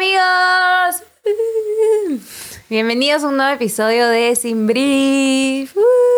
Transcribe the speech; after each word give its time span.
amigos! 0.00 1.02
Bienvenidos 2.70 3.22
a 3.22 3.28
un 3.28 3.36
nuevo 3.36 3.52
episodio 3.52 4.08
de 4.08 4.34
Sin 4.34 4.66
Brief. 4.66 5.76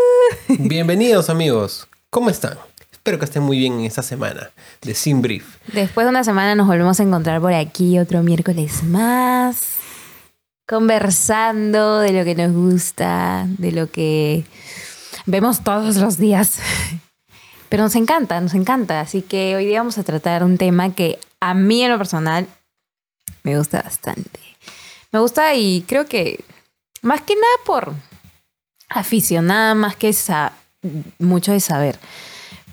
Bienvenidos 0.49 1.29
amigos, 1.29 1.89
¿cómo 2.09 2.31
están? 2.31 2.57
Espero 2.93 3.19
que 3.19 3.25
estén 3.25 3.43
muy 3.43 3.59
bien 3.59 3.81
en 3.81 3.85
esta 3.87 4.03
semana 4.03 4.51
de 4.83 4.95
Sin 4.95 5.21
Brief. 5.21 5.57
Después 5.73 6.07
de 6.07 6.11
una 6.11 6.23
semana 6.23 6.55
nos 6.55 6.69
volvemos 6.69 7.01
a 7.01 7.03
encontrar 7.03 7.41
por 7.41 7.53
aquí 7.55 7.99
otro 7.99 8.23
miércoles 8.23 8.85
más, 8.85 9.79
conversando 10.69 11.99
de 11.99 12.13
lo 12.13 12.25
que 12.25 12.37
nos 12.37 12.53
gusta, 12.53 13.47
de 13.49 13.73
lo 13.73 13.91
que 13.91 14.45
vemos 15.27 15.65
todos 15.65 15.97
los 15.97 16.19
días. 16.19 16.61
Pero 17.69 17.83
nos 17.83 17.97
encanta, 17.97 18.41
nos 18.41 18.55
encanta. 18.55 19.01
Así 19.01 19.23
que 19.23 19.57
hoy 19.57 19.67
día 19.67 19.81
vamos 19.81 19.99
a 19.99 20.05
tratar 20.05 20.45
un 20.45 20.57
tema 20.57 20.95
que 20.95 21.19
a 21.41 21.55
mí 21.55 21.83
en 21.83 21.91
lo 21.91 21.99
personal 21.99 22.47
me 23.43 23.57
gusta 23.59 23.83
bastante. 23.83 24.41
Me 25.11 25.19
gusta 25.21 25.55
y 25.55 25.83
creo 25.87 26.07
que 26.07 26.45
más 27.03 27.21
que 27.23 27.35
nada 27.35 27.55
por 27.67 27.95
aficionada, 28.89 29.75
más 29.75 29.97
que 29.97 30.13
sa- 30.13 30.53
mucho 31.19 31.53
de 31.53 31.61
saber. 31.61 31.99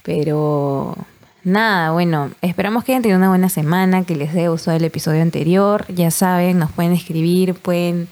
Pero 0.04 0.96
nada, 1.44 1.92
bueno, 1.92 2.32
esperamos 2.42 2.84
que 2.84 2.94
hayan 2.94 3.02
tenido 3.04 3.18
una 3.18 3.30
buena 3.30 3.50
semana, 3.50 4.04
que 4.06 4.16
les 4.16 4.34
dé 4.34 4.50
uso 4.50 4.72
del 4.72 4.84
episodio 4.86 5.22
anterior. 5.22 5.86
Ya 5.94 6.12
saben, 6.12 6.60
nos 6.60 6.72
pueden 6.72 6.94
escribir, 6.94 7.54
pueden 7.56 8.08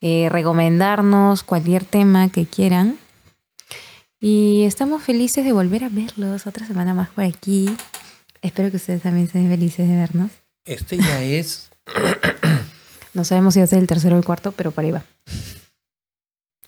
eh, 0.00 0.28
recomendarnos 0.30 1.42
cualquier 1.42 1.84
tema 1.84 2.28
que 2.30 2.46
quieran. 2.46 2.98
Y 4.20 4.64
estamos 4.64 5.02
felices 5.02 5.44
de 5.44 5.52
volver 5.52 5.84
a 5.84 5.88
verlos 5.88 6.46
otra 6.46 6.66
semana 6.66 6.92
más 6.94 7.08
por 7.10 7.24
aquí. 7.24 7.68
Espero 8.42 8.70
que 8.70 8.76
ustedes 8.76 9.02
también 9.02 9.26
estén 9.26 9.48
felices 9.48 9.88
de 9.88 9.94
vernos. 9.96 10.30
Este 10.64 10.96
ya 10.98 11.22
es... 11.22 11.70
No 13.14 13.24
sabemos 13.24 13.54
si 13.54 13.60
va 13.60 13.64
a 13.64 13.66
ser 13.66 13.80
el 13.80 13.88
tercero 13.88 14.14
o 14.14 14.18
el 14.18 14.24
cuarto, 14.24 14.52
pero 14.52 14.70
por 14.70 14.84
ahí 14.84 14.92
va. 14.92 15.02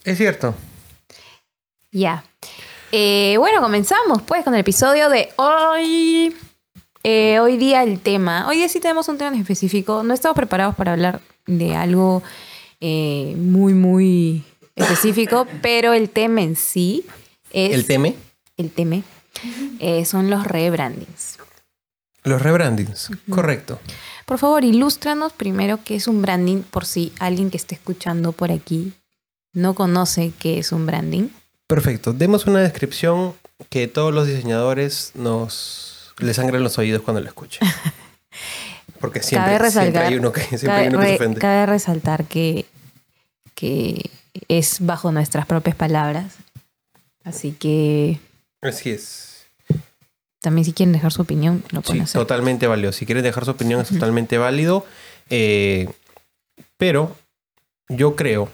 Es 0.03 0.17
cierto. 0.17 0.53
Ya. 1.91 2.25
Eh, 2.91 3.35
bueno, 3.37 3.61
comenzamos 3.61 4.21
pues 4.23 4.43
con 4.43 4.53
el 4.53 4.59
episodio 4.59 5.07
de 5.07 5.29
hoy. 5.37 6.35
Eh, 7.03 7.39
hoy 7.39 7.57
día 7.57 7.83
el 7.83 7.99
tema. 7.99 8.47
Hoy 8.49 8.57
día 8.57 8.67
sí 8.67 8.79
tenemos 8.79 9.07
un 9.07 9.17
tema 9.17 9.33
en 9.33 9.41
específico. 9.41 10.03
No 10.03 10.13
estamos 10.13 10.35
preparados 10.35 10.75
para 10.75 10.91
hablar 10.91 11.21
de 11.47 11.75
algo 11.75 12.21
eh, 12.81 13.33
muy, 13.37 13.73
muy 13.73 14.43
específico, 14.75 15.47
pero 15.61 15.93
el 15.93 16.09
tema 16.09 16.41
en 16.41 16.55
sí 16.55 17.05
es. 17.51 17.73
El 17.73 17.85
teme, 17.85 18.15
El 18.57 18.71
tema 18.71 19.01
eh, 19.79 20.03
son 20.05 20.29
los 20.29 20.45
rebrandings. 20.45 21.37
Los 22.23 22.41
rebrandings, 22.41 23.09
correcto. 23.29 23.79
Por 24.25 24.37
favor, 24.37 24.63
ilústranos 24.63 25.33
primero 25.33 25.79
qué 25.83 25.95
es 25.95 26.07
un 26.07 26.21
branding, 26.21 26.61
por 26.61 26.85
si 26.85 27.11
alguien 27.19 27.49
que 27.49 27.57
esté 27.57 27.75
escuchando 27.75 28.31
por 28.31 28.51
aquí 28.51 28.93
no 29.53 29.73
conoce 29.73 30.31
qué 30.39 30.59
es 30.59 30.71
un 30.71 30.85
branding. 30.85 31.29
Perfecto. 31.67 32.13
Demos 32.13 32.45
una 32.45 32.59
descripción 32.59 33.33
que 33.69 33.87
todos 33.87 34.13
los 34.13 34.27
diseñadores 34.27 35.11
nos 35.15 36.13
les 36.19 36.35
sangren 36.35 36.63
los 36.63 36.77
oídos 36.77 37.01
cuando 37.01 37.21
lo 37.21 37.27
escuchen. 37.27 37.67
Porque 38.99 39.23
siempre, 39.23 39.57
hay 39.99 40.15
uno 40.15 40.31
que, 40.31 40.41
siempre 40.41 40.67
cabe, 40.67 40.81
hay 40.81 40.87
uno 40.89 40.99
que 40.99 41.07
se 41.07 41.15
ofende. 41.15 41.39
cabe 41.39 41.65
resaltar 41.65 42.25
que, 42.25 42.65
que 43.55 44.11
es 44.47 44.77
bajo 44.79 45.11
nuestras 45.11 45.47
propias 45.47 45.75
palabras. 45.75 46.35
Así 47.23 47.51
que 47.51 48.19
Así 48.61 48.91
es. 48.91 49.30
También 50.41 50.65
si 50.65 50.73
quieren 50.73 50.91
dejar 50.93 51.11
su 51.11 51.21
opinión, 51.21 51.63
lo 51.71 51.81
Sí, 51.81 51.87
pueden 51.87 52.01
hacer. 52.03 52.19
totalmente 52.21 52.67
válido. 52.67 52.91
Si 52.91 53.05
quieren 53.05 53.23
dejar 53.23 53.45
su 53.45 53.51
opinión 53.51 53.81
es 53.81 53.89
totalmente 53.89 54.37
válido. 54.37 54.85
Eh, 55.29 55.87
pero 56.77 57.15
yo 57.89 58.15
creo, 58.15 58.49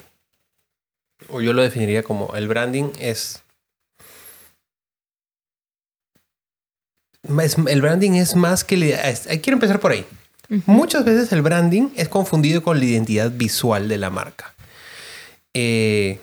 o 1.29 1.41
yo 1.41 1.53
lo 1.53 1.61
definiría 1.63 2.03
como 2.03 2.35
el 2.35 2.47
branding 2.47 2.91
es... 2.99 3.41
es- 7.41 7.57
el 7.67 7.81
branding 7.81 8.11
es 8.11 8.35
más 8.35 8.63
que... 8.63 8.77
la- 8.77 9.09
es- 9.09 9.27
quiero 9.41 9.53
empezar 9.53 9.79
por 9.79 9.91
ahí. 9.91 10.05
Muchas 10.65 11.03
veces 11.03 11.31
el 11.33 11.41
branding 11.41 11.89
es 11.97 12.07
confundido 12.07 12.63
con 12.63 12.79
la 12.79 12.85
identidad 12.85 13.31
visual 13.31 13.89
de 13.89 13.97
la 13.97 14.09
marca. 14.09 14.53
Eh, 15.53 16.21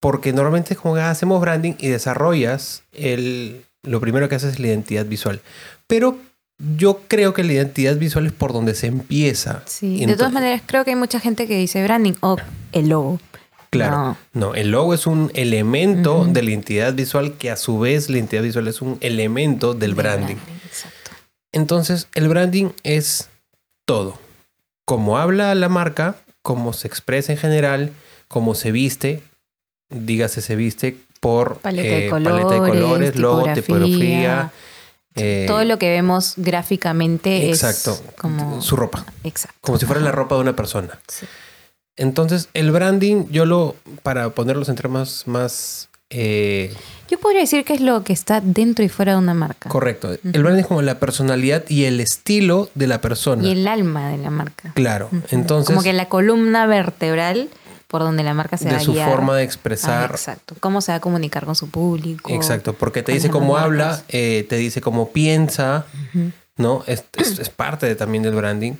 porque 0.00 0.32
normalmente 0.32 0.74
es 0.74 0.80
como 0.80 0.94
que 0.94 1.02
hacemos 1.02 1.40
branding 1.40 1.74
y 1.78 1.88
desarrollas 1.88 2.82
el, 2.92 3.64
lo 3.82 4.00
primero 4.00 4.28
que 4.28 4.34
haces 4.34 4.54
es 4.54 4.58
la 4.58 4.68
identidad 4.68 5.04
visual. 5.04 5.40
Pero 5.86 6.18
yo 6.76 7.02
creo 7.06 7.32
que 7.32 7.44
la 7.44 7.52
identidad 7.52 7.96
visual 7.96 8.26
es 8.26 8.32
por 8.32 8.52
donde 8.52 8.74
se 8.74 8.86
empieza. 8.86 9.62
Sí, 9.66 10.04
de 10.04 10.16
todas 10.16 10.32
maneras, 10.32 10.62
creo 10.66 10.84
que 10.84 10.90
hay 10.90 10.96
mucha 10.96 11.20
gente 11.20 11.46
que 11.46 11.56
dice 11.56 11.82
branding 11.84 12.14
o 12.20 12.36
el 12.72 12.88
logo. 12.88 13.20
Claro. 13.70 13.96
No. 14.32 14.48
No, 14.48 14.54
el 14.54 14.72
logo 14.72 14.94
es 14.94 15.06
un 15.06 15.30
elemento 15.34 16.24
de 16.24 16.42
la 16.42 16.50
identidad 16.50 16.92
visual 16.92 17.34
que 17.34 17.50
a 17.50 17.56
su 17.56 17.78
vez 17.78 18.10
la 18.10 18.16
identidad 18.16 18.42
visual 18.42 18.66
es 18.68 18.82
un 18.82 18.98
elemento 19.00 19.74
del 19.74 19.94
de 19.94 20.02
branding. 20.02 20.36
Exacto. 20.66 21.12
Entonces, 21.52 22.08
el 22.14 22.28
branding 22.28 22.70
es 22.82 23.28
todo. 23.84 24.18
Cómo 24.84 25.18
habla 25.18 25.54
la 25.54 25.68
marca, 25.68 26.16
cómo 26.42 26.72
se 26.72 26.88
expresa 26.88 27.32
en 27.32 27.38
general, 27.38 27.92
cómo 28.28 28.54
se 28.54 28.72
viste, 28.72 29.22
dígase 29.90 30.40
se 30.40 30.56
viste 30.56 30.96
por 31.20 31.58
Paleta 31.58 31.88
de 31.88 32.06
eh, 32.06 32.10
colores, 32.10 32.44
paleta 32.46 32.64
de 32.64 32.70
colores, 32.70 33.16
logo, 33.16 33.52
tipografía, 33.52 34.50
eh, 35.16 35.44
Todo 35.46 35.64
lo 35.64 35.78
que 35.78 35.90
vemos 35.90 36.34
gráficamente 36.36 37.50
exacto. 37.50 37.92
es 37.92 38.14
como... 38.16 38.62
Su 38.62 38.76
ropa. 38.76 39.04
Exacto. 39.24 39.58
Como 39.60 39.78
si 39.78 39.86
fuera 39.86 40.00
la 40.00 40.12
ropa 40.12 40.36
de 40.36 40.40
una 40.40 40.54
persona. 40.54 40.98
Sí. 41.08 41.26
Entonces, 41.96 42.48
el 42.54 42.70
branding, 42.70 43.26
yo 43.30 43.44
lo, 43.44 43.76
para 44.02 44.30
ponerlos 44.30 44.68
en 44.68 44.76
temas 44.76 45.24
más 45.26 45.90
eh, 46.08 46.74
Yo 47.08 47.20
podría 47.20 47.40
decir 47.40 47.64
que 47.64 47.74
es 47.74 47.80
lo 47.80 48.02
que 48.02 48.12
está 48.12 48.40
dentro 48.40 48.84
y 48.84 48.88
fuera 48.88 49.12
de 49.12 49.18
una 49.18 49.34
marca. 49.34 49.68
correcto, 49.68 50.10
el 50.10 50.42
branding 50.42 50.62
es 50.62 50.66
como 50.66 50.82
la 50.82 50.98
personalidad 50.98 51.64
y 51.68 51.84
el 51.84 52.00
estilo 52.00 52.68
de 52.74 52.86
la 52.86 53.00
persona. 53.00 53.46
Y 53.46 53.52
el 53.52 53.68
alma 53.68 54.08
de 54.08 54.18
la 54.18 54.30
marca. 54.30 54.72
Claro. 54.74 55.10
Entonces, 55.30 55.66
Como 55.66 55.82
que 55.82 55.92
la 55.92 56.08
columna 56.08 56.66
vertebral 56.66 57.48
por 57.90 58.02
donde 58.02 58.22
la 58.22 58.34
marca 58.34 58.56
se 58.56 58.66
va 58.66 58.70
de 58.70 58.76
a 58.76 58.80
su 58.80 58.92
guiar. 58.92 59.10
forma 59.10 59.34
de 59.34 59.42
Ah, 59.42 59.44
expresar. 59.44 60.10
exacto. 60.12 60.54
Cómo 60.60 60.80
se 60.80 60.92
va 60.92 60.96
a 60.96 61.00
comunicar 61.00 61.44
con 61.44 61.56
su 61.56 61.68
público. 61.70 62.30
Exacto, 62.32 62.72
porque 62.72 63.02
te 63.02 63.10
dice 63.12 63.30
cómo 63.30 63.56
habla, 63.56 64.02
eh, 64.08 64.46
te 64.48 64.56
dice 64.56 64.80
cómo 64.80 65.10
piensa. 65.10 65.86
¿no? 66.56 66.84
Es, 66.86 67.04
es- 67.16 67.38
es 67.38 67.48
parte 67.48 67.86
de- 67.86 67.96
también 67.96 68.22
del 68.22 68.34
branding. 68.34 68.74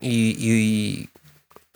Y, 0.00 0.34
y 0.38 1.08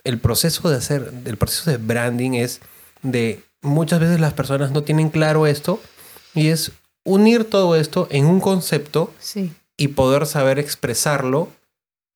el 0.03 0.19
proceso 0.19 0.69
de 0.69 0.77
hacer, 0.77 1.13
el 1.25 1.37
proceso 1.37 1.69
de 1.71 1.77
branding 1.77 2.31
es 2.33 2.59
de 3.03 3.41
muchas 3.61 3.99
veces 3.99 4.19
las 4.19 4.33
personas 4.33 4.71
no 4.71 4.81
tienen 4.83 5.09
claro 5.09 5.45
esto 5.47 5.79
y 6.33 6.47
es 6.49 6.71
unir 7.03 7.47
todo 7.49 7.75
esto 7.75 8.07
en 8.09 8.25
un 8.25 8.39
concepto 8.41 9.13
Sí. 9.19 9.53
y 9.77 9.89
poder 9.89 10.25
saber 10.25 10.57
expresarlo 10.59 11.49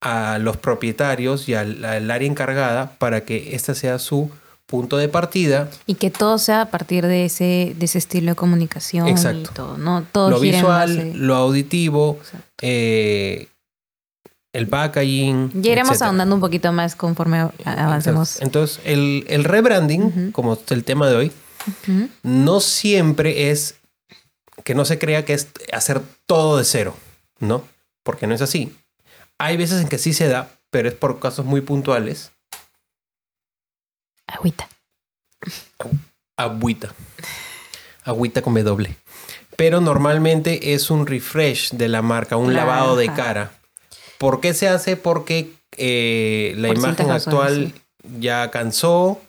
a 0.01 0.37
los 0.39 0.57
propietarios 0.57 1.47
y 1.49 1.53
al, 1.53 1.85
al 1.85 2.09
área 2.09 2.27
encargada 2.27 2.95
para 2.97 3.25
que 3.25 3.53
este 3.55 3.75
sea 3.75 3.99
su 3.99 4.31
punto 4.69 4.97
de 4.97 5.09
partida 5.09 5.69
Y 5.87 5.95
que 5.95 6.11
todo 6.11 6.37
sea 6.37 6.61
a 6.61 6.65
partir 6.69 7.05
de 7.07 7.25
ese, 7.25 7.73
de 7.75 7.85
ese 7.85 7.97
estilo 7.97 8.31
de 8.31 8.35
comunicación 8.35 9.07
Exacto. 9.07 9.49
y 9.51 9.53
todo, 9.55 9.77
¿no? 9.77 10.03
Todo 10.11 10.29
lo 10.29 10.39
visual, 10.39 11.13
lo 11.15 11.35
auditivo, 11.35 12.19
eh, 12.61 13.47
el 14.53 14.67
packaging. 14.67 15.51
Ya 15.61 15.71
iremos 15.71 15.91
etcétera. 15.91 16.07
ahondando 16.09 16.35
un 16.35 16.41
poquito 16.41 16.71
más 16.71 16.95
conforme 16.95 17.39
avancemos. 17.65 18.29
Exacto. 18.29 18.45
Entonces, 18.45 18.79
el, 18.85 19.25
el 19.27 19.43
rebranding, 19.43 20.03
Ujú. 20.03 20.31
como 20.31 20.53
es 20.53 20.59
el 20.71 20.83
tema 20.83 21.07
de 21.09 21.15
hoy, 21.15 21.31
no 22.23 22.59
siempre 22.59 23.49
es 23.51 23.75
que 24.63 24.75
no 24.75 24.85
se 24.85 24.99
crea 24.99 25.25
que 25.25 25.33
es 25.33 25.47
hacer 25.73 26.01
todo 26.27 26.57
de 26.57 26.63
cero, 26.63 26.95
¿no? 27.39 27.63
Porque 28.03 28.27
no 28.27 28.35
es 28.35 28.41
así. 28.41 28.75
Hay 29.39 29.57
veces 29.57 29.81
en 29.81 29.87
que 29.87 29.97
sí 29.97 30.13
se 30.13 30.27
da, 30.27 30.49
pero 30.69 30.89
es 30.89 30.95
por 30.95 31.19
casos 31.19 31.45
muy 31.45 31.61
puntuales. 31.61 32.31
Agüita. 34.29 34.67
Agüita. 36.37 36.93
Agüita 38.03 38.41
con 38.41 38.53
W. 38.53 38.95
Pero 39.55 39.81
normalmente 39.81 40.73
es 40.73 40.89
un 40.89 41.05
refresh 41.05 41.71
de 41.71 41.89
la 41.89 42.01
marca, 42.01 42.37
un 42.37 42.51
Claro, 42.51 42.67
lavado 42.67 42.95
de 42.95 43.07
ajá. 43.07 43.15
cara. 43.15 43.51
¿Por 44.17 44.39
qué 44.39 44.53
se 44.53 44.67
hace? 44.67 44.95
Porque 44.95 45.53
eh, 45.77 46.53
la 46.57 46.69
Por 46.69 46.77
imagen 46.77 47.11
actual 47.11 47.73
ya 48.19 48.49
cansó, 48.51 49.21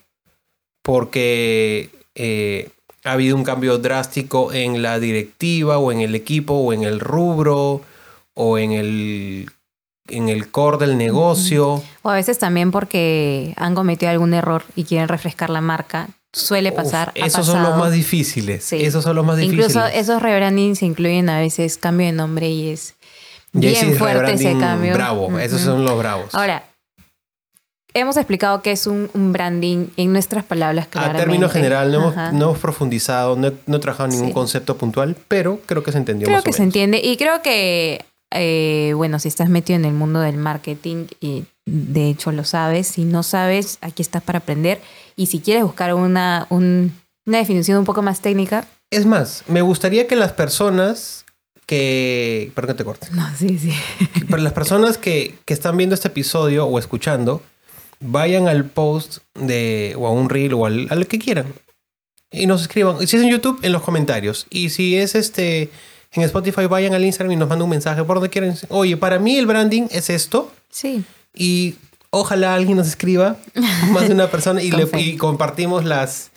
porque 0.83 1.89
eh, 2.15 2.69
ha 3.03 3.13
habido 3.13 3.35
un 3.35 3.43
cambio 3.43 3.77
drástico 3.77 4.53
en 4.53 4.81
la 4.81 4.99
directiva 4.99 5.77
o 5.77 5.91
en 5.91 6.01
el 6.01 6.15
equipo 6.15 6.53
o 6.53 6.73
en 6.73 6.83
el 6.83 6.99
rubro 6.99 7.81
o 8.33 8.57
en 8.57 8.71
el, 8.71 9.49
en 10.07 10.29
el 10.29 10.49
core 10.51 10.77
del 10.77 10.97
negocio. 10.97 11.83
O 12.01 12.09
a 12.09 12.15
veces 12.15 12.37
también 12.39 12.71
porque 12.71 13.53
han 13.57 13.75
cometido 13.75 14.11
algún 14.11 14.33
error 14.33 14.63
y 14.75 14.83
quieren 14.83 15.07
refrescar 15.07 15.49
la 15.49 15.61
marca. 15.61 16.09
Suele 16.33 16.71
pasar. 16.71 17.11
Uf, 17.17 17.25
esos 17.25 17.45
son 17.45 17.61
los 17.63 17.77
más 17.77 17.91
difíciles. 17.91 18.63
Sí. 18.63 18.83
Esos 18.83 19.03
son 19.03 19.15
los 19.17 19.25
más 19.25 19.37
difíciles. 19.37 19.67
Incluso 19.69 19.85
esos 19.87 20.21
rebrandings 20.21 20.81
incluyen 20.81 21.29
a 21.29 21.39
veces 21.39 21.77
cambio 21.77 22.07
de 22.07 22.13
nombre 22.13 22.49
y 22.49 22.69
es 22.69 22.95
sí 23.53 23.59
bien 23.59 23.89
es 23.91 23.97
fuerte 23.97 24.33
ese 24.33 24.57
cambio. 24.57 24.93
Bravo, 24.93 25.37
esos 25.39 25.59
son 25.61 25.83
los 25.83 25.97
bravos. 25.97 26.33
Ahora, 26.33 26.63
hemos 27.93 28.15
explicado 28.15 28.61
que 28.61 28.71
es 28.71 28.87
un, 28.87 29.09
un 29.13 29.33
branding 29.33 29.87
en 29.97 30.13
nuestras 30.13 30.45
palabras 30.45 30.85
A 30.85 30.89
claramente. 30.89 31.21
término 31.23 31.49
general, 31.49 31.91
no 31.91 31.97
hemos, 31.99 32.13
Ajá. 32.17 32.31
no 32.31 32.45
hemos 32.45 32.59
profundizado, 32.59 33.35
no 33.35 33.47
he, 33.49 33.53
no 33.67 33.75
he 33.77 33.79
trabajado 33.81 34.05
en 34.07 34.11
ningún 34.15 34.29
Sí. 34.29 34.33
concepto 34.33 34.77
puntual, 34.77 35.17
pero 35.27 35.59
creo 35.65 35.83
que 35.83 35.91
se 35.91 35.97
entendió 35.97 36.25
Creo 36.27 36.37
más 36.37 36.43
o 36.43 36.45
que 36.45 36.53
se 36.53 36.63
entiende 36.63 37.01
y 37.03 37.17
creo 37.17 37.41
que, 37.41 38.05
eh, 38.31 38.93
bueno, 38.95 39.19
si 39.19 39.27
estás 39.27 39.49
metido 39.49 39.77
en 39.77 39.85
el 39.85 39.93
mundo 39.93 40.19
del 40.19 40.37
marketing 40.37 41.07
y 41.19 41.43
de 41.65 42.09
hecho 42.09 42.31
lo 42.31 42.43
sabes, 42.43 42.87
si 42.87 43.03
no 43.05 43.23
sabes, 43.23 43.77
aquí 43.81 44.01
estás 44.01 44.23
para 44.23 44.39
aprender 44.39 44.81
y 45.15 45.27
si 45.27 45.39
quieres 45.39 45.63
buscar 45.63 45.93
una, 45.93 46.47
un- 46.49 46.93
una 47.25 47.37
definición 47.37 47.77
un 47.77 47.85
poco 47.85 48.01
más 48.01 48.21
técnica, 48.21 48.67
Es 48.89 49.05
más, 49.05 49.43
me 49.47 49.61
gustaría 49.61 50.07
que 50.07 50.15
las 50.15 50.31
personas 50.33 51.23
que... 51.65 52.51
Perdón 52.55 52.75
que 52.75 52.77
te 52.79 52.83
corte. 52.85 53.07
no, 53.13 53.25
sí, 53.37 53.57
sí. 53.57 53.71
Para 54.29 54.41
las 54.43 54.53
personas 54.53 54.97
que, 54.97 55.35
que 55.45 55.53
están 55.53 55.77
viendo 55.77 55.93
este 55.95 56.07
episodio 56.09 56.65
o 56.65 56.79
escuchando, 56.79 57.41
vayan 57.99 58.47
al 58.47 58.65
post 58.65 59.19
de, 59.35 59.93
o 59.97 60.07
a 60.07 60.11
un 60.11 60.29
reel 60.29 60.53
o 60.53 60.65
al, 60.65 60.87
a 60.89 60.95
lo 60.95 61.07
que 61.07 61.19
quieran 61.19 61.45
y 62.31 62.47
nos 62.47 62.61
escriban. 62.63 62.97
Si 63.07 63.15
es 63.17 63.23
en 63.23 63.29
YouTube, 63.29 63.59
en 63.61 63.71
los 63.73 63.81
comentarios. 63.83 64.47
Y 64.49 64.69
si 64.69 64.95
es 64.97 65.15
este 65.15 65.69
en 66.13 66.23
Spotify, 66.23 66.65
vayan 66.65 66.93
al 66.93 67.03
Instagram 67.05 67.31
y 67.31 67.35
nos 67.37 67.47
mandan 67.49 67.63
un 67.63 67.69
mensaje 67.69 68.03
por 68.03 68.17
donde 68.17 68.29
quieran. 68.29 68.55
Oye, 68.69 68.97
para 68.97 69.17
mí 69.19 69.37
el 69.37 69.45
branding 69.47 69.83
es 69.91 70.09
esto 70.09 70.51
Sí, 70.69 71.03
y 71.33 71.75
ojalá 72.09 72.53
alguien 72.55 72.77
nos 72.77 72.87
escriba, 72.87 73.37
más 73.91 74.07
de 74.07 74.13
una 74.13 74.27
persona, 74.27 74.61
y, 74.61 74.71
le- 74.71 74.89
y 74.99 75.17
compartimos 75.17 75.85
las... 75.85 76.29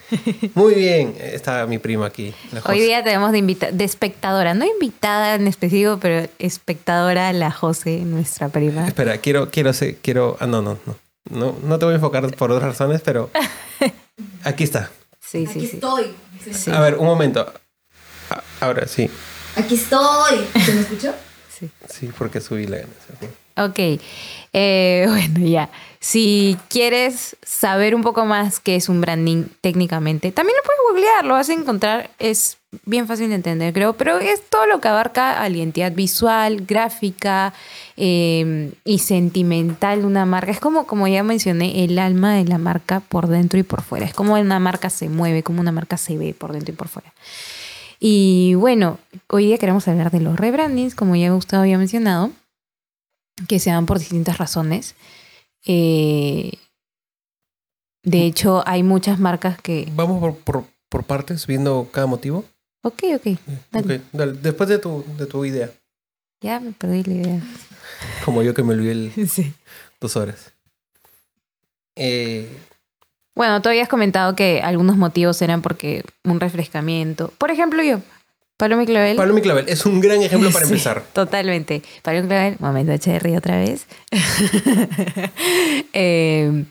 Muy 0.54 0.74
bien, 0.74 1.16
está 1.18 1.66
mi 1.66 1.78
prima 1.78 2.06
aquí. 2.06 2.34
la 2.52 2.60
hoy 2.66 2.78
día 2.80 3.02
tenemos 3.02 3.32
de, 3.32 3.38
invita- 3.38 3.72
de 3.72 3.84
espectadora, 3.84 4.52
no 4.54 4.64
invitada 4.66 5.34
en 5.34 5.48
específico, 5.48 5.98
pero 6.00 6.28
espectadora 6.38 7.32
la 7.32 7.50
José, 7.50 8.00
nuestra 8.04 8.48
prima. 8.50 8.86
Espera, 8.86 9.16
quiero, 9.18 9.50
quiero, 9.50 9.70
quiero, 10.02 10.36
ah, 10.40 10.46
no, 10.46 10.60
no, 10.62 10.78
no, 10.86 10.96
no, 11.30 11.56
no 11.64 11.78
te 11.78 11.84
voy 11.86 11.92
a 11.92 11.96
enfocar 11.96 12.30
por 12.36 12.52
otras 12.52 12.68
razones, 12.72 13.00
pero 13.02 13.30
aquí 14.44 14.64
está. 14.64 14.90
Sí, 15.20 15.46
Aquí 15.48 15.60
sí, 15.66 15.70
estoy. 15.74 16.14
Sí. 16.52 16.70
A 16.70 16.80
ver, 16.80 16.96
un 16.96 17.06
momento. 17.06 17.50
Ah, 18.30 18.42
Ahora 18.60 18.86
sí, 18.86 19.08
Aquí 19.56 19.74
estoy. 19.74 20.46
¿Se 20.64 20.74
me 20.74 20.80
escuchó? 20.80 21.14
sí. 21.58 21.70
sí, 21.88 22.10
porque 22.16 22.40
subí 22.40 22.66
la 22.66 22.78
ganancia. 22.78 23.30
Ok, 23.56 24.00
Eh, 24.52 25.04
bueno, 25.08 25.46
ya. 25.46 25.70
Si 26.00 26.58
quieres 26.68 27.36
saber 27.42 27.94
un 27.94 28.02
poco 28.02 28.26
más 28.26 28.60
qué 28.60 28.76
es 28.76 28.88
un 28.88 29.00
branding 29.00 29.44
técnicamente, 29.60 30.32
también 30.32 30.56
lo 30.56 30.62
puedes 30.62 30.80
googlear, 30.90 31.24
lo 31.24 31.34
vas 31.34 31.48
a 31.48 31.54
encontrar, 31.54 32.10
es 32.18 32.58
bien 32.84 33.06
fácil 33.06 33.30
de 33.30 33.36
entender, 33.36 33.72
creo, 33.72 33.94
pero 33.94 34.18
es 34.18 34.42
todo 34.50 34.66
lo 34.66 34.80
que 34.80 34.88
abarca 34.88 35.40
a 35.42 35.48
la 35.48 35.56
identidad 35.56 35.92
visual, 35.92 36.66
gráfica 36.66 37.54
eh, 37.96 38.72
y 38.84 38.98
sentimental 38.98 40.00
de 40.00 40.06
una 40.06 40.26
marca. 40.26 40.50
Es 40.50 40.60
como, 40.60 40.86
como 40.86 41.08
ya 41.08 41.22
mencioné, 41.22 41.84
el 41.84 41.98
alma 41.98 42.34
de 42.34 42.44
la 42.44 42.58
marca 42.58 43.00
por 43.00 43.28
dentro 43.28 43.58
y 43.58 43.62
por 43.62 43.82
fuera. 43.82 44.04
Es 44.04 44.14
como 44.14 44.34
una 44.34 44.58
marca 44.58 44.90
se 44.90 45.08
mueve, 45.08 45.42
como 45.42 45.60
una 45.60 45.72
marca 45.72 45.96
se 45.96 46.18
ve 46.18 46.34
por 46.34 46.52
dentro 46.52 46.74
y 46.74 46.76
por 46.76 46.88
fuera. 46.88 47.12
Y 48.06 48.52
bueno, 48.56 48.98
hoy 49.28 49.46
día 49.46 49.56
queremos 49.56 49.88
hablar 49.88 50.10
de 50.10 50.20
los 50.20 50.38
rebrandings, 50.38 50.94
como 50.94 51.16
ya 51.16 51.30
Gustavo 51.32 51.62
había 51.62 51.78
mencionado 51.78 52.30
que 53.48 53.58
se 53.58 53.70
dan 53.70 53.86
por 53.86 53.98
distintas 53.98 54.36
razones. 54.36 54.94
Eh, 55.64 56.52
de 58.02 58.26
hecho, 58.26 58.62
hay 58.66 58.82
muchas 58.82 59.18
marcas 59.18 59.58
que... 59.58 59.90
Vamos 59.96 60.20
por, 60.20 60.36
por, 60.36 60.64
por 60.90 61.04
partes, 61.04 61.46
viendo 61.46 61.88
cada 61.92 62.06
motivo. 62.06 62.44
Ok, 62.82 63.04
ok, 63.16 63.38
Dale. 63.72 63.96
Ok, 63.96 64.02
dale, 64.12 64.32
después 64.34 64.68
de 64.68 64.78
tu, 64.78 65.02
de 65.16 65.24
tu 65.24 65.42
idea. 65.46 65.70
ya 66.42 66.60
me 66.60 66.72
perdí 66.72 67.04
la 67.04 67.14
idea. 67.14 67.40
Como 68.26 68.42
yo 68.42 68.52
que 68.52 68.62
me 68.62 68.74
olvidé 68.74 68.92
el 68.92 69.12
Sí. 69.30 69.54
dos 69.98 70.14
horas. 70.18 70.52
Eh, 71.96 72.54
Bueno, 73.34 73.60
tú 73.62 73.68
habías 73.68 73.88
comentado 73.88 74.36
que 74.36 74.60
algunos 74.62 74.96
motivos 74.96 75.40
eran 75.42 75.60
porque 75.62 76.04
un 76.22 76.38
refrescamiento. 76.40 77.32
Por 77.38 77.50
ejemplo, 77.50 77.82
yo, 77.82 78.00
Paloma 78.56 78.84
y 78.84 78.86
Clavel. 78.86 79.16
Paloma 79.16 79.40
y 79.40 79.42
Clavel 79.42 79.68
es 79.68 79.84
un 79.86 80.00
gran 80.00 80.22
ejemplo 80.22 80.50
para 80.52 80.64
Sí, 80.66 80.72
empezar. 80.72 81.02
Totalmente. 81.12 81.82
Paloma 82.02 82.24
y 82.24 82.28
Clavel, 82.28 82.56
momento 82.60 82.92
de 82.92 82.98
cherry 82.98 83.36
otra 83.36 83.58
vez. 83.58 83.86
Eh, 85.96 86.64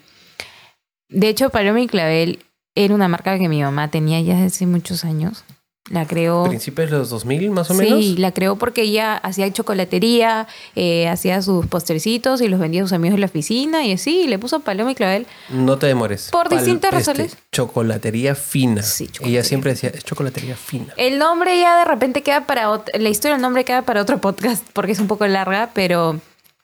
de 1.09 1.29
hecho, 1.29 1.49
Paloma 1.49 1.79
y 1.81 1.87
Clavel 1.87 2.39
era 2.75 2.93
una 2.93 3.07
marca 3.07 3.37
que 3.37 3.47
mi 3.47 3.61
mamá 3.61 3.89
tenía 3.89 4.19
ya 4.21 4.33
desde 4.33 4.47
hace 4.47 4.65
muchos 4.65 5.05
años. 5.05 5.45
La 5.89 6.07
creó. 6.07 6.45
Principios 6.45 6.89
de 6.91 6.97
los 6.97 7.09
2000, 7.09 7.51
más 7.51 7.69
o 7.69 7.73
menos. 7.73 7.99
Sí, 7.99 8.15
la 8.17 8.31
creó 8.31 8.55
porque 8.55 8.83
ella 8.83 9.17
hacía 9.17 9.51
chocolatería, 9.51 10.47
eh, 10.75 11.09
hacía 11.09 11.41
sus 11.41 11.65
postercitos 11.65 12.39
y 12.39 12.47
los 12.47 12.57
vendía 12.57 12.81
a 12.81 12.85
sus 12.85 12.93
amigos 12.93 13.15
en 13.15 13.19
la 13.19 13.25
oficina 13.25 13.85
y 13.85 13.91
así, 13.91 14.21
y 14.21 14.27
le 14.27 14.39
puso 14.39 14.61
Paloma 14.61 14.93
y 14.93 14.95
Clavel. 14.95 15.27
No 15.49 15.77
te 15.77 15.87
demores. 15.87 16.29
Por 16.31 16.47
distintas 16.47 16.93
este, 16.93 17.11
razones. 17.11 17.37
chocolatería 17.51 18.33
fina. 18.33 18.81
Sí, 18.81 19.03
Ella 19.03 19.11
chocolatería 19.11 19.43
siempre 19.43 19.71
decía, 19.71 19.89
es 19.89 20.05
chocolatería 20.05 20.55
fina. 20.55 20.93
El 20.95 21.19
nombre 21.19 21.59
ya 21.59 21.77
de 21.79 21.85
repente 21.85 22.21
queda 22.23 22.47
para 22.47 22.81
la 22.93 23.09
historia 23.09 23.35
del 23.35 23.41
nombre 23.41 23.65
queda 23.65 23.81
para 23.81 24.01
otro 24.01 24.19
podcast 24.21 24.65
porque 24.71 24.93
es 24.93 24.99
un 24.99 25.07
poco 25.07 25.27
larga, 25.27 25.71
pero 25.73 26.17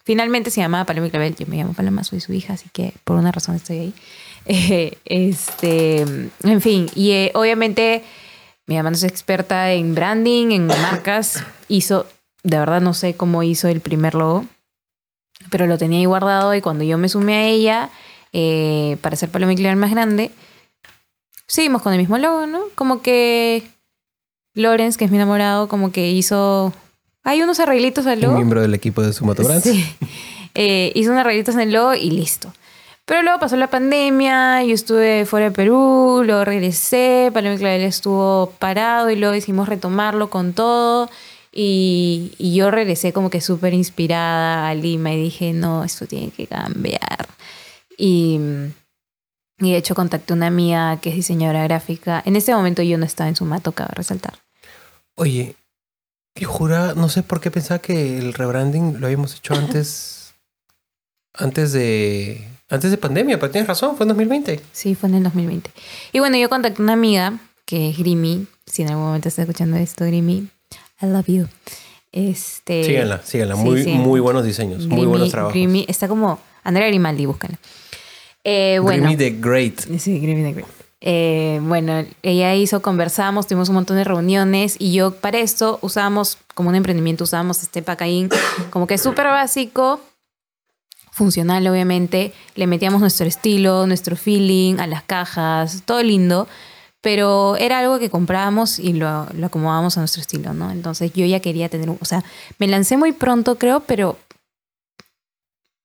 finalmente 0.06 0.50
se 0.50 0.62
llamaba 0.62 0.86
Paloma 0.86 1.08
y 1.08 1.12
Clavel. 1.12 1.36
Yo 1.36 1.46
me 1.48 1.58
llamo 1.58 1.74
Paloma, 1.74 2.06
soy 2.06 2.22
su 2.22 2.32
hija, 2.32 2.54
así 2.54 2.70
que 2.72 2.94
por 3.04 3.18
una 3.18 3.34
razón 3.34 3.56
estoy 3.56 3.80
ahí. 3.80 3.94
Eh, 4.52 4.98
este, 5.06 6.00
en 6.00 6.62
fin, 6.62 6.90
y 6.96 7.12
eh, 7.12 7.32
obviamente 7.36 8.04
mi 8.70 8.76
mamá 8.76 8.92
no 8.92 8.96
es 8.96 9.04
experta 9.04 9.72
en 9.72 9.96
branding, 9.96 10.52
en 10.52 10.68
marcas. 10.68 11.44
Hizo, 11.70 12.06
de 12.44 12.60
verdad 12.60 12.82
no 12.82 12.94
sé 12.94 13.16
cómo 13.16 13.42
hizo 13.42 13.68
el 13.68 13.82
primer 13.82 14.14
logo, 14.14 14.46
pero 15.50 15.66
lo 15.66 15.80
tenía 15.80 15.98
ahí 15.98 16.06
guardado 16.06 16.54
y 16.54 16.62
cuando 16.62 16.84
yo 16.84 17.00
me 17.00 17.10
sumé 17.10 17.36
a 17.38 17.48
ella 17.48 17.90
eh, 18.32 18.98
para 19.02 19.16
hacer 19.16 19.30
Paloma 19.30 19.54
y 19.54 19.76
más 19.76 19.90
grande, 19.90 20.30
seguimos 21.48 21.82
con 21.82 21.94
el 21.94 22.00
mismo 22.00 22.20
logo, 22.20 22.46
¿no? 22.46 22.60
Como 22.76 23.02
que 23.02 23.64
Lorenz, 24.54 24.98
que 24.98 25.06
es 25.06 25.10
mi 25.10 25.18
enamorado, 25.18 25.68
como 25.68 25.92
que 25.92 26.12
hizo. 26.12 26.72
Hay 27.24 27.42
unos 27.42 27.60
arreglitos 27.60 28.06
al 28.06 28.20
Un 28.20 28.24
logo. 28.24 28.36
miembro 28.36 28.62
del 28.62 28.76
equipo 28.76 29.02
de 29.02 29.14
Sumato 29.14 29.44
Brands. 29.44 29.64
Sí. 29.64 29.84
Eh, 30.56 30.92
hizo 30.96 31.12
unos 31.12 31.22
arreglitos 31.22 31.54
en 31.54 31.62
el 31.62 31.72
logo 31.72 31.94
y 31.94 32.10
listo. 32.10 32.52
Pero 33.10 33.24
luego 33.24 33.40
pasó 33.40 33.56
la 33.56 33.72
pandemia, 33.72 34.64
yo 34.64 34.76
estuve 34.76 35.26
fuera 35.26 35.50
de 35.50 35.52
Perú, 35.52 36.22
luego 36.24 36.46
regresé, 36.46 37.32
Paloma 37.34 37.58
Clavel 37.58 37.82
estuvo 37.82 38.52
parado 38.60 39.10
y 39.10 39.16
luego 39.16 39.34
decidimos 39.34 39.68
retomarlo 39.68 40.30
con 40.30 40.54
todo. 40.54 41.10
Y, 41.52 42.36
y 42.38 42.54
yo 42.54 42.70
regresé 42.70 43.12
como 43.12 43.32
que 43.32 43.42
súper 43.42 43.74
inspirada 43.74 44.70
a 44.70 44.76
Lima 44.76 45.12
y 45.12 45.24
dije, 45.24 45.54
no, 45.54 45.84
esto 45.84 46.06
tiene 46.06 46.30
que 46.30 46.46
cambiar. 46.46 47.28
Y, 47.98 48.40
y 49.58 49.72
de 49.72 49.78
hecho 49.78 49.96
contacté 49.96 50.34
a 50.34 50.36
una 50.36 50.46
amiga 50.46 51.00
que 51.02 51.10
es 51.10 51.16
diseñadora 51.16 51.64
gráfica. 51.64 52.22
En 52.28 52.36
ese 52.36 52.54
momento 52.54 52.84
yo 52.84 53.00
no 53.00 53.06
estaba 53.06 53.28
en 53.28 53.36
Sumato, 53.36 53.72
cabe 53.72 53.90
resaltar. 53.96 54.36
Oye, 55.16 55.56
yo 56.36 56.48
juraba, 56.48 56.94
no 56.94 57.10
sé 57.10 57.24
por 57.24 57.42
qué 57.42 57.50
pensaba 57.50 57.80
que 57.80 58.20
el 58.20 58.36
rebranding 58.36 59.00
lo 59.00 59.08
habíamos 59.08 59.36
hecho 59.36 59.56
antes. 59.56 60.36
antes 61.34 61.72
de. 61.72 62.59
Antes 62.70 62.92
de 62.92 62.98
pandemia, 62.98 63.40
pero 63.40 63.52
tienes 63.52 63.68
razón, 63.68 63.98
fue 63.98 64.04
en 64.04 64.10
2020. 64.10 64.60
Sí, 64.72 64.96
fue 64.96 65.10
en 65.10 65.16
el 65.16 65.24
2020. 65.24 65.72
Y 66.12 66.20
bueno, 66.20 66.38
yo 66.38 66.50
contacté 66.50 66.82
a 66.82 66.84
una 66.84 66.94
amiga 66.94 67.40
que 67.66 67.90
es 67.90 67.98
Grimy. 67.98 68.46
Si 68.66 68.84
en 68.84 68.90
algún 68.90 69.06
momento 69.06 69.28
está 69.28 69.42
escuchando 69.42 69.78
esto, 69.78 70.06
Grimy, 70.06 70.48
I 71.02 71.06
love 71.06 71.26
you. 71.28 71.48
Este, 72.12 72.84
síganla, 72.84 73.22
síganla. 73.24 73.56
sí, 73.56 73.62
Muy, 73.62 73.84
sí. 73.84 73.92
muy 73.94 74.20
buenos 74.20 74.44
diseños, 74.44 74.88
muy 74.88 75.06
buenos 75.06 75.30
trabajos. 75.30 75.54
Grimy, 75.54 75.86
está 75.88 76.08
como 76.08 76.40
Andrea 76.64 76.88
Grimaldi, 76.88 77.26
búscala. 77.26 77.58
Eh, 78.44 78.80
bueno, 78.82 79.04
Grimy 79.04 79.18
the 79.18 79.38
Great. 79.40 79.80
Sí, 80.00 80.20
Grimy 80.20 80.44
the 80.44 80.54
Great. 80.54 80.68
Eh, 81.02 81.60
bueno, 81.64 82.06
ella 82.24 82.54
hizo, 82.56 82.82
conversamos, 82.82 83.48
tuvimos 83.48 83.70
un 83.70 83.76
montón 83.76 83.98
de 83.98 84.04
reuniones 84.04 84.76
y 84.80 84.92
yo 84.92 85.12
para 85.12 85.40
esto 85.40 85.80
usábamos, 85.82 86.38
como 86.56 86.70
un 86.70 86.76
emprendimiento, 86.76 87.24
usábamos 87.24 87.64
este 87.64 87.82
pacaín 87.82 88.30
como 88.70 88.86
que 88.86 88.98
súper 88.98 89.28
básico, 89.28 90.02
funcional 91.20 91.68
obviamente, 91.68 92.34
le 92.56 92.66
metíamos 92.66 93.00
nuestro 93.02 93.28
estilo, 93.28 93.86
nuestro 93.86 94.16
feeling 94.16 94.80
a 94.80 94.88
las 94.88 95.04
cajas, 95.04 95.84
todo 95.86 96.02
lindo, 96.02 96.48
pero 97.02 97.56
era 97.58 97.78
algo 97.80 98.00
que 98.00 98.10
comprábamos 98.10 98.80
y 98.80 98.94
lo, 98.94 99.28
lo 99.34 99.46
acomodábamos 99.48 99.98
a 99.98 100.02
nuestro 100.02 100.22
estilo, 100.22 100.54
¿no? 100.54 100.72
Entonces 100.72 101.12
yo 101.14 101.26
ya 101.26 101.40
quería 101.42 101.70
tener, 101.70 101.90
o 101.90 102.06
sea, 102.06 102.24
me 102.58 102.68
lancé 102.68 102.98
muy 102.98 103.12
pronto 103.12 103.58
creo, 103.58 103.82
pero 103.82 104.18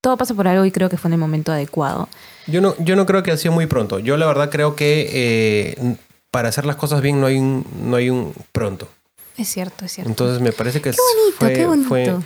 todo 0.03 0.17
pasa 0.17 0.35
por 0.35 0.47
algo 0.49 0.65
y 0.65 0.71
creo 0.71 0.89
que 0.89 0.97
fue 0.97 1.09
en 1.09 1.15
el 1.15 1.21
momento 1.21 1.51
adecuado. 1.53 2.09
Yo 2.47 2.61
no, 2.61 2.75
yo 2.79 2.95
no 2.97 3.07
creo 3.07 3.23
que 3.23 3.31
ha 3.33 3.37
sido 3.37 3.53
muy 3.53 3.67
pronto. 3.67 3.99
Yo 3.99 4.17
la 4.17 4.27
verdad 4.27 4.51
creo 4.51 4.77
que 4.77 5.09
eh, 5.13 5.97
para 6.31 6.49
hacer 6.51 6.67
las 6.67 6.77
cosas 6.77 7.01
bien 7.01 7.21
no 7.21 7.27
hay 7.27 7.39
un, 7.39 7.67
no 7.83 7.97
hay 7.97 8.11
un 8.11 8.35
pronto. 8.53 8.89
Es 9.37 9.49
cierto, 9.49 9.85
es 9.85 9.93
cierto. 9.93 10.11
Entonces 10.11 10.41
me 10.41 10.53
parece 10.53 10.81
que 10.81 10.91
Qué 10.91 10.97
bonito, 10.99 11.37
fue, 11.39 11.53
qué 11.55 11.67
bonito. 11.67 11.89
fue- 11.89 12.19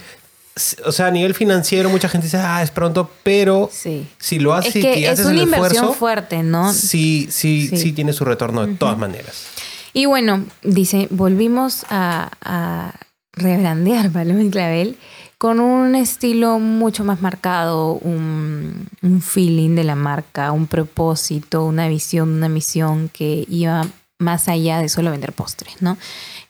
o 0.84 0.92
sea, 0.92 1.06
a 1.06 1.10
nivel 1.10 1.34
financiero 1.34 1.88
mucha 1.90 2.08
gente 2.08 2.26
dice, 2.26 2.38
ah, 2.38 2.62
es 2.62 2.70
pronto, 2.70 3.10
pero 3.22 3.68
Sí. 3.72 4.06
si 4.18 4.38
lo 4.38 4.54
haces 4.54 4.76
Es 4.76 4.82
que 4.82 5.04
es 5.04 5.10
haces 5.10 5.26
una 5.26 5.34
el 5.36 5.42
inversión 5.42 5.70
esfuerzo, 5.72 5.92
fuerte, 5.94 6.42
¿no? 6.42 6.72
sí, 6.72 7.28
sí, 7.30 7.68
Sí. 7.68 7.76
sí, 7.76 7.92
tiene 7.92 8.12
su 8.12 8.24
retorno 8.24 8.66
de 8.66 8.74
todas 8.74 8.98
maneras. 8.98 9.46
Y 9.92 10.06
bueno, 10.06 10.44
dice, 10.62 11.08
volvimos 11.10 11.84
a, 11.90 12.30
a 12.42 12.94
rebrandear 13.32 14.10
Paloma 14.12 14.50
Clavel 14.50 14.96
con 15.38 15.60
un 15.60 15.94
estilo 15.94 16.58
mucho 16.58 17.04
más 17.04 17.20
marcado, 17.22 17.92
un, 17.92 18.88
un 19.02 19.22
feeling 19.22 19.76
de 19.76 19.84
la 19.84 19.94
marca, 19.94 20.50
un 20.50 20.66
propósito, 20.66 21.64
una 21.64 21.86
visión, 21.88 22.28
una 22.30 22.48
misión 22.48 23.08
que 23.08 23.44
iba 23.48 23.86
más 24.18 24.48
allá 24.48 24.78
de 24.80 24.88
solo 24.88 25.12
vender 25.12 25.32
postres, 25.32 25.80
¿no? 25.80 25.96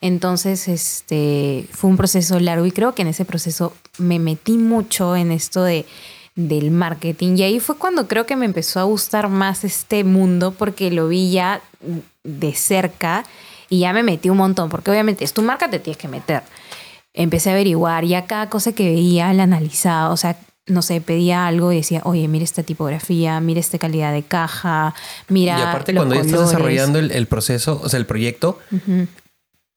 Entonces, 0.00 0.68
este, 0.68 1.68
fue 1.70 1.90
un 1.90 1.98
proceso 1.98 2.40
largo 2.40 2.64
y 2.64 2.72
creo 2.72 2.94
que 2.94 3.02
en 3.02 3.08
ese 3.08 3.26
proceso 3.26 3.74
me 3.98 4.18
metí 4.18 4.58
mucho 4.58 5.16
en 5.16 5.32
esto 5.32 5.62
de, 5.62 5.84
del 6.34 6.70
marketing 6.70 7.36
y 7.36 7.42
ahí 7.42 7.60
fue 7.60 7.76
cuando 7.76 8.06
creo 8.06 8.24
que 8.24 8.36
me 8.36 8.46
empezó 8.46 8.78
a 8.78 8.84
gustar 8.84 9.28
más 9.28 9.64
este 9.64 10.04
mundo 10.04 10.52
porque 10.56 10.90
lo 10.90 11.08
vi 11.08 11.32
ya 11.32 11.60
de 12.22 12.54
cerca 12.54 13.24
y 13.68 13.80
ya 13.80 13.92
me 13.92 14.02
metí 14.02 14.30
un 14.30 14.38
montón, 14.38 14.70
porque 14.70 14.90
obviamente 14.90 15.24
es 15.24 15.32
tu 15.32 15.42
marca, 15.42 15.68
te 15.68 15.78
tienes 15.78 15.98
que 15.98 16.08
meter. 16.08 16.42
Empecé 17.12 17.50
a 17.50 17.52
averiguar, 17.54 18.04
ya 18.04 18.26
cada 18.26 18.48
cosa 18.48 18.72
que 18.72 18.84
veía 18.84 19.32
la 19.32 19.42
analizaba, 19.42 20.10
o 20.10 20.16
sea, 20.16 20.38
no 20.66 20.82
sé, 20.82 21.00
pedía 21.00 21.46
algo 21.46 21.72
y 21.72 21.76
decía, 21.76 22.02
oye, 22.04 22.28
mira 22.28 22.44
esta 22.44 22.62
tipografía, 22.62 23.40
mira 23.40 23.60
esta 23.60 23.78
calidad 23.78 24.12
de 24.12 24.22
caja, 24.22 24.94
mira. 25.28 25.58
Y 25.58 25.62
aparte, 25.62 25.92
los 25.92 26.02
cuando 26.02 26.14
ya 26.14 26.20
estás 26.20 26.36
colores". 26.36 26.52
desarrollando 26.52 26.98
el, 26.98 27.10
el 27.10 27.26
proceso, 27.26 27.80
o 27.82 27.88
sea, 27.88 27.98
el 27.98 28.06
proyecto, 28.06 28.58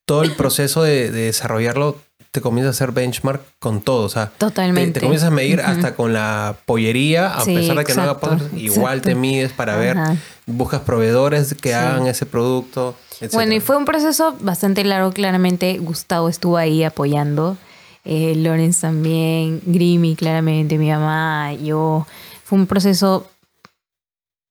todo 0.05 0.23
el 0.23 0.33
proceso 0.33 0.83
de, 0.83 1.09
de 1.11 1.23
desarrollarlo 1.23 1.97
te 2.31 2.39
comienza 2.41 2.69
a 2.69 2.71
hacer 2.71 2.91
benchmark 2.93 3.41
con 3.59 3.81
todo. 3.81 4.05
O 4.05 4.09
sea, 4.09 4.27
te, 4.27 4.37
Totalmente. 4.39 4.99
te 4.99 4.99
comienzas 5.01 5.27
a 5.27 5.31
medir 5.31 5.59
hasta 5.61 5.95
con 5.95 6.13
la 6.13 6.55
pollería, 6.65 7.27
a 7.35 7.43
Sí, 7.43 7.53
pesar 7.55 7.77
de 7.77 7.83
que 7.83 7.93
no 7.93 8.01
haga 8.03 8.19
postres, 8.19 8.53
igual 8.55 8.99
exacto. 8.99 9.09
te 9.09 9.15
mides 9.15 9.51
para 9.51 9.75
ver, 9.75 9.97
Ajá. 9.97 10.15
buscas 10.45 10.81
proveedores 10.81 11.53
que 11.55 11.69
Sí. 11.69 11.75
hagan 11.75 12.07
ese 12.07 12.25
producto, 12.25 12.95
etc. 13.19 13.33
Bueno, 13.33 13.53
y 13.53 13.59
fue 13.59 13.75
un 13.75 13.83
proceso 13.85 14.35
bastante 14.39 14.83
largo, 14.85 15.11
claramente. 15.11 15.77
Gustavo 15.79 16.29
estuvo 16.29 16.55
ahí 16.57 16.83
apoyando. 16.85 17.57
Eh, 18.05 18.33
Lorenz 18.37 18.79
también, 18.79 19.61
Grimy, 19.65 20.15
claramente, 20.15 20.77
mi 20.77 20.89
mamá, 20.89 21.53
yo. 21.53 22.07
Fue 22.45 22.57
un 22.57 22.65
proceso 22.65 23.27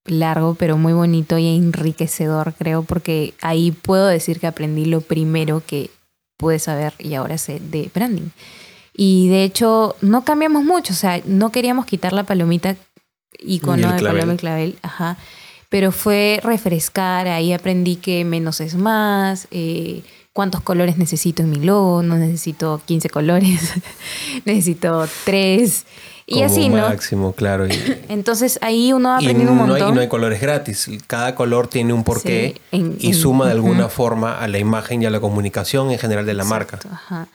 largo, 0.07 0.55
pero 0.55 0.77
muy 0.77 0.93
bonito 0.93 1.39
y 1.39 1.57
enriquecedor, 1.57 2.55
creo, 2.59 2.83
porque 2.83 3.35
ahí 3.43 3.71
puedo 3.73 4.07
decir 4.07 4.41
que 4.41 4.47
aprendí 4.47 4.85
lo 4.87 5.01
primero 5.03 5.63
que 5.67 5.91
pude 6.41 6.59
saber 6.59 6.95
y 6.99 7.15
ahora 7.15 7.37
sé 7.37 7.61
de 7.61 7.91
branding. 7.95 8.31
Y 8.95 9.29
de 9.29 9.45
hecho, 9.45 9.95
no 10.01 10.25
cambiamos 10.25 10.65
mucho, 10.65 10.95
o 10.95 10.97
sea, 10.97 11.21
no 11.27 11.53
queríamos 11.53 11.85
quitar 11.85 12.15
la 12.15 12.25
palomita 12.25 12.77
icono 13.39 13.93
de 13.93 14.03
paloma 14.03 14.35
y 14.35 14.37
clavel, 14.37 14.79
ajá. 14.83 15.19
Pero 15.69 15.93
fue 15.93 16.41
refrescar, 16.43 17.29
ahí 17.29 17.53
aprendí 17.53 17.97
que 17.97 18.25
menos 18.25 18.61
es 18.61 18.75
más, 18.75 19.47
eh, 19.51 20.03
cuántos 20.33 20.61
colores 20.63 20.97
necesito 20.97 21.43
en 21.43 21.51
mi 21.51 21.57
logo, 21.61 22.03
no 22.03 22.17
necesito 22.17 22.81
15 22.87 23.11
colores, 23.11 23.73
necesito 24.45 25.07
3 25.25 25.85
y 26.27 26.35
Como 26.35 26.45
así, 26.47 26.69
¿no? 26.69 26.77
máximo, 26.89 27.33
claro. 27.33 27.67
Y, 27.67 27.71
Entonces 28.09 28.59
ahí 28.63 28.93
uno 28.93 29.15
ha 29.17 29.21
y 29.21 29.25
aprendido 29.27 29.51
un 29.53 29.59
no, 29.59 29.67
montón. 29.67 29.89
hay, 29.89 29.95
no 29.95 30.01
hay 30.01 30.09
colores 30.09 30.41
gratis. 30.41 30.89
Cada 31.07 31.35
color 31.35 31.67
tiene 31.69 31.93
un 31.93 32.05
porqué 32.05 32.55
Sí, 32.55 32.61
en- 32.79 32.97
y 33.01 33.09
en- 33.09 33.15
suma 33.15 33.47
de 33.47 33.53
alguna 33.53 33.89
forma 33.89 34.39
a 34.39 34.47
la 34.47 34.59
imagen 34.59 35.03
y 35.03 35.07
a 35.07 35.11
la 35.11 35.21
comunicación 35.21 35.91
en 35.91 35.99
general 35.99 36.25
de 36.27 36.35
la 36.35 36.45
marca. 36.45 36.79
Ajá. 36.91 37.27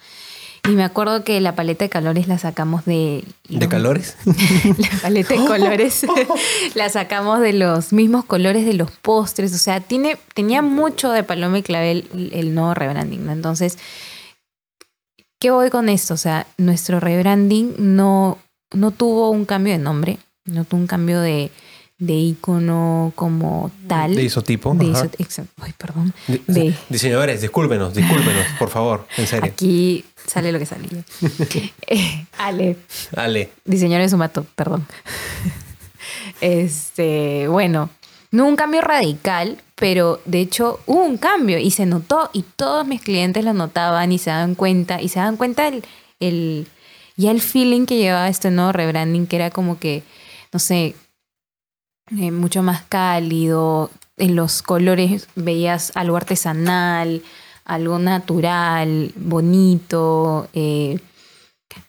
Y 0.67 0.72
me 0.72 0.84
acuerdo 0.84 1.24
que 1.24 1.39
la 1.41 1.55
paleta 1.55 1.86
de 1.86 1.89
colores 1.89 2.27
la 2.27 2.38
sacamos 2.38 2.86
de... 2.86 3.24
¿De 3.50 3.67
calores? 3.69 4.17
la 4.25 5.00
paleta 5.01 5.34
de 5.39 5.45
colores 5.45 6.05
la 6.75 6.89
sacamos 6.89 7.39
de 7.41 7.53
los 7.53 7.93
mismos 7.93 8.25
colores 8.25 8.65
de 8.65 8.74
los 8.74 8.91
postres. 8.91 9.53
O 9.53 9.57
sea, 9.57 9.79
tiene, 9.79 10.17
tenía 10.34 10.62
mucho 10.62 11.12
de 11.12 11.24
paloma 11.24 11.60
y 11.60 11.63
clavel 11.63 12.07
el- 12.13 12.34
el 12.34 12.55
nuevo 12.55 12.74
rebranding, 12.74 13.25
¿no? 13.25 13.31
Entonces, 13.31 13.77
¿qué 15.39 15.51
voy 15.51 15.69
con 15.69 15.89
esto? 15.89 16.13
O 16.13 16.17
sea, 16.17 16.48
nuestro 16.57 17.00
rebranding 17.00 17.75
no, 17.77 18.38
no 18.74 18.91
tuvo 18.91 19.29
un 19.29 19.45
cambio 19.45 19.74
de 19.74 19.79
nombre, 19.79 20.17
no 20.45 20.63
tuvo 20.65 20.81
un 20.81 20.88
cambio 20.88 21.22
de, 21.22 21.51
de 21.98 22.14
icono 22.14 23.14
como 23.16 23.72
tal. 23.88 24.16
De 24.16 24.24
isotipo. 24.24 24.74
De 24.75 24.86
iso-. 24.86 25.10
Ay, 25.62 25.74
perdón. 25.78 26.14
De- 26.48 26.74
Diseñadores, 26.90 27.42
discúlpenos, 27.42 27.94
discúlpenos, 27.94 28.46
por 28.60 28.70
favor, 28.70 29.08
en 29.18 29.28
serio. 29.28 29.50
Aquí 29.52 30.04
sale 30.28 30.52
lo 30.52 30.60
que 30.60 30.66
sale. 30.66 30.88
Eh, 31.88 32.25
Ale, 32.38 32.78
Ale, 33.16 33.50
diseñador 33.64 34.04
de 34.04 34.10
Sumato, 34.10 34.46
perdón. 34.56 34.86
Este, 36.42 37.48
bueno, 37.48 37.90
no 38.32 38.46
un 38.48 38.56
cambio 38.56 38.82
radical, 38.82 39.58
pero 39.75 40.22
de 40.25 40.42
hecho 40.42 40.80
hubo 40.86 41.04
un 41.04 41.18
cambio 41.18 41.58
y 41.60 41.72
se 41.72 41.86
notó 41.86 42.30
y 42.34 42.44
todos 42.56 42.86
mis 42.86 43.02
clientes 43.02 43.44
lo 43.46 43.54
notaban 43.54 44.12
y 44.12 44.18
se 44.18 44.30
daban 44.30 44.56
cuenta 44.56 45.02
y 45.02 45.10
se 45.10 45.20
daban 45.20 45.38
cuenta 45.38 45.68
el, 45.68 45.84
el 46.20 46.68
ya 47.16 47.32
el 47.32 47.42
feeling 47.42 47.86
que 47.86 47.98
llevaba 47.98 48.28
este 48.28 48.52
nuevo 48.52 48.72
rebranding 48.74 49.28
que 49.28 49.38
era 49.38 49.50
como 49.50 49.80
que, 49.80 50.04
no 50.52 50.60
sé, 50.60 50.96
eh, 52.12 52.32
mucho 52.32 52.64
más 52.64 52.84
cálido, 52.84 53.90
en 54.18 54.36
los 54.36 54.62
colores 54.62 55.28
veías 55.36 55.92
algo 55.96 56.18
artesanal, 56.18 57.22
algo 57.66 58.00
natural, 58.00 59.12
bonito, 59.16 60.48
eh, 60.54 61.00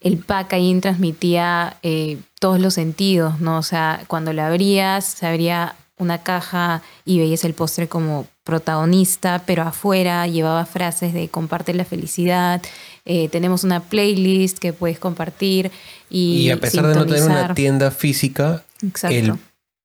el 0.00 0.18
packaging 0.18 0.80
transmitía 0.80 1.76
eh, 1.82 2.18
todos 2.40 2.60
los 2.60 2.74
sentidos, 2.74 3.40
¿no? 3.40 3.58
O 3.58 3.62
sea, 3.62 4.02
cuando 4.08 4.32
la 4.32 4.48
abrías, 4.48 5.04
se 5.04 5.26
abría 5.26 5.76
una 5.98 6.22
caja 6.22 6.82
y 7.04 7.18
veías 7.18 7.44
el 7.44 7.54
postre 7.54 7.88
como 7.88 8.26
protagonista, 8.44 9.42
pero 9.46 9.62
afuera 9.62 10.26
llevaba 10.26 10.66
frases 10.66 11.14
de 11.14 11.28
comparte 11.28 11.72
la 11.74 11.84
felicidad, 11.84 12.62
eh, 13.04 13.28
tenemos 13.28 13.64
una 13.64 13.80
playlist 13.80 14.58
que 14.58 14.72
puedes 14.72 14.98
compartir 14.98 15.70
y, 16.10 16.46
y 16.46 16.50
a 16.50 16.58
pesar 16.58 16.86
de 16.86 16.94
no 16.94 17.06
tener 17.06 17.24
una 17.24 17.54
tienda 17.54 17.90
física, 17.90 18.64
Exacto. 18.82 19.16
el 19.16 19.34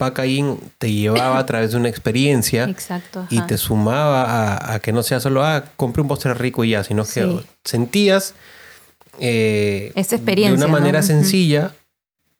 packaging 0.01 0.57
te 0.79 0.91
llevaba 0.91 1.37
a 1.37 1.45
través 1.45 1.71
de 1.71 1.77
una 1.77 1.89
experiencia 1.89 2.63
Exacto. 2.69 3.27
y 3.29 3.39
te 3.41 3.57
sumaba 3.57 4.23
a, 4.23 4.73
a 4.73 4.79
que 4.79 4.91
no 4.91 5.03
sea 5.03 5.19
solo, 5.19 5.43
ah, 5.45 5.63
compré 5.77 6.01
un 6.01 6.07
postre 6.07 6.33
rico 6.33 6.63
y 6.63 6.71
ya, 6.71 6.83
sino 6.83 7.03
que 7.05 7.11
Sí. 7.25 7.41
sentías 7.63 8.33
eh, 9.19 9.91
Esta 9.95 10.15
experiencia, 10.15 10.57
de 10.57 10.65
una 10.65 10.71
manera 10.79 11.01
sencilla 11.03 11.75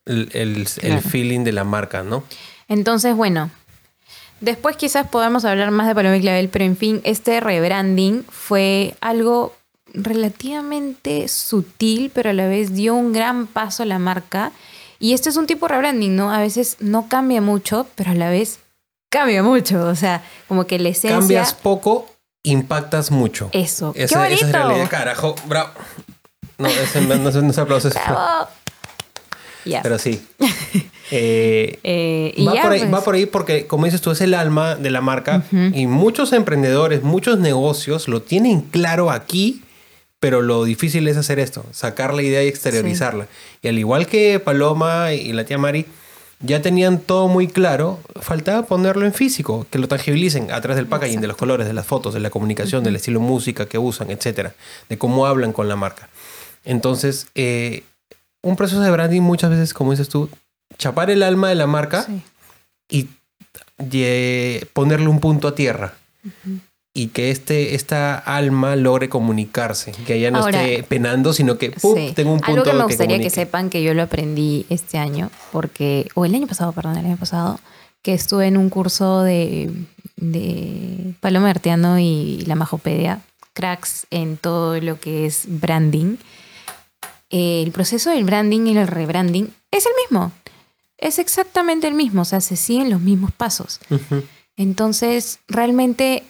el, 0.05 0.29
el- 0.33 0.57
el 0.57 0.65
Claro. 0.65 1.01
feeling 1.01 1.43
de 1.43 1.51
la 1.51 1.63
marca, 1.63 2.01
¿no? 2.03 2.23
Entonces, 2.67 3.15
bueno, 3.15 3.51
después 4.39 4.75
quizás 4.77 5.07
podamos 5.07 5.45
hablar 5.45 5.69
más 5.71 5.87
de 5.87 5.93
Paloma 5.93 6.17
y 6.17 6.21
Clavel, 6.21 6.49
pero 6.49 6.65
en 6.65 6.75
fin, 6.77 7.01
este 7.03 7.39
rebranding 7.39 8.23
fue 8.29 8.95
algo 9.01 9.53
relativamente 9.93 11.27
sutil, 11.27 12.11
pero 12.15 12.29
a 12.29 12.33
la 12.33 12.47
vez 12.47 12.73
dio 12.73 12.95
un 12.95 13.11
gran 13.13 13.45
paso 13.45 13.83
a 13.83 13.85
la 13.85 13.99
marca. 13.99 14.51
Y 15.01 15.13
este 15.13 15.29
es 15.29 15.35
un 15.35 15.47
tipo 15.47 15.67
de 15.67 15.73
rebranding, 15.73 16.15
¿no? 16.15 16.31
A 16.31 16.39
veces 16.39 16.77
no 16.79 17.07
cambia 17.09 17.41
mucho, 17.41 17.87
pero 17.95 18.11
a 18.11 18.13
la 18.13 18.29
vez 18.29 18.59
cambia 19.09 19.41
mucho. 19.43 19.85
O 19.87 19.95
sea, 19.95 20.23
como 20.47 20.65
que 20.67 20.79
la 20.79 20.89
esencia... 20.89 21.17
Cambias 21.19 21.53
poco, 21.55 22.07
impactas 22.43 23.11
mucho. 23.11 23.49
Eso. 23.51 23.91
¡Qué 23.93 24.03
Esa, 24.03 24.19
bonito! 24.19 24.35
esa 24.35 24.45
es 24.45 24.51
realidad. 24.53 24.89
Carajo, 24.89 25.35
bravo. 25.47 25.71
No, 26.59 26.67
ese 26.67 27.01
no, 27.01 27.15
no, 27.15 27.31
no 27.31 27.51
se 27.53 27.61
aplauso. 27.61 27.87
ese- 27.89 27.99
¡Bravo! 27.99 28.47
Pero 29.83 29.97
sí. 29.99 30.25
Eh, 31.13 31.77
Eh, 31.83 32.33
y 32.37 32.45
va, 32.45 32.53
ya, 32.55 32.61
por 32.61 32.71
ahí, 32.71 32.79
pues. 32.79 32.93
va 32.93 33.01
por 33.03 33.15
ahí 33.15 33.25
porque, 33.25 33.67
como 33.67 33.83
dices 33.83 33.99
tú, 33.99 34.11
es 34.11 34.21
el 34.21 34.33
alma 34.33 34.75
de 34.75 34.89
la 34.91 35.01
marca 35.01 35.43
y 35.73 35.85
muchos 35.85 36.31
emprendedores, 36.31 37.03
muchos 37.03 37.37
negocios 37.37 38.07
lo 38.07 38.21
tienen 38.21 38.61
claro 38.61 39.11
aquí, 39.11 39.61
pero 40.21 40.41
lo 40.41 40.63
difícil 40.63 41.05
es 41.09 41.17
hacer 41.17 41.39
esto, 41.39 41.65
sacar 41.73 42.13
la 42.13 42.21
idea 42.21 42.41
y 42.43 42.47
exteriorizarla. 42.47 43.27
Y 43.61 43.67
al 43.67 43.77
igual 43.77 44.07
que 44.07 44.39
Paloma 44.39 45.11
y 45.13 45.33
la 45.33 45.43
tía 45.43 45.57
Mari, 45.57 45.85
ya 46.39 46.61
tenían 46.61 46.99
todo 46.99 47.27
muy 47.27 47.47
claro, 47.47 47.99
faltaba 48.21 48.63
ponerlo 48.65 49.05
en 49.05 49.13
físico, 49.13 49.67
que 49.69 49.77
lo 49.79 49.87
tangibilicen 49.87 50.51
a 50.51 50.61
través 50.61 50.77
del 50.77 50.87
packaging, 50.87 51.21
de 51.21 51.27
los 51.27 51.37
colores, 51.37 51.67
de 51.67 51.73
las 51.73 51.85
fotos, 51.85 52.13
de 52.13 52.19
la 52.19 52.29
comunicación, 52.29 52.83
del 52.83 52.95
estilo 52.95 53.19
de 53.19 53.25
música 53.25 53.65
que 53.67 53.77
usan, 53.77 54.09
etcétera, 54.11 54.53
de 54.89 54.97
cómo 54.97 55.25
hablan 55.25 55.53
con 55.53 55.67
la 55.67 55.75
marca. 55.75 56.07
Entonces, 56.65 57.27
eh, 57.35 57.83
un 58.43 58.55
proceso 58.55 58.81
de 58.81 58.89
branding 58.91 59.21
muchas 59.21 59.49
veces, 59.49 59.73
como 59.73 59.91
dices 59.91 60.09
tú, 60.09 60.29
chapar 60.77 61.09
el 61.11 61.21
alma 61.23 61.49
de 61.49 61.55
la 61.55 61.67
marca 61.67 62.03
Sí. 62.03 62.21
y 62.89 63.07
ye- 63.89 64.65
ponerle 64.73 65.07
un 65.07 65.19
punto 65.19 65.47
a 65.47 65.55
tierra. 65.55 65.93
Y 66.93 67.07
que 67.07 67.31
este, 67.31 67.73
esta 67.73 68.17
alma 68.17 68.75
logre 68.75 69.07
comunicarse, 69.07 69.93
que 70.05 70.15
ella 70.15 70.29
no 70.29 70.39
Ahora, 70.39 70.61
esté 70.63 70.83
penando, 70.83 71.31
sino 71.31 71.57
que 71.57 71.71
¡pum! 71.71 71.95
Sí. 71.95 72.11
tengo 72.13 72.33
un 72.33 72.41
punto 72.41 72.61
Algo 72.61 72.63
que 72.63 72.73
me 72.77 72.83
gustaría 72.83 73.19
que, 73.19 73.29
sepan 73.29 73.69
que 73.69 73.81
yo 73.81 73.93
lo 73.93 74.03
aprendí 74.03 74.65
este 74.69 74.97
año, 74.97 75.31
porque, 75.53 76.09
o 76.15 76.25
el 76.25 76.35
año 76.35 76.47
pasado, 76.47 76.73
perdón, 76.73 76.97
el 76.97 77.05
año 77.05 77.17
pasado, 77.17 77.61
que 78.01 78.13
estuve 78.13 78.47
en 78.47 78.57
un 78.57 78.69
curso 78.69 79.21
de, 79.23 79.71
de 80.17 81.13
Paloma 81.21 81.49
Arteano 81.49 81.97
y 81.97 82.43
la 82.45 82.55
Majopedia, 82.55 83.21
cracks 83.53 84.07
en 84.09 84.37
todo 84.37 84.79
lo 84.79 84.99
que 84.99 85.25
es 85.25 85.43
branding. 85.47 86.17
El 87.29 87.71
proceso 87.71 88.09
del 88.09 88.25
branding 88.25 88.67
y 88.67 88.77
el 88.77 88.87
rebranding 88.87 89.53
es 89.71 89.85
el 89.85 89.93
mismo. 90.03 90.31
Es 90.97 91.19
exactamente 91.19 91.87
el 91.87 91.93
mismo, 91.93 92.23
o 92.23 92.25
sea, 92.25 92.41
se 92.41 92.55
siguen 92.55 92.89
los 92.89 93.01
mismos 93.01 93.31
pasos. 93.31 93.79
Entonces, 94.57 95.39
realmente 95.47 96.23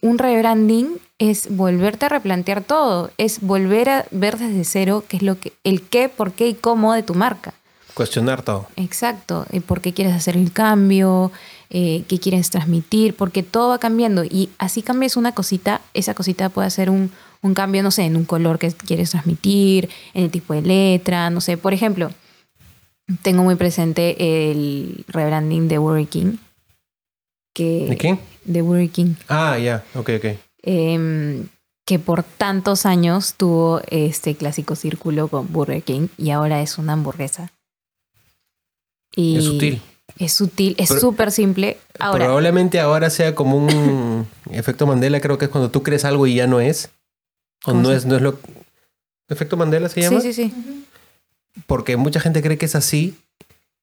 un 0.00 0.18
rebranding 0.18 0.98
es 1.18 1.54
volverte 1.54 2.06
a 2.06 2.08
replantear 2.08 2.62
todo, 2.62 3.10
es 3.18 3.40
volver 3.40 3.88
a 3.88 4.06
ver 4.10 4.38
desde 4.38 4.64
cero 4.64 5.04
qué 5.08 5.18
es 5.18 5.22
lo 5.22 5.38
que, 5.38 5.52
el 5.64 5.82
qué, 5.82 6.08
por 6.08 6.32
qué 6.32 6.48
y 6.48 6.54
cómo 6.54 6.92
de 6.92 7.02
tu 7.02 7.14
marca. 7.14 7.54
Cuestionar 7.94 8.42
todo. 8.42 8.66
Exacto, 8.76 9.46
y 9.52 9.60
por 9.60 9.80
qué 9.80 9.92
quieres 9.92 10.14
hacer 10.14 10.36
el 10.36 10.52
cambio, 10.52 11.30
eh, 11.70 12.04
qué 12.08 12.18
quieres 12.18 12.50
transmitir, 12.50 13.14
porque 13.14 13.44
todo 13.44 13.68
va 13.68 13.78
cambiando 13.78 14.24
y 14.24 14.50
así 14.58 14.82
cambias 14.82 15.16
una 15.16 15.32
cosita, 15.32 15.80
esa 15.94 16.14
cosita 16.14 16.48
puede 16.48 16.66
hacer 16.66 16.90
un, 16.90 17.12
un 17.42 17.54
cambio, 17.54 17.82
no 17.82 17.92
sé, 17.92 18.02
en 18.02 18.16
un 18.16 18.24
color 18.24 18.58
que 18.58 18.72
quieres 18.72 19.10
transmitir, 19.10 19.88
en 20.12 20.24
el 20.24 20.30
tipo 20.30 20.54
de 20.54 20.62
letra, 20.62 21.30
no 21.30 21.40
sé, 21.40 21.56
por 21.56 21.72
ejemplo, 21.72 22.10
tengo 23.22 23.42
muy 23.42 23.54
presente 23.54 24.50
el 24.50 25.04
rebranding 25.08 25.68
de 25.68 25.78
Burger 25.78 26.08
King. 26.08 26.36
Que, 27.54 27.86
¿De 27.88 27.96
quién? 27.96 28.20
De 28.44 28.62
Burger 28.62 28.90
King. 28.90 29.14
Ah, 29.28 29.56
ya, 29.58 29.84
ok, 29.94 30.10
ok. 30.18 30.24
Em, 30.62 31.46
que 31.86 31.98
por 31.98 32.22
tantos 32.22 32.84
años 32.84 33.34
tuvo 33.34 33.80
este 33.88 34.34
clásico 34.34 34.74
círculo 34.74 35.28
con 35.28 35.52
Burger 35.52 35.82
King 35.82 36.08
y 36.18 36.30
ahora 36.30 36.60
es 36.62 36.78
una 36.78 36.94
hamburguesa. 36.94 37.52
Y 39.14 39.36
Es 39.36 39.44
sutil. 39.44 39.82
Es 40.18 40.32
sutil, 40.32 40.74
es 40.78 40.88
súper 40.88 41.32
simple. 41.32 41.78
Ahora, 41.98 42.26
Probablemente 42.26 42.80
ahora 42.80 43.10
sea 43.10 43.34
como 43.34 43.56
un 43.56 44.26
efecto 44.50 44.86
Mandela, 44.86 45.20
creo 45.20 45.38
que 45.38 45.46
es 45.46 45.50
cuando 45.50 45.70
tú 45.70 45.82
crees 45.82 46.04
algo 46.04 46.26
y 46.26 46.34
ya 46.34 46.46
no 46.46 46.60
es. 46.60 46.90
O 47.64 47.70
¿Cómo 47.70 47.82
no 47.82 47.92
es, 47.92 48.04
no 48.04 48.16
es 48.16 48.22
lo. 48.22 48.38
¿Efecto 49.28 49.56
Mandela 49.56 49.88
se 49.88 50.02
llama? 50.02 50.20
sí, 50.20 50.32
sí, 50.32 50.50
sí. 50.50 50.84
Porque 51.66 51.96
mucha 51.96 52.20
gente 52.20 52.42
cree 52.42 52.58
que 52.58 52.66
es 52.66 52.74
así 52.74 53.16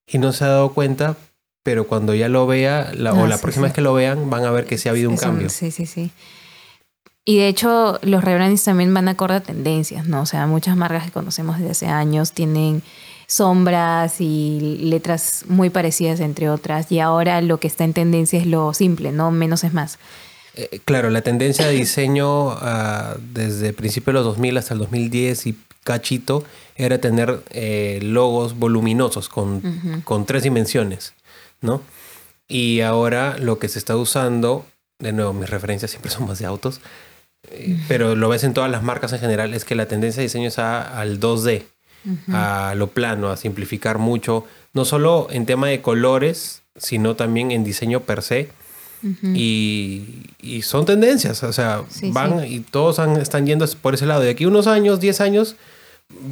y 0.06 0.18
no 0.18 0.34
se 0.34 0.44
ha 0.44 0.50
dado 0.50 0.74
cuenta, 0.74 1.18
pero 1.64 1.86
cuando 1.88 2.14
ya 2.16 2.28
lo 2.30 2.48
vea, 2.48 2.92
la, 2.94 3.14
o 3.14 3.26
Ah, 3.26 3.28
la 3.28 3.38
sí, 3.38 3.42
próxima 3.42 3.66
sí. 3.66 3.70
vez 3.70 3.74
que 3.74 3.82
lo 3.82 3.94
vean, 3.94 4.30
van 4.30 4.46
a 4.46 4.52
ver 4.52 4.66
que 4.66 4.78
sí 4.78 4.90
ha 4.90 4.92
habido 4.92 5.10
un 5.10 5.18
cambio. 5.18 5.50
Sí, 5.50 5.72
sí, 5.72 5.86
sí. 5.86 6.12
Y 7.24 7.38
de 7.38 7.48
hecho, 7.48 8.00
los 8.02 8.24
rebrandings 8.24 8.64
también 8.64 8.94
van 8.94 9.08
acorde 9.08 9.36
a 9.36 9.40
tendencias, 9.42 10.08
¿no? 10.08 10.22
O 10.22 10.26
sea, 10.26 10.48
muchas 10.48 10.76
marcas 10.76 11.06
que 11.06 11.12
conocemos 11.12 11.58
desde 11.60 11.72
hace 11.72 11.86
años 11.88 12.32
tienen 12.32 12.82
sombras 13.28 14.20
y 14.20 14.80
letras 14.82 15.46
muy 15.48 15.70
parecidas 15.70 16.20
entre 16.20 16.50
otras. 16.50 16.92
Y 16.92 17.00
ahora 17.00 17.40
lo 17.42 17.60
que 17.60 17.68
está 17.68 17.84
en 17.84 17.94
tendencia 17.94 18.40
es 18.40 18.48
lo 18.48 18.74
simple, 18.74 19.12
¿no? 19.12 19.30
Menos 19.32 19.64
es 19.64 19.72
más. 19.74 20.00
Eh, 20.56 20.80
claro, 20.84 21.10
la 21.12 21.22
tendencia 21.22 21.66
de 21.68 21.74
diseño 21.74 22.52
ah, 22.52 23.16
desde 23.34 23.72
principios 23.72 24.08
de 24.08 24.20
los 24.20 24.26
2000 24.26 24.58
hasta 24.58 24.74
el 24.74 24.80
2010 24.80 25.48
y 25.48 25.58
cachito 25.84 26.44
era 26.76 26.98
tener 27.00 27.42
eh, 27.52 28.00
logos 28.02 28.58
voluminosos 28.58 29.30
con, 29.30 29.62
con 30.04 30.26
tres 30.26 30.44
dimensiones, 30.44 31.14
¿no? 31.62 31.82
Y 32.48 32.82
ahora 32.82 33.38
lo 33.38 33.60
que 33.60 33.70
se 33.70 33.80
está 33.80 33.96
usando, 33.96 34.66
de 35.00 35.14
nuevo, 35.14 35.34
mis 35.34 35.50
referencias 35.50 35.92
siempre 35.92 36.12
son 36.12 36.28
más 36.28 36.40
de 36.40 36.46
autos, 36.46 36.82
eh, 37.50 37.80
pero 37.88 38.16
lo 38.16 38.30
ves 38.30 38.44
en 38.44 38.54
todas 38.54 38.70
las 38.70 38.84
marcas 38.84 39.14
en 39.14 39.20
general, 39.20 39.54
es 39.54 39.66
que 39.66 39.74
la 39.76 39.86
tendencia 39.88 40.20
de 40.22 40.26
diseño 40.26 40.48
es 40.50 40.60
a- 40.60 41.00
al 41.00 41.20
2D, 41.20 41.64
a 42.34 42.74
lo 42.76 42.88
plano, 42.88 43.30
a 43.30 43.38
simplificar 43.38 43.98
mucho, 44.00 44.46
no 44.74 44.86
solo 44.86 45.28
en 45.32 45.46
tema 45.46 45.68
de 45.68 45.82
colores, 45.82 46.62
sino 46.76 47.16
también 47.16 47.52
en 47.52 47.64
diseño 47.64 48.02
per 48.02 48.22
se. 48.22 48.50
y, 49.36 50.28
y 50.40 50.62
son 50.62 50.86
tendencias, 50.86 51.42
o 51.44 51.52
sea, 51.54 51.84
Sí, 51.90 52.12
van 52.12 52.46
y 52.46 52.60
todos 52.60 53.00
han- 53.00 53.18
están 53.18 53.46
yendo 53.48 53.66
por 53.82 53.96
ese 53.96 54.06
lado. 54.06 54.22
De 54.22 54.30
aquí 54.30 54.44
a 54.44 54.48
unos 54.48 54.68
años, 54.68 55.00
10 55.00 55.22
años, 55.22 55.56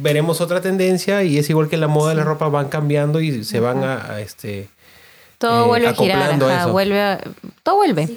veremos 0.00 0.40
otra 0.40 0.60
tendencia 0.60 1.24
y 1.24 1.38
es 1.38 1.50
igual 1.50 1.68
que 1.68 1.76
la 1.76 1.88
moda 1.88 2.10
de 2.10 2.16
la 2.16 2.24
ropa 2.24 2.48
van 2.48 2.68
cambiando 2.68 3.20
y 3.20 3.42
se 3.44 3.58
van 3.60 3.82
a, 3.82 4.12
a, 4.12 4.20
este... 4.20 4.68
Todo 5.40 5.64
Eh, 5.64 5.68
vuelve 5.68 5.88
a 5.88 5.94
girar, 5.94 6.18
acoplando 6.18 6.46
ajá, 6.48 6.60
eso. 6.62 6.72
vuelve 6.72 7.00
a- 7.02 7.20
todo 7.64 7.74
vuelve. 7.76 8.16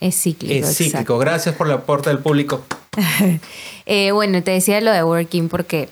Es 0.00 0.20
cíclico. 0.20 0.52
Es 0.52 0.60
exacto. 0.70 0.84
cíclico. 0.84 1.18
Gracias 1.18 1.54
por 1.54 1.66
el 1.68 1.74
aporte 1.74 2.10
del 2.10 2.18
público. 2.18 2.64
Eh, 3.86 4.12
bueno, 4.12 4.42
te 4.42 4.50
decía 4.52 4.80
lo 4.80 4.90
de 4.92 5.04
Working 5.04 5.50
porque 5.50 5.90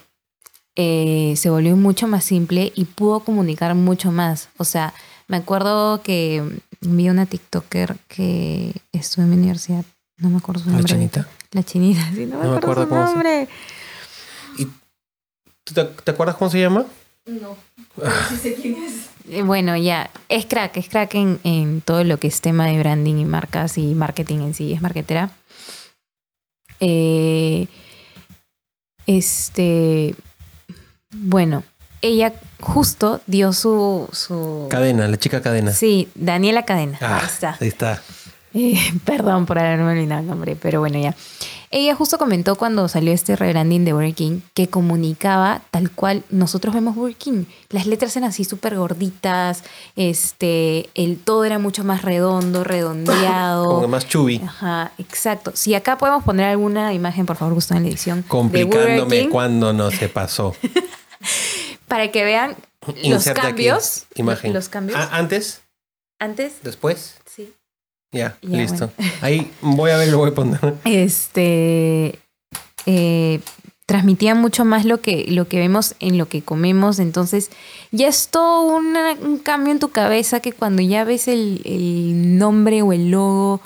eh, 0.76 1.34
se 1.36 1.50
volvió 1.50 1.76
mucho 1.76 2.08
más 2.08 2.24
simple 2.24 2.72
y 2.74 2.86
pudo 2.86 3.20
comunicar 3.20 3.74
mucho 3.74 4.10
más. 4.10 4.48
O 4.56 4.64
sea, 4.64 4.94
me 5.28 5.36
acuerdo 5.36 6.00
que 6.02 6.42
vi 6.80 7.10
una 7.10 7.26
TikToker 7.26 7.96
que 8.08 8.72
estuvo 8.92 9.24
en 9.24 9.30
mi 9.30 9.36
universidad. 9.36 9.84
No 10.16 10.30
me 10.30 10.38
acuerdo 10.38 10.62
su 10.62 10.70
¿La 10.70 10.76
nombre. 10.76 10.90
chinita? 10.90 11.28
La 11.50 11.62
chinita, 11.62 12.00
sí, 12.14 12.24
no 12.24 12.38
me, 12.38 12.44
No 12.44 12.50
me 12.52 12.56
acuerdo, 12.56 12.82
acuerdo 12.82 13.04
su 13.06 13.10
se- 13.10 13.14
nombre. 13.14 13.48
¿Y 14.56 14.64
tú 15.64 15.74
te, 15.74 15.84
te 15.84 16.10
acuerdas 16.12 16.36
cómo 16.36 16.50
se 16.50 16.60
llama? 16.60 16.86
No. 17.26 17.56
Sí 18.30 18.36
sé 18.36 18.54
quién 18.54 18.82
es. 18.84 19.10
Eh, 19.30 19.42
Bueno, 19.42 19.76
ya, 19.76 20.10
es 20.28 20.46
crack, 20.46 20.76
es 20.76 20.88
crack 20.88 21.14
en, 21.14 21.38
en 21.44 21.80
todo 21.80 22.04
lo 22.04 22.18
que 22.18 22.28
es 22.28 22.40
tema 22.40 22.66
de 22.66 22.78
branding 22.78 23.16
y 23.16 23.24
marcas 23.24 23.78
y 23.78 23.94
marketing 23.94 24.40
en 24.40 24.54
sí, 24.54 24.72
es 24.72 24.82
marketera. 24.82 25.30
Eh, 26.80 27.66
este, 29.06 30.14
bueno, 31.10 31.64
ella 32.00 32.32
justo 32.60 33.20
dio 33.26 33.52
su, 33.52 34.08
su 34.12 34.66
Cadena, 34.70 35.08
la 35.08 35.16
chica 35.18 35.40
cadena. 35.42 35.72
sí, 35.72 36.08
Daniela 36.14 36.64
Cadena, 36.64 36.98
Ah, 37.00 37.18
ahí 37.20 37.26
está. 37.26 37.56
Ahí 37.60 37.68
está. 37.68 38.02
Eh, 38.54 38.78
perdón 39.04 39.46
por 39.46 39.58
haberme 39.58 39.92
olvidado 39.92 40.20
el 40.20 40.26
nombre, 40.26 40.56
pero 40.60 40.80
bueno, 40.80 40.98
ya. 40.98 41.14
Ella 41.74 41.94
justo 41.94 42.18
comentó 42.18 42.56
cuando 42.56 42.86
salió 42.86 43.14
este 43.14 43.34
rebranding 43.34 43.86
de 43.86 43.94
Burger 43.94 44.14
King 44.14 44.40
que 44.52 44.68
comunicaba 44.68 45.62
tal 45.70 45.90
cual 45.90 46.22
nosotros 46.28 46.74
vemos 46.74 46.94
Burger 46.94 47.16
King. 47.16 47.44
Las 47.70 47.86
letras 47.86 48.14
eran 48.14 48.28
así 48.28 48.44
súper 48.44 48.76
gorditas, 48.76 49.64
este, 49.96 50.90
el 50.94 51.16
todo 51.16 51.44
era 51.44 51.58
mucho 51.58 51.82
más 51.82 52.02
redondo, 52.02 52.62
redondeado. 52.62 53.64
Como 53.64 53.88
más 53.88 54.06
chubby. 54.06 54.42
Ajá, 54.44 54.92
exacto. 54.98 55.52
Si 55.54 55.74
acá 55.74 55.96
podemos 55.96 56.22
poner 56.24 56.46
alguna 56.46 56.92
imagen, 56.92 57.24
por 57.24 57.36
favor, 57.36 57.54
Gustavo, 57.54 57.78
en 57.78 57.84
la 57.84 57.88
edición. 57.88 58.22
Complicándome 58.28 59.30
cuando 59.30 59.72
no 59.72 59.90
se 59.90 60.10
pasó. 60.10 60.54
Para 61.88 62.10
que 62.10 62.22
vean 62.22 62.54
los 63.02 63.24
cambios. 63.24 64.04
Imagen. 64.14 64.52
Los 64.52 64.68
cambios. 64.68 64.98
Ah, 65.00 65.08
antes, 65.12 65.62
Antes, 66.22 66.62
después. 66.62 67.16
Ya, 68.12 68.36
Ya, 68.42 68.58
listo. 68.58 68.90
Ahí 69.22 69.50
voy 69.62 69.90
a 69.90 69.96
ver, 69.96 70.08
lo 70.08 70.18
voy 70.18 70.30
a 70.30 70.34
poner. 70.34 70.74
este 70.84 72.18
eh, 72.86 73.40
transmitía 73.86 74.34
mucho 74.34 74.64
más 74.64 74.84
lo 74.84 75.00
que, 75.00 75.26
lo 75.28 75.48
que 75.48 75.58
vemos 75.58 75.94
en 76.00 76.18
lo 76.18 76.26
que 76.28 76.42
comemos. 76.42 76.98
Entonces, 76.98 77.50
ya 77.90 78.08
es 78.08 78.28
todo 78.28 78.62
una- 78.76 79.14
un 79.20 79.38
cambio 79.38 79.72
en 79.72 79.78
tu 79.78 79.90
cabeza 79.90 80.40
que 80.40 80.52
cuando 80.52 80.82
ya 80.82 81.04
ves 81.04 81.28
el, 81.28 81.60
el 81.64 82.38
nombre 82.38 82.82
o 82.82 82.92
el 82.92 83.10
logo, 83.10 83.60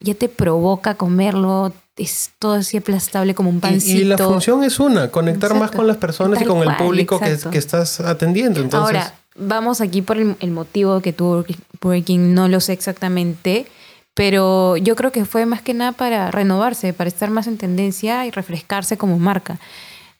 ya 0.00 0.14
te 0.14 0.28
provoca 0.28 0.94
comerlo. 0.94 1.72
Es 1.96 2.30
todo 2.38 2.54
así 2.54 2.78
aplastable 2.78 3.34
como 3.34 3.50
un 3.50 3.60
pancito. 3.60 4.00
y 4.00 4.04
la 4.04 4.16
función 4.16 4.64
es 4.64 4.80
una, 4.80 5.10
conectar 5.10 5.54
más 5.54 5.70
con 5.70 5.86
las 5.86 5.98
personas 5.98 6.40
y 6.40 6.44
con 6.46 6.62
el 6.62 6.74
público 6.76 7.20
que, 7.20 7.36
que 7.50 7.58
estás 7.58 8.00
atendiendo. 8.00 8.60
Entonces, 8.60 8.96
Ahora, 8.96 9.14
vamos 9.36 9.80
aquí 9.82 10.00
por 10.00 10.16
el, 10.16 10.34
el 10.40 10.50
motivo 10.52 11.00
que 11.00 11.12
tuvo 11.12 11.44
Burger 11.82 12.02
King, 12.04 12.32
no 12.34 12.48
lo 12.48 12.60
sé 12.60 12.72
exactamente, 12.72 13.66
pero 14.14 14.76
yo 14.76 14.94
creo 14.96 15.12
que 15.12 15.24
fue 15.24 15.46
más 15.46 15.62
que 15.62 15.74
nada 15.74 15.92
para 15.92 16.30
renovarse, 16.30 16.92
para 16.92 17.08
estar 17.08 17.30
más 17.30 17.46
en 17.46 17.56
tendencia 17.58 18.26
y 18.26 18.30
refrescarse 18.30 18.96
como 18.96 19.18
marca. 19.18 19.58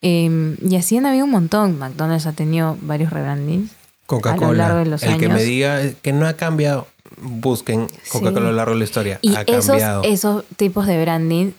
Eh, 0.00 0.57
y 0.62 0.76
así 0.76 0.96
han 0.96 1.07
habido 1.07 1.24
un 1.26 1.31
montón. 1.31 1.78
McDonald's 1.78 2.26
ha 2.26 2.33
tenido 2.33 2.76
varios 2.81 3.12
rebrandings. 3.12 3.70
a 3.70 3.74
lo 3.74 4.07
Coca-Cola, 4.20 4.64
largo 4.68 4.78
de 4.81 4.87
los 4.87 5.02
el 5.05 5.16
que 5.18 5.24
años. 5.26 5.38
me 5.38 5.44
diga 5.44 5.81
que 6.02 6.12
no 6.12 6.26
ha 6.26 6.35
cambiado, 6.35 6.87
busquen 7.18 7.87
Coca-Cola 8.11 8.31
Sí. 8.33 8.37
a 8.37 8.40
lo 8.40 8.52
largo 8.52 8.72
de 8.74 8.78
la 8.78 8.85
historia. 8.85 9.18
Y 9.22 9.35
ha 9.37 9.42
esos, 9.42 9.66
cambiado. 9.68 10.02
esos 10.05 10.44
tipos 10.57 10.87
de 10.87 11.00
branding 11.00 11.52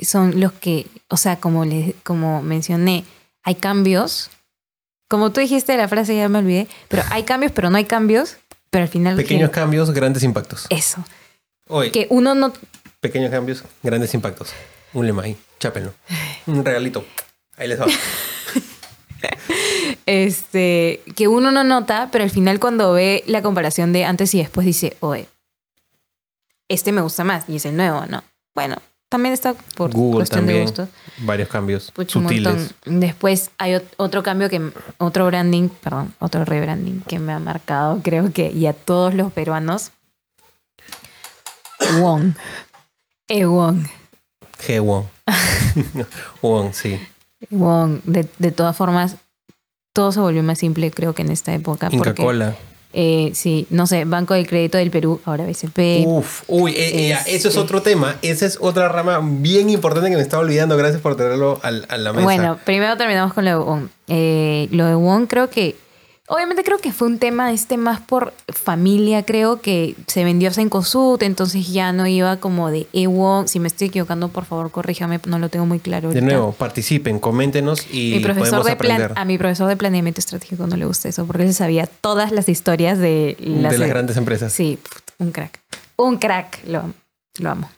son 0.00 0.38
los 0.40 0.52
que, 0.52 0.86
o 1.08 1.16
sea, 1.16 1.36
como, 1.36 1.64
les, 1.64 1.94
como 2.04 2.42
mencioné, 2.42 3.04
hay 3.42 3.54
cambios. 3.56 4.30
Como 5.08 5.32
tú 5.32 5.40
dijiste 5.40 5.76
la 5.76 5.88
frase, 5.88 6.14
ya 6.16 6.28
me 6.28 6.38
olvidé, 6.38 6.68
pero 6.88 7.02
hay 7.10 7.24
cambios, 7.24 7.50
pero 7.52 7.70
no 7.70 7.76
hay 7.78 7.84
cambios, 7.86 8.36
pero 8.70 8.82
al 8.84 8.88
final... 8.88 9.16
Pequeños 9.16 9.50
que- 9.50 9.54
cambios, 9.54 9.90
grandes 9.90 10.22
impactos. 10.22 10.66
Eso. 10.70 11.02
Que 11.92 12.06
uno 12.10 12.34
no... 12.34 12.52
pequeños 13.00 13.30
cambios, 13.30 13.64
grandes 13.82 14.12
impactos. 14.14 14.50
Un 14.92 15.06
lema 15.06 15.22
ahí, 15.22 15.36
chápenlo. 15.58 15.92
Un 16.46 16.64
regalito. 16.64 17.04
Ahí 17.56 17.68
les 17.68 17.80
va. 17.80 17.86
Este, 20.06 21.02
que 21.14 21.28
uno 21.28 21.52
no 21.52 21.62
nota, 21.62 22.08
pero 22.10 22.24
al 22.24 22.30
final 22.30 22.58
cuando 22.58 22.92
ve 22.92 23.22
la 23.26 23.42
comparación 23.42 23.92
de 23.92 24.04
antes 24.04 24.34
y 24.34 24.38
después 24.38 24.66
dice, 24.66 24.96
oye, 25.00 25.28
este 26.68 26.90
me 26.92 27.00
gusta 27.00 27.22
más 27.22 27.48
y 27.48 27.56
es 27.56 27.66
el 27.66 27.76
nuevo, 27.76 28.04
¿no? 28.06 28.24
Bueno, 28.54 28.76
también 29.08 29.32
está 29.34 29.54
por 29.76 29.92
Google 29.92 30.18
cuestión 30.20 30.46
de 30.46 30.62
gusto. 30.62 30.88
Varios 31.18 31.48
cambios 31.48 31.92
sutiles. 32.08 32.74
Después 32.86 33.50
hay 33.58 33.72
ot- 33.74 33.84
otro 33.98 34.22
cambio 34.22 34.48
que, 34.48 34.60
otro 34.98 35.26
branding, 35.26 35.68
perdón, 35.68 36.14
otro 36.18 36.44
rebranding 36.44 37.02
que 37.02 37.18
me 37.18 37.32
ha 37.32 37.38
marcado, 37.38 38.00
creo 38.02 38.32
que, 38.32 38.50
y 38.50 38.66
a 38.66 38.72
todos 38.72 39.14
los 39.14 39.32
peruanos. 39.32 39.92
Wong. 42.00 42.32
E 43.28 43.44
Wong. 43.46 43.84
G 44.66 44.80
Wong. 44.80 45.04
Wong, 46.42 46.72
sí. 46.72 46.98
Wong. 47.50 48.00
De, 48.04 48.26
de 48.38 48.52
todas 48.52 48.76
formas, 48.76 49.16
todo 49.92 50.12
se 50.12 50.20
volvió 50.20 50.42
más 50.42 50.58
simple, 50.58 50.90
creo 50.90 51.14
que 51.14 51.22
en 51.22 51.30
esta 51.30 51.54
época. 51.54 51.88
Inca 51.90 52.04
porque 52.10 52.22
Cola. 52.22 52.56
Eh, 52.92 53.30
sí, 53.34 53.68
no 53.70 53.86
sé, 53.86 54.04
Banco 54.04 54.34
del 54.34 54.48
Crédito 54.48 54.76
del 54.76 54.90
Perú, 54.90 55.20
ahora 55.24 55.44
BCP. 55.46 56.04
Uf, 56.06 56.42
uy, 56.48 56.72
eh, 56.72 57.12
eh, 57.12 57.18
eso 57.28 57.48
es 57.48 57.56
otro 57.56 57.82
tema. 57.82 58.16
Esa 58.20 58.46
es 58.46 58.58
otra 58.60 58.88
rama 58.88 59.20
bien 59.22 59.70
importante 59.70 60.10
que 60.10 60.16
me 60.16 60.22
estaba 60.22 60.42
olvidando. 60.42 60.76
Gracias 60.76 61.00
por 61.00 61.16
tenerlo 61.16 61.60
al- 61.62 61.86
a 61.88 61.96
la 61.98 62.12
mesa. 62.12 62.24
Bueno, 62.24 62.58
primero 62.64 62.96
terminamos 62.96 63.32
con 63.32 63.44
lo 63.44 63.50
de 63.52 63.56
Wong. 63.64 63.88
Eh, 64.08 64.68
lo 64.72 64.86
de 64.86 64.96
Wong 64.96 65.28
creo 65.28 65.48
que, 65.50 65.76
obviamente 66.30 66.62
creo 66.62 66.78
que 66.78 66.92
fue 66.92 67.08
un 67.08 67.18
tema 67.18 67.52
este 67.52 67.76
más 67.76 68.00
por 68.00 68.32
familia, 68.48 69.24
creo 69.24 69.60
que 69.60 69.96
se 70.06 70.22
vendió 70.22 70.48
a 70.48 70.52
Sencosud, 70.52 71.20
entonces 71.24 71.68
ya 71.72 71.92
no 71.92 72.06
iba 72.06 72.36
como 72.36 72.70
de 72.70 72.86
E-Wong. 72.92 73.48
Si 73.48 73.58
me 73.58 73.66
estoy 73.66 73.88
equivocando, 73.88 74.28
por 74.28 74.44
favor, 74.44 74.70
corríjame, 74.70 75.20
no 75.26 75.40
lo 75.40 75.48
tengo 75.48 75.66
muy 75.66 75.80
claro. 75.80 76.10
de 76.10 76.22
nuevo, 76.22 76.52
participen, 76.52 77.18
coméntenos 77.18 77.84
y 77.92 78.12
Mi 78.14 78.20
profesor 78.20 78.60
podemos 78.60 78.66
de 78.66 78.76
plan, 78.76 78.92
aprender 78.92 79.18
a 79.18 79.24
mi 79.24 79.38
profesor 79.38 79.68
de 79.68 79.76
planeamiento 79.76 80.20
estratégico 80.20 80.68
no 80.68 80.76
le 80.76 80.86
gusta 80.86 81.08
eso 81.08 81.26
porque 81.26 81.42
él 81.42 81.52
sabía 81.52 81.86
todas 81.86 82.30
las 82.30 82.48
historias 82.48 82.98
de 82.98 83.36
las, 83.40 83.72
de 83.72 83.78
las 83.78 83.88
grandes 83.88 84.16
empresas. 84.16 84.52
Sí, 84.52 84.78
un 85.18 85.32
crack. 85.32 85.58
Un 85.96 86.16
crack, 86.16 86.60
lo 86.64 86.78
amo. 86.78 86.94
Lo 87.40 87.50
amo. 87.50 87.70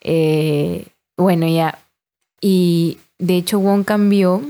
Eh, 0.00 0.86
bueno, 1.16 1.46
ya. 1.46 1.78
Y 2.40 2.98
de 3.18 3.36
hecho, 3.36 3.58
Wong 3.58 3.84
cambió, 3.84 4.42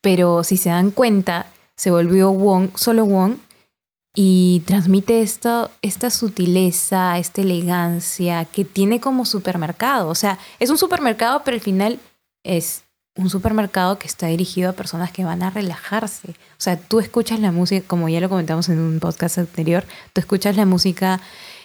pero 0.00 0.42
si 0.42 0.56
se 0.56 0.70
dan 0.70 0.90
cuenta, 0.90 1.46
se 1.80 1.90
volvió 1.90 2.30
Wong, 2.30 2.72
solo 2.74 3.06
Wong, 3.06 3.36
y 4.14 4.62
transmite 4.66 5.22
esto, 5.22 5.70
esta 5.80 6.10
sutileza, 6.10 7.16
esta 7.16 7.40
elegancia 7.40 8.44
que 8.44 8.66
tiene 8.66 9.00
como 9.00 9.24
supermercado. 9.24 10.10
O 10.10 10.14
sea, 10.14 10.38
es 10.58 10.68
un 10.68 10.76
supermercado, 10.76 11.40
pero 11.42 11.54
al 11.54 11.62
final 11.62 11.98
es 12.44 12.82
un 13.16 13.30
supermercado 13.30 13.98
que 13.98 14.08
está 14.08 14.26
dirigido 14.26 14.68
a 14.68 14.74
personas 14.74 15.10
que 15.10 15.24
van 15.24 15.42
a 15.42 15.48
relajarse. 15.48 16.32
O 16.32 16.58
sea, 16.58 16.78
tú 16.78 17.00
escuchas 17.00 17.40
la 17.40 17.50
música, 17.50 17.88
como 17.88 18.10
ya 18.10 18.20
lo 18.20 18.28
comentamos 18.28 18.68
en 18.68 18.78
un 18.78 19.00
podcast 19.00 19.38
anterior, 19.38 19.86
tú 20.12 20.20
escuchas 20.20 20.58
la 20.58 20.66
música 20.66 21.18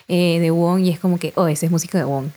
eh, 0.07 0.39
de 0.39 0.49
Wong 0.49 0.79
y 0.79 0.91
es 0.91 0.99
como 1.01 1.19
que, 1.19 1.33
oh, 1.35 1.47
esa 1.47 1.65
es 1.65 1.73
música 1.73 1.97
de 1.97 2.05
Wong. 2.05 2.27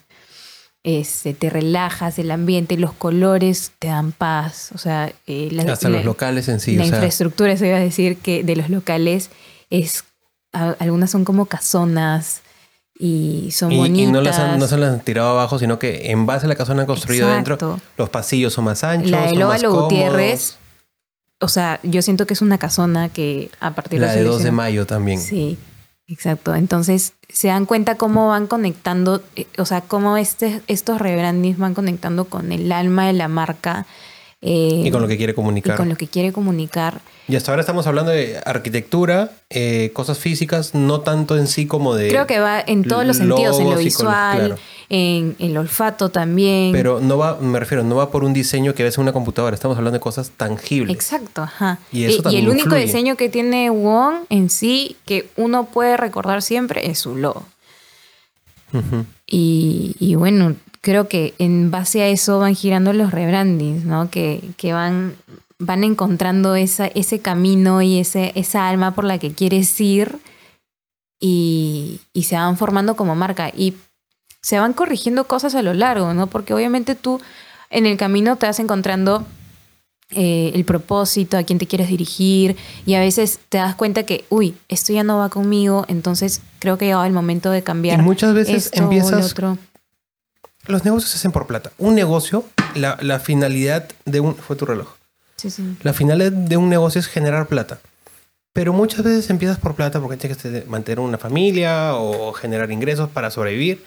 Este, 0.90 1.34
te 1.34 1.50
relajas, 1.50 2.18
el 2.18 2.30
ambiente, 2.30 2.78
los 2.78 2.94
colores 2.94 3.72
te 3.78 3.88
dan 3.88 4.12
paz. 4.12 4.70
O 4.74 4.78
sea, 4.78 5.12
eh, 5.26 5.48
la, 5.52 5.70
Hasta 5.70 5.90
la- 5.90 5.98
los 5.98 6.06
locales 6.06 6.48
en 6.48 6.60
sí. 6.60 6.76
la 6.76 6.84
o 6.84 6.86
sea, 6.86 6.96
infraestructura, 6.96 7.54
se 7.58 7.68
iba 7.68 7.76
a 7.76 7.80
decir 7.80 8.16
que 8.16 8.42
de 8.42 8.56
los 8.56 8.70
locales 8.70 9.28
es 9.68 10.04
a- 10.54 10.76
algunas 10.78 11.10
son 11.10 11.26
como 11.26 11.44
casonas 11.44 12.40
y 12.98 13.50
son 13.52 13.70
y, 13.70 13.74
y 13.74 13.78
bonitas. 13.78 14.12
no 14.12 14.20
las 14.22 14.38
han, 14.38 14.58
no 14.58 14.66
se 14.66 14.78
las 14.78 14.94
han 14.94 15.00
tirado 15.00 15.28
abajo, 15.28 15.58
sino 15.58 15.78
que 15.78 16.10
en 16.10 16.24
base 16.24 16.46
a 16.46 16.48
la 16.48 16.54
casona 16.54 16.84
Exacto. 16.84 17.26
dentro. 17.34 17.80
Los 17.98 18.08
pasillos 18.08 18.54
son 18.54 18.64
más 18.64 18.82
anchos. 18.82 19.10
la 19.10 19.22
de 19.26 19.28
son 19.28 19.38
más. 19.40 19.62
Gutiérrez, 19.64 20.56
o 21.38 21.48
sea, 21.48 21.80
yo 21.82 22.00
siento 22.00 22.26
que 22.26 22.32
es 22.32 22.40
una 22.40 22.56
casona 22.56 23.10
que 23.10 23.50
a 23.60 23.74
partir 23.74 24.00
La 24.00 24.14
de 24.14 24.24
2 24.24 24.42
de 24.42 24.52
mayo 24.52 24.86
también. 24.86 25.20
Sí, 25.20 25.58
exacto. 26.08 26.54
Entonces 26.54 27.14
se 27.28 27.48
dan 27.48 27.66
cuenta 27.66 27.96
cómo 27.96 28.28
van 28.28 28.46
conectando, 28.46 29.22
eh, 29.36 29.46
o 29.58 29.64
sea, 29.64 29.82
cómo 29.82 30.16
este, 30.16 30.60
estos 30.66 31.00
rebrandings 31.00 31.58
van 31.58 31.74
conectando 31.74 32.24
con 32.24 32.52
el 32.52 32.72
alma 32.72 33.06
de 33.06 33.12
la 33.12 33.28
marca. 33.28 33.86
eh, 34.40 34.82
Y 34.86 34.90
con 34.90 35.02
lo 35.02 35.08
que 35.08 35.16
quiere 35.16 35.32
y 35.32 35.34
comunicar. 35.34 35.76
con 35.76 35.88
lo 35.88 35.96
que 35.96 36.08
quiere 36.08 36.32
comunicar. 36.32 37.00
Y 37.28 37.36
hasta 37.36 37.52
ahora 37.52 37.60
estamos 37.60 37.86
hablando 37.86 38.10
de 38.10 38.40
arquitectura, 38.46 39.30
eh, 39.50 39.90
cosas 39.92 40.18
físicas, 40.18 40.74
no 40.74 41.02
tanto 41.02 41.36
en 41.36 41.46
sí 41.46 41.66
como 41.66 41.94
de... 41.94 42.08
Creo 42.08 42.26
que 42.26 42.40
va 42.40 42.58
en 42.58 42.84
todos 42.84 43.04
los 43.04 43.18
sentidos, 43.18 43.60
en 43.60 43.68
lo 43.68 43.78
y 43.78 43.84
visual, 43.84 44.38
claro. 44.38 44.56
en 44.88 45.36
el 45.38 45.58
olfato 45.58 46.08
también. 46.08 46.72
Pero 46.72 47.00
no 47.00 47.18
va, 47.18 47.36
me 47.38 47.60
refiero, 47.60 47.84
no 47.84 47.96
va 47.96 48.10
por 48.10 48.24
un 48.24 48.32
diseño 48.32 48.74
que 48.74 48.82
ves 48.82 48.96
en 48.96 49.02
una 49.02 49.12
computadora. 49.12 49.54
Estamos 49.54 49.76
hablando 49.76 49.98
de 49.98 50.00
cosas 50.00 50.30
tangibles. 50.38 50.94
Exacto, 50.94 51.42
ajá. 51.42 51.78
Y 51.92 52.04
eso 52.04 52.22
también 52.22 52.44
el 52.44 52.48
único 52.48 52.68
influye. 52.68 52.86
diseño 52.86 53.16
que 53.16 53.28
tiene 53.28 53.68
Wong 53.68 54.24
en 54.30 54.48
sí, 54.48 54.96
que 55.04 55.28
uno 55.36 55.66
puede 55.66 55.98
recordar 55.98 56.40
siempre, 56.40 56.90
es 56.90 56.98
su 56.98 57.14
logo. 57.14 57.44
Y, 59.26 59.96
y 59.98 60.14
bueno, 60.14 60.54
creo 60.80 61.08
que 61.08 61.34
en 61.38 61.70
base 61.70 62.00
a 62.00 62.08
eso 62.08 62.38
van 62.38 62.54
girando 62.54 62.94
los 62.94 63.10
rebrandings, 63.10 63.84
¿no? 63.84 64.10
Que, 64.10 64.40
que 64.56 64.72
van, 64.72 65.14
van 65.58 65.84
encontrando 65.84 66.54
esa, 66.54 66.86
ese 66.86 67.18
camino 67.20 67.82
y 67.82 67.98
ese, 67.98 68.32
esa 68.34 68.68
alma 68.68 68.94
por 68.94 69.04
la 69.04 69.18
que 69.18 69.32
quieres 69.32 69.80
ir 69.80 70.18
y, 71.20 72.00
y 72.12 72.24
se 72.24 72.36
van 72.36 72.56
formando 72.56 72.96
como 72.96 73.14
marca. 73.14 73.50
Y 73.50 73.74
se 74.40 74.58
van 74.58 74.72
corrigiendo 74.72 75.24
cosas 75.24 75.54
a 75.54 75.62
lo 75.62 75.74
largo, 75.74 76.14
¿no? 76.14 76.28
Porque 76.28 76.54
obviamente 76.54 76.94
tú 76.94 77.20
en 77.70 77.86
el 77.86 77.96
camino 77.96 78.36
te 78.36 78.46
vas 78.46 78.60
encontrando 78.60 79.26
eh, 80.10 80.52
el 80.54 80.64
propósito, 80.64 81.36
a 81.36 81.42
quién 81.42 81.58
te 81.58 81.66
quieres 81.66 81.88
dirigir 81.88 82.56
y 82.86 82.94
a 82.94 83.00
veces 83.00 83.40
te 83.48 83.58
das 83.58 83.74
cuenta 83.74 84.04
que, 84.04 84.24
uy, 84.30 84.54
esto 84.68 84.92
ya 84.92 85.02
no 85.02 85.18
va 85.18 85.28
conmigo, 85.28 85.84
entonces 85.88 86.40
creo 86.60 86.78
que 86.78 86.86
ha 86.86 86.88
llegado 86.88 87.04
el 87.04 87.12
momento 87.12 87.50
de 87.50 87.62
cambiar. 87.62 87.98
Y 87.98 88.02
muchas 88.02 88.32
veces 88.32 88.66
esto 88.66 88.84
empiezas... 88.84 89.32
otro. 89.32 89.58
Los 90.66 90.84
negocios 90.84 91.10
se 91.10 91.18
hacen 91.18 91.32
por 91.32 91.46
plata. 91.46 91.72
Un 91.78 91.94
negocio, 91.94 92.44
la, 92.74 92.98
la 93.00 93.20
finalidad 93.20 93.88
de 94.04 94.20
un... 94.20 94.34
Fue 94.34 94.54
tu 94.54 94.66
reloj. 94.66 94.97
Sí, 95.38 95.50
sí. 95.50 95.76
La 95.82 95.92
finalidad 95.94 96.32
de 96.32 96.56
un 96.58 96.68
negocio 96.68 96.98
es 97.00 97.06
generar 97.06 97.46
plata. 97.46 97.78
Pero 98.52 98.72
muchas 98.72 99.04
veces 99.04 99.30
empiezas 99.30 99.58
por 99.58 99.74
plata 99.74 100.00
porque 100.00 100.16
tienes 100.16 100.38
que 100.38 100.64
mantener 100.68 101.00
una 101.00 101.16
familia 101.18 101.94
o 101.94 102.32
generar 102.32 102.70
ingresos 102.72 103.08
para 103.08 103.30
sobrevivir. 103.30 103.84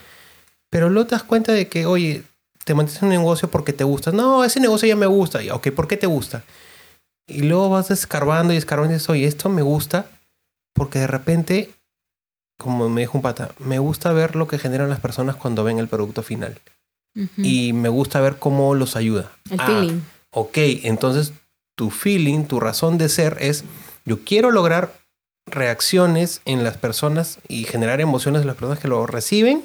Pero 0.70 0.90
luego 0.90 1.08
te 1.10 1.16
das 1.16 1.24
cuenta 1.24 1.52
de 1.52 1.68
que, 1.68 1.86
oye, 1.86 2.24
te 2.64 2.74
mantienes 2.74 3.02
en 3.04 3.10
un 3.10 3.16
negocio 3.16 3.50
porque 3.52 3.74
te 3.74 3.84
gusta. 3.84 4.12
No, 4.12 4.44
ese 4.46 4.60
negocio 4.62 4.88
ya 4.88 4.96
me 4.96 5.08
gusta. 5.08 5.44
Y, 5.44 5.50
Ok, 5.50 5.72
¿por 5.72 5.88
qué 5.88 5.98
te 5.98 6.08
gusta? 6.08 6.44
Y 7.28 7.42
luego 7.44 7.70
vas 7.70 7.92
escarbando 7.92 8.54
y 8.54 8.58
escarbando 8.58 8.94
y 8.94 8.96
dices, 8.96 9.10
oye, 9.10 9.26
esto 9.28 9.50
me 9.50 9.62
gusta 9.62 10.06
porque 10.74 11.00
de 11.00 11.08
repente, 11.08 11.72
como 12.58 12.88
me 12.90 13.02
dijo 13.02 13.18
un 13.18 13.22
pata, 13.22 13.52
me 13.60 13.80
gusta 13.80 14.14
ver 14.14 14.36
lo 14.38 14.48
que 14.48 14.58
generan 14.58 14.90
las 14.90 15.00
personas 15.02 15.36
cuando 15.36 15.64
ven 15.66 15.80
el 15.80 15.88
producto 15.90 16.24
final. 16.24 16.58
Y 17.38 17.74
me 17.74 17.90
gusta 17.90 18.22
ver 18.22 18.38
cómo 18.38 18.74
los 18.74 18.96
ayuda. 18.96 19.32
el 19.50 19.60
Ah, 19.60 19.66
feeling. 19.66 20.00
Ok, 20.30 20.58
entonces 20.84 21.34
tu 21.82 21.90
feeling, 21.90 22.44
tu 22.44 22.60
razón 22.60 23.00
de 23.00 23.10
ser 23.10 23.38
es, 23.40 23.64
yo 24.06 24.24
quiero 24.24 24.52
lograr 24.52 24.94
reacciones 25.48 26.42
en 26.46 26.64
las 26.64 26.78
personas 26.78 27.40
y 27.48 27.64
generar 27.64 28.02
emociones 28.02 28.42
en 28.42 28.48
las 28.48 28.56
personas 28.56 28.78
que 28.78 28.88
lo 28.88 29.08
reciben 29.08 29.64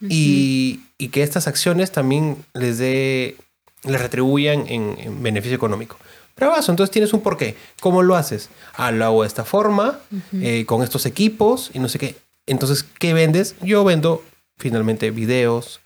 y, 0.00 0.78
y 0.96 1.08
que 1.08 1.24
estas 1.24 1.48
acciones 1.48 1.90
también 1.90 2.36
les 2.54 2.78
dé, 2.78 3.36
les 3.82 4.00
retribuyan 4.00 4.64
en, 4.68 4.96
en 5.00 5.24
beneficio 5.24 5.56
económico. 5.56 5.96
Bravazo, 6.36 6.70
entonces 6.70 6.92
tienes 6.92 7.12
un 7.12 7.20
porqué. 7.20 7.56
¿Cómo 7.80 8.04
lo 8.04 8.14
haces? 8.14 8.48
Ah, 8.74 8.92
lo 8.92 9.04
hago 9.04 9.22
de 9.22 9.26
esta 9.26 9.44
forma, 9.44 9.98
eh, 10.34 10.64
con 10.66 10.84
estos 10.84 11.04
equipos 11.04 11.72
y 11.74 11.80
no 11.80 11.88
sé 11.88 11.98
qué. 11.98 12.14
Entonces, 12.46 12.84
¿qué 13.00 13.12
vendes? 13.12 13.56
Yo 13.60 13.82
vendo 13.82 14.22
finalmente 14.56 15.10
videos, 15.10 15.80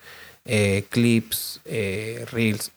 eh, 0.44 0.84
clips, 0.90 1.62
eh, 1.64 2.26
reels 2.30 2.70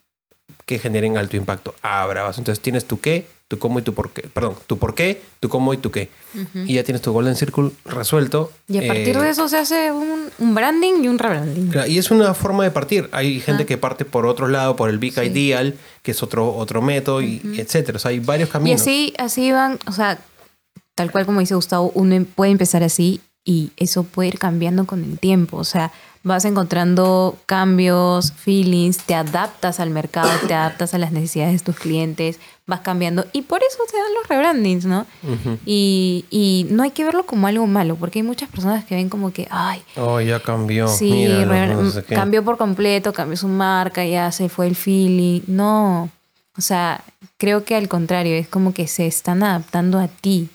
que 0.67 0.77
generen 0.77 1.17
alto 1.17 1.35
impacto. 1.37 1.73
Ah, 1.81 2.05
bravazo. 2.05 2.39
Entonces 2.41 2.61
tienes 2.61 2.85
tu 2.85 2.99
qué, 2.99 3.25
tu 3.47 3.57
cómo 3.57 3.79
y 3.79 3.81
tu 3.81 3.93
por 3.93 4.11
qué. 4.11 4.23
Perdón, 4.27 4.55
tu 4.67 4.77
por 4.77 4.93
qué, 4.93 5.21
tu 5.39 5.47
cómo 5.47 5.73
y 5.73 5.77
tu 5.77 5.89
qué. 5.91 6.09
Ujú. 6.35 6.65
Y 6.67 6.73
ya 6.73 6.83
tienes 6.83 7.01
tu 7.01 7.13
Golden 7.13 7.35
Circle 7.37 7.71
resuelto. 7.85 8.51
Y 8.67 8.77
a 8.77 8.85
partir 8.87 9.15
Eh, 9.15 9.21
de 9.21 9.29
eso 9.29 9.47
se 9.47 9.57
hace 9.57 9.91
un, 9.93 10.29
un 10.37 10.53
branding 10.53 11.03
y 11.03 11.07
un 11.07 11.17
rebranding. 11.17 11.71
Y 11.87 11.97
es 11.97 12.11
una 12.11 12.33
forma 12.33 12.65
de 12.65 12.71
partir. 12.71 13.07
Hay 13.13 13.39
gente 13.39 13.63
Ah. 13.63 13.65
que 13.65 13.77
parte 13.77 14.03
por 14.05 14.25
otro 14.25 14.49
lado, 14.49 14.75
por 14.75 14.89
el 14.89 14.97
Big 14.99 15.13
Sí. 15.13 15.21
Ideal, 15.21 15.75
que 16.03 16.11
es 16.11 16.21
otro, 16.21 16.53
otro 16.53 16.81
método, 16.81 17.21
y 17.21 17.41
etcétera. 17.57 17.95
O 17.95 17.99
sea, 17.99 18.09
hay 18.11 18.19
varios 18.19 18.49
Y 18.49 18.51
caminos. 18.51 18.81
así, 18.81 19.13
así 19.17 19.51
van, 19.53 19.79
o 19.87 19.93
sea, 19.93 20.19
tal 20.95 21.11
cual 21.11 21.25
como 21.25 21.39
dice 21.39 21.55
Gustavo, 21.55 21.91
uno 21.95 22.13
em- 22.15 22.25
puede 22.25 22.51
empezar 22.51 22.83
así 22.83 23.21
y 23.45 23.71
eso 23.77 24.03
puede 24.03 24.27
ir 24.27 24.37
cambiando 24.39 24.85
con 24.85 25.01
el 25.05 25.17
tiempo. 25.17 25.55
O 25.55 25.63
sea, 25.63 25.93
vas 26.27 26.45
encontrando 26.45 27.37
cambios, 27.45 28.31
feelings, 28.33 28.97
te 28.97 29.15
adaptas 29.15 29.79
al 29.79 29.89
mercado, 29.89 30.29
te 30.47 30.53
adaptas 30.53 30.93
a 30.93 30.97
las 30.97 31.11
necesidades 31.11 31.53
de 31.61 31.65
tus 31.65 31.75
clientes, 31.79 32.39
vas 32.67 32.81
cambiando 32.81 33.25
y 33.33 33.43
por 33.43 33.61
eso 33.63 33.77
se 33.89 33.97
dan 33.97 34.13
los 34.19 34.27
rebrandings, 34.27 34.85
¿no? 34.85 35.05
Y, 35.65 36.25
y 36.29 36.67
no 36.69 36.83
hay 36.83 36.91
que 36.91 37.03
verlo 37.03 37.25
como 37.25 37.47
algo 37.47 37.65
malo, 37.65 37.95
porque 37.95 38.19
hay 38.19 38.23
muchas 38.23 38.49
personas 38.49 38.85
que 38.85 38.95
ven 38.95 39.09
como 39.09 39.31
que, 39.31 39.47
ay, 39.49 39.81
Oh, 39.95 40.19
ya 40.21 40.39
cambió. 40.41 40.87
Sí, 40.87 41.11
Míralo, 41.11 41.51
re- 41.51 41.67
no 41.75 41.89
sé 41.91 42.03
qué. 42.03 42.15
cambió 42.15 42.43
por 42.43 42.57
completo, 42.57 43.13
cambió 43.13 43.37
su 43.37 43.47
marca, 43.47 44.05
ya 44.05 44.31
se 44.31 44.49
fue 44.49 44.67
el 44.67 44.75
feeling. 44.75 45.41
No, 45.47 46.09
o 46.57 46.61
sea, 46.61 47.03
creo 47.37 47.63
que 47.63 47.75
al 47.75 47.87
contrario, 47.87 48.35
es 48.35 48.47
como 48.47 48.73
que 48.73 48.87
se 48.87 49.07
están 49.07 49.43
adaptando 49.43 49.99
a 49.99 50.07
ti, 50.07 50.49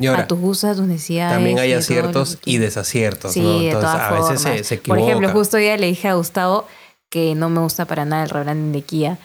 Y 0.00 0.06
ahora, 0.06 0.22
a 0.22 0.26
tus 0.28 0.38
gustos, 0.38 0.70
a 0.70 0.74
tus 0.74 0.86
necesidades. 0.86 1.34
también 1.36 1.58
hay 1.58 1.72
aciertos 1.72 2.38
y 2.44 2.58
desaciertos, 2.58 3.32
Sí, 3.32 3.40
¿no? 3.40 3.58
de 3.58 3.66
Entonces, 3.70 3.90
todas 3.90 4.12
a 4.12 4.14
veces 4.14 4.40
se, 4.42 4.64
se 4.64 4.76
Por 4.78 4.96
equivoca. 4.98 5.02
ejemplo, 5.02 5.28
justo 5.32 5.56
hoy 5.56 5.64
día 5.64 5.76
le 5.76 5.86
dije 5.86 6.08
a 6.08 6.14
Gustavo 6.14 6.66
que 7.10 7.34
no 7.34 7.48
me 7.50 7.60
gusta 7.60 7.84
para 7.86 8.04
nada 8.04 8.22
el 8.24 8.30
rebranding 8.30 8.72
de 8.72 8.82
Kia. 8.82 9.18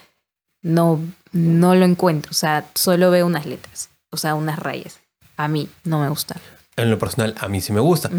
No, 0.61 0.99
no 1.33 1.75
lo 1.75 1.85
encuentro, 1.85 2.31
o 2.31 2.33
sea, 2.35 2.65
solo 2.75 3.11
veo 3.11 3.25
unas 3.25 3.45
letras, 3.45 3.89
o 4.11 4.17
sea, 4.17 4.35
unas 4.35 4.57
rayas. 4.59 4.99
A 5.35 5.47
mí 5.47 5.67
no 5.83 5.99
me 5.99 6.07
gusta. 6.09 6.37
En 6.77 6.89
lo 6.89 6.97
personal, 6.97 7.35
a 7.39 7.47
mí 7.49 7.59
sí 7.61 7.71
me 7.73 7.81
gusta. 7.81 8.09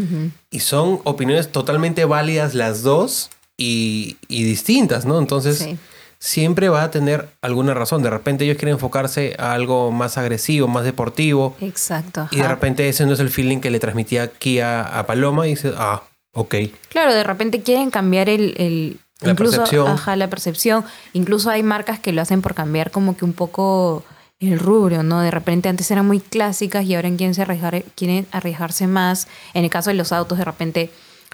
Y 0.51 0.61
son 0.61 1.01
opiniones 1.05 1.51
totalmente 1.51 2.05
válidas 2.05 2.55
las 2.55 2.83
dos 2.83 3.31
y, 3.57 4.17
y 4.29 4.45
distintas, 4.45 5.07
¿no? 5.07 5.19
Entonces, 5.19 5.59
Sí. 5.59 5.79
Siempre 6.25 6.71
va 6.71 6.83
a 6.85 6.91
tener 6.91 7.29
alguna 7.43 7.75
razón. 7.75 8.03
De 8.03 8.09
repente 8.09 8.45
ellos 8.45 8.57
quieren 8.57 8.73
enfocarse 8.77 9.37
a 9.39 9.53
algo 9.53 9.91
más 9.93 10.17
agresivo, 10.17 10.67
más 10.69 10.85
deportivo. 10.85 11.55
Exacto. 11.61 12.29
Y 12.31 12.37
de 12.39 12.49
repente 12.49 12.89
ese 12.89 13.05
no 13.05 13.13
es 13.13 13.21
el 13.21 13.29
feeling 13.29 13.59
que 13.59 13.71
le 13.71 13.79
transmitía 13.79 14.29
Kia 14.29 14.81
a 14.99 15.05
Paloma 15.07 15.47
y 15.47 15.51
dice, 15.51 15.75
ah, 15.77 16.03
ok. 16.33 16.55
Claro, 16.89 17.13
de 17.13 17.25
repente 17.25 17.61
quieren 17.63 17.91
cambiar 17.91 18.31
el, 18.31 18.55
el- 18.57 18.97
La 19.21 19.33
incluso, 19.33 19.59
percepción. 19.59 19.87
Ajá, 19.89 20.17
la 20.17 20.29
percepción. 20.31 20.85
Incluso 21.13 21.51
hay 21.51 21.63
marcas 21.63 21.99
que 21.99 22.13
lo 22.13 22.23
hacen 22.23 22.41
por 22.41 22.55
cambiar 22.55 22.91
como 22.91 23.19
que 23.19 23.27
un 23.27 23.35
poco 23.35 24.03
el 24.41 24.59
rubro, 24.59 25.03
¿no? 25.03 25.21
De 25.21 25.31
repente 25.31 25.69
antes 25.69 25.91
eran 25.91 26.07
muy 26.07 26.21
clásicas 26.21 26.87
y 26.87 26.95
ahora 26.95 27.11
quieren, 27.17 27.39
arriesgar, 27.39 27.83
quieren 27.97 28.27
arriesgarse 28.33 28.87
más. 28.87 29.29
En 29.53 29.65
el 29.65 29.71
caso 29.71 29.91
de 29.91 29.95
los 29.95 30.11
autos, 30.11 30.39
de 30.39 30.45
repente, 30.47 30.91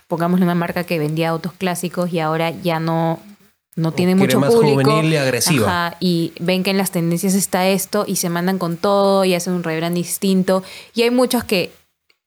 pongámosle 0.09 0.45
una 0.45 0.57
marca 0.57 0.83
que 0.83 0.99
vendía 0.99 1.29
autos 1.29 1.53
clásicos 1.53 2.13
y 2.13 2.19
ahora 2.19 2.51
ya 2.51 2.81
no, 2.81 3.21
no 3.77 3.93
tiene 3.93 4.15
mucho 4.15 4.41
más 4.41 4.53
público. 4.55 4.91
juvenil 4.91 5.13
y 5.13 5.17
agresiva. 5.17 5.67
Ajá, 5.87 5.97
y 6.01 6.33
ven 6.41 6.63
que 6.63 6.71
en 6.71 6.79
las 6.79 6.91
tendencias 6.91 7.35
está 7.35 7.69
esto 7.69 8.05
y 8.07 8.17
se 8.17 8.29
mandan 8.29 8.59
con 8.59 8.77
todo 8.77 9.25
y 9.25 9.35
hacen 9.35 9.53
un 9.55 9.63
rebrand 9.63 9.95
distinto. 9.95 10.63
Y 10.95 11.03
hay 11.03 11.11
muchos 11.11 11.45
que 11.45 11.73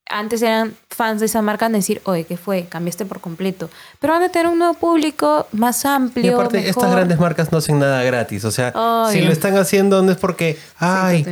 antes 0.09 0.41
eran 0.41 0.75
fans 0.89 1.19
de 1.21 1.25
esa 1.27 1.41
marca 1.41 1.65
van 1.65 1.75
a 1.75 1.77
decir, 1.77 2.01
oye, 2.05 2.25
¿qué 2.25 2.37
fue? 2.37 2.65
Cambiaste 2.65 3.05
por 3.05 3.19
completo. 3.19 3.69
Pero 3.99 4.13
van 4.13 4.23
a 4.23 4.29
tener 4.29 4.47
un 4.47 4.59
nuevo 4.59 4.73
público 4.73 5.47
más 5.51 5.83
Y 5.83 5.87
amplio. 5.87 6.35
aparte, 6.35 6.57
mejor. 6.57 6.69
estas 6.69 6.91
grandes 6.91 7.19
marcas 7.19 7.51
no 7.51 7.57
hacen 7.57 7.79
nada 7.79 8.03
gratis. 8.03 8.45
O 8.45 8.51
sea, 8.51 8.71
si 9.11 9.21
lo 9.21 9.31
están 9.31 9.57
haciendo 9.57 10.01
no 10.01 10.11
es 10.11 10.17
porque, 10.17 10.57
ay. 10.77 11.25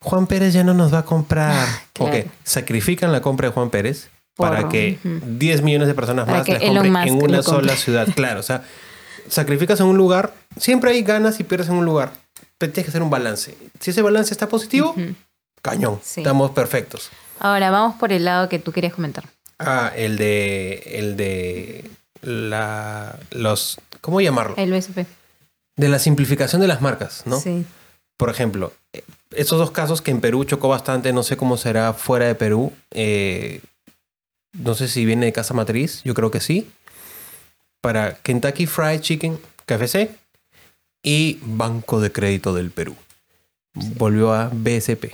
Juan 0.00 0.26
Pérez 0.26 0.52
ya 0.52 0.64
no 0.64 0.74
nos 0.74 0.92
va 0.92 0.98
a 0.98 1.04
comprar. 1.04 1.66
Claro. 1.94 2.18
Ok, 2.18 2.26
sacrifican 2.42 3.10
la 3.10 3.22
compra 3.22 3.48
de 3.48 3.54
Juan 3.54 3.70
Pérez 3.70 4.10
para 4.36 4.68
que 4.68 4.98
ujú. 5.02 5.20
10 5.38 5.62
millones 5.62 5.88
de 5.88 5.94
personas 5.94 6.26
Para 6.26 6.38
más 6.40 6.48
las 6.48 6.58
compren 6.60 7.08
en 7.08 7.22
una 7.22 7.42
sola 7.42 7.76
ciudad. 7.76 8.06
Claro, 8.14 8.40
o 8.40 8.42
sea, 8.42 8.64
sacrificas 9.28 9.80
en 9.80 9.86
un 9.86 9.96
lugar, 9.96 10.34
siempre 10.58 10.90
hay 10.92 11.02
ganas 11.02 11.40
y 11.40 11.44
pierdes 11.44 11.68
en 11.68 11.74
un 11.74 11.84
lugar. 11.84 12.12
Pero 12.58 12.72
tienes 12.72 12.86
que 12.86 12.90
hacer 12.90 13.02
un 13.02 13.10
balance. 13.10 13.56
Si 13.80 13.90
ese 13.90 14.02
balance 14.02 14.32
está 14.32 14.48
positivo, 14.48 14.94
cañón. 15.62 16.00
Sí. 16.02 16.20
Estamos 16.20 16.50
perfectos. 16.52 17.10
Ahora 17.38 17.70
vamos 17.70 17.96
por 17.96 18.12
el 18.12 18.24
lado 18.24 18.48
que 18.48 18.58
tú 18.58 18.72
querías 18.72 18.94
comentar. 18.94 19.24
Ah, 19.58 19.92
el 19.94 20.16
de. 20.16 20.82
El 20.86 21.16
de. 21.16 21.90
La. 22.22 23.18
Los. 23.30 23.78
¿Cómo 24.00 24.20
llamarlo? 24.20 24.54
El 24.56 24.72
BSP. 24.72 25.06
De 25.76 25.88
la 25.88 25.98
simplificación 25.98 26.60
de 26.60 26.68
las 26.68 26.80
marcas, 26.80 27.22
¿no? 27.26 27.40
Sí. 27.40 27.66
Por 28.16 28.30
ejemplo, 28.30 28.72
estos 29.32 29.58
dos 29.58 29.72
casos 29.72 30.00
que 30.00 30.12
en 30.12 30.20
Perú 30.20 30.44
chocó 30.44 30.68
bastante, 30.68 31.12
no 31.12 31.24
sé 31.24 31.36
cómo 31.36 31.56
será 31.56 31.92
fuera 31.92 32.26
de 32.26 32.34
Perú. 32.36 32.72
eh, 32.92 33.60
no 34.52 34.74
sé 34.74 34.86
si 34.86 35.04
viene 35.04 35.26
de 35.26 35.32
casa 35.32 35.52
matriz, 35.52 36.00
yo 36.04 36.14
creo 36.14 36.30
que 36.30 36.40
sí. 36.40 36.70
Para 37.84 38.14
Kentucky 38.14 38.64
Fried 38.64 39.00
Chicken, 39.02 39.38
KFC 39.66 40.08
y 41.02 41.38
Banco 41.42 42.00
de 42.00 42.10
Crédito 42.10 42.54
del 42.54 42.70
Perú. 42.70 42.96
Volvió 43.74 44.32
a 44.32 44.48
BSP. 44.50 45.10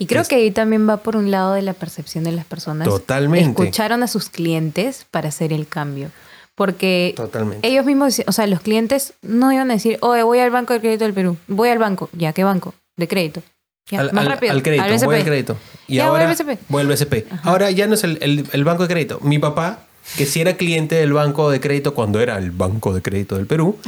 Y 0.00 0.06
creo 0.06 0.22
Es- 0.22 0.28
que 0.28 0.34
ahí 0.34 0.50
también 0.50 0.88
va 0.88 0.96
por 0.96 1.14
un 1.14 1.30
lado 1.30 1.52
de 1.52 1.62
la 1.62 1.72
percepción 1.72 2.24
de 2.24 2.32
las 2.32 2.44
personas. 2.46 2.88
Totalmente. 2.88 3.48
Escucharon 3.62 4.02
a 4.02 4.08
sus 4.08 4.28
clientes 4.28 5.06
para 5.12 5.28
hacer 5.28 5.52
el 5.52 5.68
cambio. 5.68 6.10
Porque 6.56 7.12
Totalmente. 7.16 7.66
ellos 7.68 7.86
mismos, 7.86 8.20
o 8.26 8.32
sea, 8.32 8.48
los 8.48 8.60
clientes 8.60 9.14
no 9.22 9.52
iban 9.52 9.70
a 9.70 9.74
decir, 9.74 9.96
oye, 10.02 10.24
voy 10.24 10.40
al 10.40 10.50
Banco 10.50 10.72
de 10.72 10.80
Crédito 10.80 11.04
del 11.04 11.14
Perú. 11.14 11.36
Voy 11.46 11.68
al 11.68 11.78
banco. 11.78 12.10
¿Ya 12.12 12.32
qué 12.32 12.42
banco? 12.42 12.74
De 12.96 13.06
crédito. 13.06 13.40
Ya, 13.88 14.00
al, 14.00 14.12
más 14.12 14.24
al- 14.26 14.32
rápido. 14.32 14.52
al 14.52 14.62
crédito, 14.64 14.82
al 14.84 14.98
voy 15.06 15.14
al 15.16 15.24
crédito. 15.24 15.56
Y 15.86 15.94
Ya, 15.96 16.04
voy 16.10 16.10
ahora 16.20 16.28
al 16.28 16.34
BCP. 16.36 16.58
voy 16.68 16.80
al 16.82 16.88
BCP. 16.88 17.26
Ahora 17.44 17.70
ya 17.70 17.86
no 17.86 17.94
es 17.94 18.02
el, 18.02 18.18
el- 18.20 18.46
el 18.52 18.64
banco 18.64 18.82
de 18.82 18.88
crédito. 18.88 19.20
Mi 19.22 19.38
papá, 19.38 19.86
que 20.16 20.26
sí 20.26 20.40
era 20.40 20.56
cliente 20.56 20.94
del 20.96 21.12
banco 21.12 21.50
de 21.50 21.60
crédito 21.60 21.94
cuando 21.94 22.20
era 22.20 22.36
el 22.38 22.50
banco 22.50 22.92
de 22.94 23.02
crédito 23.02 23.36
del 23.36 23.46
Perú, 23.46 23.78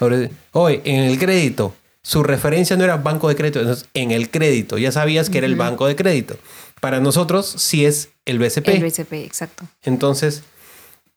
ahora 0.00 0.28
oye, 0.52 0.80
en 0.84 1.00
el 1.04 1.18
crédito, 1.18 1.74
su 2.02 2.22
referencia 2.22 2.76
no 2.76 2.84
era 2.84 2.96
banco 2.96 3.28
de 3.28 3.36
crédito, 3.36 3.60
entonces 3.60 3.88
en 3.94 4.10
el 4.10 4.30
crédito, 4.30 4.78
ya 4.78 4.92
sabías 4.92 5.30
que 5.30 5.38
era 5.38 5.46
el 5.46 5.56
banco 5.56 5.86
de 5.86 5.96
crédito. 5.96 6.36
Para 6.80 6.98
nosotros 7.00 7.46
sí 7.58 7.84
es 7.84 8.08
el 8.24 8.38
BCP. 8.40 8.68
El 8.68 8.82
BCP, 8.82 9.12
exacto. 9.24 9.64
Entonces, 9.84 10.42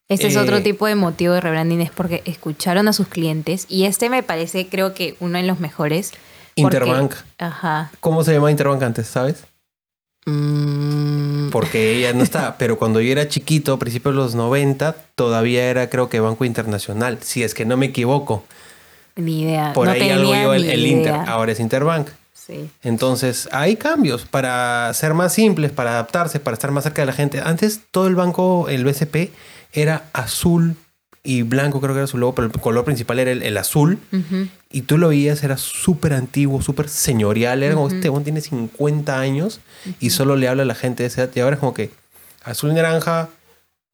Este 0.08 0.28
es 0.28 0.36
Eh, 0.36 0.40
otro 0.40 0.62
tipo 0.62 0.86
de 0.86 0.94
motivo 0.94 1.34
de 1.34 1.42
rebranding, 1.42 1.82
es 1.82 1.90
porque 1.90 2.22
escucharon 2.26 2.88
a 2.88 2.94
sus 2.94 3.08
clientes 3.08 3.66
y 3.70 3.86
este 3.86 4.12
me 4.12 4.22
parece, 4.22 4.68
creo 4.68 4.94
que 4.94 5.16
uno 5.20 5.40
de 5.40 5.44
los 5.46 5.60
mejores. 5.60 6.12
porque- 6.56 6.78
Interbank. 6.78 7.14
Ajá. 7.40 7.92
¿cómo 8.02 8.24
se 8.24 8.32
llamaba 8.34 8.52
Interbank 8.52 8.84
antes, 8.84 9.08
sabes? 9.08 9.44
Mm, 10.26 11.50
Porque 11.52 11.96
ella 11.98 12.14
no 12.14 12.24
está. 12.24 12.58
Pero 12.58 12.78
cuando 12.78 13.00
yo 13.02 13.12
era 13.12 13.28
chiquito, 13.28 13.74
a 13.74 13.80
principios 13.80 14.16
de 14.16 14.22
los 14.22 14.36
90, 14.36 14.96
todavía 15.16 15.70
era 15.70 15.90
creo 15.90 16.10
que 16.10 16.20
Banco 16.20 16.46
Internacional, 16.46 17.20
si 17.22 17.44
es 17.44 17.54
que 17.54 17.66
no 17.66 17.78
me 17.78 17.88
equivoco. 17.88 18.44
ni 19.16 19.42
idea. 19.44 19.74
Por 19.74 19.86
no 19.88 19.94
ahí 19.94 20.00
tenía 20.00 20.16
algo 20.16 20.34
yo 20.36 20.54
el, 20.54 20.66
el 20.66 20.86
Inter, 20.86 21.14
ahora 21.28 21.52
es 21.52 21.60
Interbank. 21.60 22.10
Sí. 22.34 22.70
Entonces, 22.84 23.50
hay 23.52 23.76
cambios 23.76 24.26
para 24.26 24.94
ser 24.94 25.14
más 25.16 25.34
simples, 25.34 25.72
para 25.72 25.92
adaptarse, 25.92 26.40
para 26.40 26.54
estar 26.54 26.72
más 26.72 26.84
cerca 26.84 27.02
de 27.02 27.08
la 27.08 27.14
gente. 27.14 27.42
Antes 27.44 27.82
todo 27.92 28.08
el 28.08 28.14
banco, 28.16 28.68
el 28.70 28.84
BCP, 28.84 29.32
era 29.74 30.04
azul 30.14 30.76
y 31.26 31.42
blanco, 31.42 31.82
creo 31.82 31.94
que 31.94 32.00
era 32.00 32.08
su 32.08 32.18
logo, 32.18 32.36
pero 32.36 32.48
el 32.48 32.62
color 32.62 32.86
principal 32.86 33.20
era 33.20 33.32
el, 33.32 33.42
el 33.44 33.58
azul. 33.58 33.98
Y 34.72 34.82
tú 34.84 34.98
lo 34.98 35.10
veías, 35.10 35.44
era 35.44 35.58
súper 35.58 36.14
antiguo, 36.14 36.62
súper 36.62 36.88
señorial. 36.88 37.64
Era 37.64 37.74
como, 37.76 37.88
este 37.90 38.08
hombre 38.10 38.24
tiene 38.26 38.42
50 38.42 39.20
años 39.20 39.60
y 40.00 40.12
solo 40.12 40.36
le 40.36 40.48
habla 40.48 40.64
a 40.64 40.66
la 40.66 40.76
gente 40.76 41.04
de 41.04 41.08
esa 41.08 41.24
edad. 41.24 41.32
Y 41.36 41.40
ahora 41.42 41.56
es 41.56 41.60
como 41.60 41.74
que 41.74 41.90
azul 42.44 42.72
y 42.72 42.74
naranja, 42.76 43.30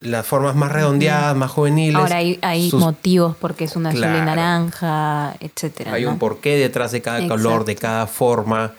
las 0.01 0.25
formas 0.25 0.55
más 0.55 0.71
redondeadas, 0.71 1.35
más 1.35 1.51
juveniles. 1.51 1.95
Ahora 1.95 2.17
hay, 2.17 2.39
hay 2.41 2.69
sus- 2.69 2.79
motivos 2.81 3.35
porque 3.39 3.65
es 3.65 3.75
una 3.75 3.89
azul 3.89 3.99
y 3.99 4.25
naranja, 4.25 5.35
etcétera. 5.39 5.93
Hay 5.93 6.03
¿no? 6.03 6.11
un 6.11 6.19
porqué 6.19 6.57
detrás 6.57 6.91
de 6.91 7.01
cada 7.01 7.27
color, 7.27 7.65
de 7.65 7.75
cada 7.75 8.07
forma. 8.07 8.73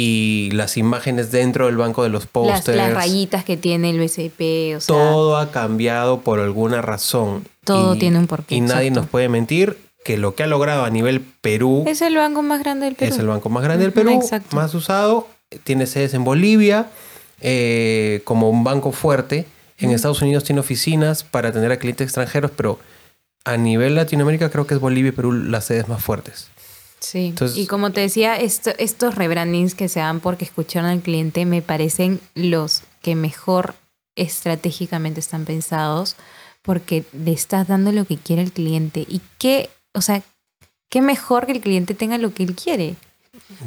Y 0.00 0.50
las 0.52 0.76
imágenes 0.76 1.32
dentro 1.32 1.66
del 1.66 1.76
banco 1.76 2.04
de 2.04 2.08
los 2.08 2.22
las, 2.22 2.30
pósters. 2.30 2.76
las 2.76 2.94
rayitas 2.94 3.44
que 3.44 3.56
tiene 3.56 3.90
el 3.90 3.98
BCP, 3.98 4.76
o 4.76 4.80
sea, 4.80 4.94
todo 4.94 5.36
ha 5.36 5.50
cambiado 5.50 6.20
por 6.20 6.38
alguna 6.38 6.80
razón. 6.82 7.44
Todo 7.64 7.96
tiene 7.96 8.20
un 8.20 8.28
porqué, 8.28 8.54
Y 8.54 8.60
nadie 8.60 8.88
exacto. 8.88 9.00
nos 9.00 9.10
puede 9.10 9.28
mentir 9.28 9.76
que 10.04 10.16
lo 10.16 10.36
que 10.36 10.44
ha 10.44 10.46
logrado 10.46 10.84
a 10.84 10.90
nivel 10.90 11.20
Perú 11.20 11.84
es 11.88 12.00
el 12.00 12.14
banco 12.14 12.42
más 12.42 12.60
grande 12.60 12.86
del 12.86 12.94
Perú. 12.94 13.12
es 13.12 13.18
el 13.18 13.26
banco 13.26 13.48
más 13.48 13.64
grande 13.64 13.84
del 13.84 13.92
Perú, 13.92 14.10
exacto. 14.12 14.54
más 14.54 14.72
usado. 14.72 15.26
Tiene 15.64 15.86
sedes 15.86 16.14
en 16.14 16.22
Bolivia 16.22 16.86
eh, 17.40 18.20
como 18.22 18.50
un 18.50 18.62
banco 18.62 18.92
fuerte. 18.92 19.46
En 19.78 19.90
Estados 19.90 20.22
Unidos 20.22 20.44
tiene 20.44 20.60
oficinas 20.60 21.24
para 21.24 21.48
atender 21.48 21.72
a 21.72 21.76
clientes 21.76 22.04
extranjeros, 22.04 22.52
pero 22.56 22.78
a 23.44 23.56
nivel 23.56 23.96
Latinoamérica 23.96 24.48
creo 24.48 24.64
que 24.66 24.74
es 24.74 24.80
Bolivia 24.80 25.08
y 25.08 25.12
Perú 25.12 25.32
las 25.32 25.64
sedes 25.64 25.88
más 25.88 26.04
fuertes. 26.04 26.50
Sí, 27.00 27.26
Entonces- 27.28 27.56
y 27.58 27.66
como 27.66 27.90
te 27.92 28.00
decía, 28.00 28.36
esto- 28.36 28.72
estos 28.78 29.14
rebrandings 29.14 29.74
que 29.74 29.88
se 29.88 30.00
dan 30.00 30.20
porque 30.20 30.44
escucharon 30.44 30.90
al 30.90 31.00
cliente 31.00 31.46
me 31.46 31.62
parecen 31.62 32.20
los 32.34 32.82
que 33.02 33.14
mejor 33.14 33.74
estratégicamente 34.16 35.20
están 35.20 35.44
pensados 35.44 36.16
porque 36.62 37.04
le 37.12 37.32
estás 37.32 37.68
dando 37.68 37.92
lo 37.92 38.04
que 38.04 38.16
quiere 38.16 38.42
el 38.42 38.52
cliente. 38.52 39.06
Y 39.08 39.20
qué, 39.38 39.70
o 39.94 40.00
sea, 40.02 40.22
qué 40.90 41.00
mejor 41.00 41.46
que 41.46 41.52
el 41.52 41.60
cliente 41.60 41.94
tenga 41.94 42.18
lo 42.18 42.34
que 42.34 42.42
él 42.42 42.54
quiere. 42.54 42.96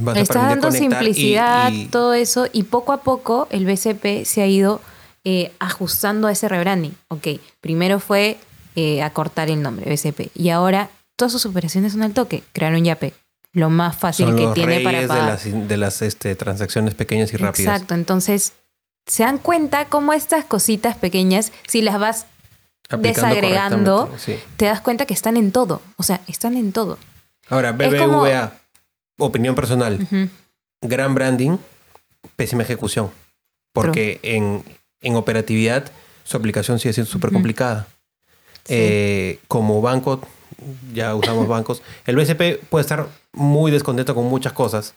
Le 0.04 0.12
a 0.12 0.22
está 0.22 0.42
aprender 0.42 0.44
a 0.44 0.48
dando 0.62 0.68
y- 0.70 0.80
simplicidad, 0.80 1.72
y- 1.72 1.86
todo 1.88 2.14
eso, 2.14 2.48
y 2.52 2.64
poco 2.64 2.92
a 2.92 3.02
poco 3.02 3.48
el 3.50 3.66
BCP 3.66 4.26
se 4.26 4.42
ha 4.42 4.48
ido 4.48 4.82
eh, 5.24 5.52
ajustando 5.60 6.28
a 6.28 6.32
ese 6.32 6.50
rebranding. 6.50 6.96
Ok, 7.10 7.28
primero 7.62 8.00
fue 8.00 8.38
eh, 8.76 9.04
acortar 9.04 9.50
el 9.52 9.62
nombre, 9.62 9.86
BCP, 9.90 10.32
y 10.34 10.50
ahora 10.50 10.90
todas 11.16 11.32
sus 11.32 11.46
operaciones 11.46 11.92
son 11.94 12.02
al 12.04 12.14
toque. 12.14 12.42
Crear 12.54 12.74
un 12.74 12.84
YAPE, 12.84 13.14
lo 13.54 13.70
más 13.70 13.96
fácil 13.98 14.28
son 14.28 14.36
que 14.38 14.44
los 14.44 14.54
tiene 14.54 14.80
para 14.82 14.98
reyes 15.00 15.02
de 15.04 15.08
pagar. 15.08 15.26
las, 15.30 15.68
de 15.68 15.78
las 15.78 16.02
este, 16.02 16.36
transacciones 16.36 16.96
pequeñas 16.96 17.34
y 17.34 17.38
rápidas. 17.38 17.74
Exacto, 17.76 17.94
entonces 17.94 18.54
se 19.06 19.24
dan 19.24 19.38
cuenta 19.40 19.86
cómo 19.86 20.14
estas 20.14 20.46
cositas 20.46 20.96
pequeñas, 20.98 21.52
si 21.68 21.82
las 21.82 22.00
vas 22.00 22.26
Aplicando 22.90 23.28
desagregando, 23.30 24.14
sí. 24.18 24.38
te 24.58 24.66
das 24.66 24.82
cuenta 24.82 25.06
que 25.06 25.14
están 25.14 25.38
en 25.38 25.52
todo. 25.52 25.82
O 25.98 26.04
sea, 26.04 26.22
están 26.28 26.56
en 26.56 26.72
todo. 26.72 26.98
Ahora, 27.50 27.76
como- 27.76 28.22
BBVA, 28.24 28.54
opinión 29.18 29.56
personal, 29.56 30.08
gran 30.82 31.14
branding, 31.16 31.58
pésima 32.36 32.64
ejecución. 32.64 33.12
Porque 33.74 34.20
en, 34.24 34.64
en 35.02 35.16
operatividad 35.16 35.92
su 36.24 36.38
aplicación 36.38 36.80
sigue 36.80 36.94
siendo 36.94 37.10
súper 37.12 37.32
complicada. 37.32 37.88
Sí. 38.66 38.74
Eh, 38.78 39.40
como 39.48 39.82
banco, 39.82 40.22
ya 40.94 41.16
usamos 41.16 41.48
bancos, 41.48 41.82
el 42.06 42.16
BCP 42.16 42.64
puede 42.70 42.82
estar 42.82 43.08
muy 43.34 43.72
descontento 43.72 44.14
con 44.16 44.26
muchas 44.26 44.54
cosas, 44.54 44.94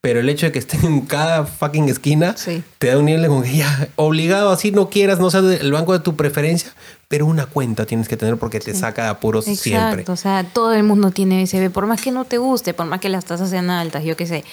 pero 0.00 0.20
el 0.20 0.28
hecho 0.28 0.46
de 0.46 0.52
que 0.52 0.58
estén 0.60 0.84
en 0.84 1.00
cada 1.02 1.44
fucking 1.44 1.88
esquina 1.88 2.36
Sí. 2.36 2.62
te 2.78 2.88
da 2.88 2.98
un 2.98 3.04
nivel 3.06 3.22
de 3.22 3.52
ya, 3.56 3.88
obligado 3.96 4.50
así 4.50 4.70
no 4.70 4.88
quieras, 4.90 5.18
no 5.20 5.30
sea 5.30 5.40
el 5.40 5.72
banco 5.72 5.92
de 5.92 6.00
tu 6.00 6.14
preferencia, 6.16 6.72
pero 7.08 7.26
una 7.26 7.46
cuenta 7.46 7.84
tienes 7.86 8.08
que 8.08 8.16
tener 8.16 8.36
porque 8.36 8.60
te 8.60 8.74
Sí. 8.74 8.80
saca 8.80 9.04
de 9.04 9.08
apuros 9.08 9.44
siempre. 9.44 9.90
Exacto, 10.02 10.12
o 10.12 10.16
sea, 10.16 10.44
todo 10.44 10.72
el 10.74 10.82
mundo 10.84 11.10
tiene 11.10 11.42
BCP, 11.42 11.70
por 11.72 11.86
más 11.86 12.00
que 12.00 12.10
no 12.12 12.24
te 12.24 12.38
guste, 12.38 12.74
por 12.74 12.86
más 12.86 13.00
que 13.00 13.08
las 13.08 13.24
tasas 13.24 13.50
sean 13.50 13.70
altas, 13.70 14.04
yo 14.04 14.16
qué 14.16 14.26
sé. 14.26 14.44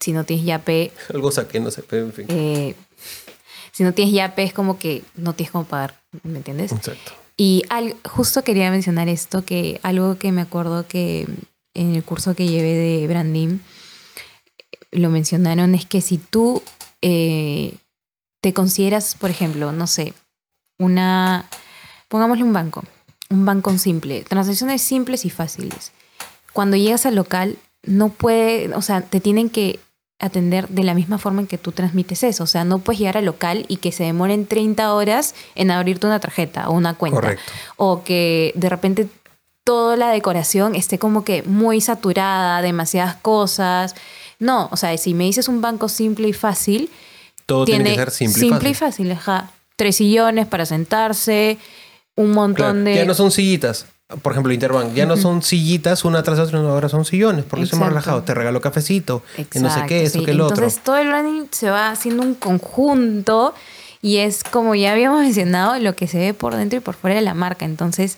Si 0.00 0.12
no 0.12 0.24
tienes 0.24 0.44
YAPE, 0.46 0.92
Algo 1.14 1.30
saqué, 1.30 1.60
no 1.60 1.70
sé, 1.70 1.82
pero 1.82 2.06
en 2.06 2.12
fin. 2.12 2.26
eh, 2.28 2.74
si 3.72 3.82
no 3.84 3.92
tienes 3.92 4.14
YAPE 4.14 4.44
es 4.44 4.52
como 4.52 4.78
que 4.78 5.02
no 5.16 5.34
tienes 5.34 5.50
cómo 5.50 5.64
pagar, 5.64 5.94
¿me 6.22 6.38
entiendes? 6.38 6.72
Exacto. 6.72 7.12
Y 7.36 7.64
al- 7.68 7.96
justo 8.04 8.42
quería 8.42 8.70
mencionar 8.70 9.08
esto, 9.08 9.44
que 9.44 9.78
algo 9.82 10.16
que 10.18 10.32
me 10.32 10.40
acuerdo 10.40 10.86
que 10.88 11.26
en 11.78 11.94
el 11.94 12.02
curso 12.02 12.34
que 12.34 12.46
llevé 12.46 12.74
de 12.74 13.06
branding 13.06 13.58
lo 14.90 15.10
mencionaron 15.10 15.74
es 15.74 15.86
que 15.86 16.00
si 16.00 16.18
tú 16.18 16.62
eh, 17.02 17.76
te 18.40 18.52
consideras, 18.52 19.14
por 19.14 19.30
ejemplo, 19.30 19.72
no 19.72 19.86
sé, 19.86 20.14
una, 20.78 21.48
pongámosle 22.08 22.44
un 22.44 22.52
banco, 22.52 22.84
un 23.30 23.44
banco 23.44 23.76
simple, 23.78 24.22
transacciones 24.22 24.82
simples 24.82 25.24
y 25.24 25.30
fáciles. 25.30 25.92
Cuando 26.52 26.76
llegas 26.76 27.06
al 27.06 27.14
local, 27.14 27.58
no 27.84 28.08
puede, 28.08 28.74
o 28.74 28.82
sea, 28.82 29.02
te 29.02 29.20
tienen 29.20 29.50
que 29.50 29.78
atender 30.20 30.68
de 30.68 30.82
la 30.82 30.94
misma 30.94 31.18
forma 31.18 31.42
en 31.42 31.46
que 31.46 31.58
tú 31.58 31.72
transmites 31.72 32.24
eso. 32.24 32.44
O 32.44 32.46
sea, 32.46 32.64
no 32.64 32.78
puedes 32.80 32.98
llegar 32.98 33.16
al 33.16 33.24
local 33.24 33.64
y 33.68 33.76
que 33.76 33.92
se 33.92 34.04
demoren 34.04 34.46
30 34.46 34.92
horas 34.92 35.34
en 35.54 35.70
abrirte 35.70 36.06
una 36.06 36.18
tarjeta 36.18 36.68
o 36.68 36.72
una 36.72 36.94
cuenta. 36.94 37.20
Correcto. 37.20 37.52
O 37.76 38.02
que 38.02 38.52
de 38.56 38.68
repente 38.68 39.08
toda 39.68 39.98
la 39.98 40.08
decoración 40.08 40.74
esté 40.74 40.98
como 40.98 41.24
que 41.24 41.42
muy 41.42 41.82
saturada, 41.82 42.62
demasiadas 42.62 43.16
cosas. 43.16 43.94
No, 44.38 44.70
o 44.72 44.78
sea, 44.78 44.96
si 44.96 45.12
me 45.12 45.24
dices 45.24 45.46
un 45.46 45.60
banco 45.60 45.90
simple 45.90 46.26
y 46.26 46.32
fácil, 46.32 46.88
Todo 47.44 47.66
tiene, 47.66 47.90
que 47.90 47.96
ser 47.96 48.10
simple, 48.10 48.70
y 48.70 48.72
fácil. 48.74 49.12
ajá. 49.12 49.50
Tres 49.76 49.96
sillones 49.96 50.46
para 50.46 50.64
sentarse, 50.64 51.58
un 52.16 52.30
montón 52.30 52.76
Claro, 52.76 52.84
de... 52.84 52.94
Ya 52.94 53.04
no 53.04 53.12
son 53.12 53.30
sillitas. 53.30 53.84
Por 54.22 54.32
ejemplo, 54.32 54.54
Interbank, 54.54 54.94
ya 54.94 55.04
no 55.04 55.18
son 55.18 55.42
sillitas 55.42 56.02
una 56.06 56.22
tras 56.22 56.38
otra, 56.38 56.60
ahora 56.60 56.88
son 56.88 57.04
sillones, 57.04 57.44
porque 57.44 57.66
Exacto. 57.66 57.88
relajados. 57.90 58.24
Te 58.24 58.32
regalo 58.32 58.62
cafecito, 58.62 59.22
que 59.50 59.60
no 59.60 59.68
sé 59.68 59.82
qué, 59.86 59.98
Exacto, 59.98 60.20
sí. 60.20 60.24
que 60.24 60.30
el 60.30 60.40
otro. 60.40 60.56
Entonces 60.56 60.82
todo 60.82 60.96
el 60.96 61.08
branding 61.08 61.42
se 61.50 61.68
va 61.68 61.90
haciendo 61.90 62.22
un 62.22 62.32
conjunto 62.32 63.52
y 64.00 64.16
es 64.16 64.44
como 64.44 64.74
ya 64.74 64.92
habíamos 64.92 65.20
mencionado 65.24 65.78
lo 65.78 65.94
que 65.94 66.06
se 66.06 66.16
ve 66.16 66.32
por 66.32 66.56
dentro 66.56 66.78
y 66.78 66.80
por 66.80 66.94
fuera 66.94 67.16
de 67.16 67.22
la 67.22 67.34
marca. 67.34 67.66
Entonces 67.66 68.16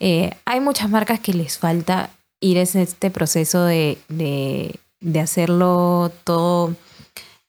eh, 0.00 0.30
hay 0.44 0.60
muchas 0.60 0.88
marcas 0.90 1.20
que 1.20 1.32
les 1.34 1.58
falta 1.58 2.10
ir 2.40 2.56
en 2.58 2.68
este 2.74 3.10
proceso 3.10 3.64
de, 3.64 3.98
de, 4.08 4.76
de 5.00 5.20
hacerlo 5.20 6.12
todo 6.24 6.74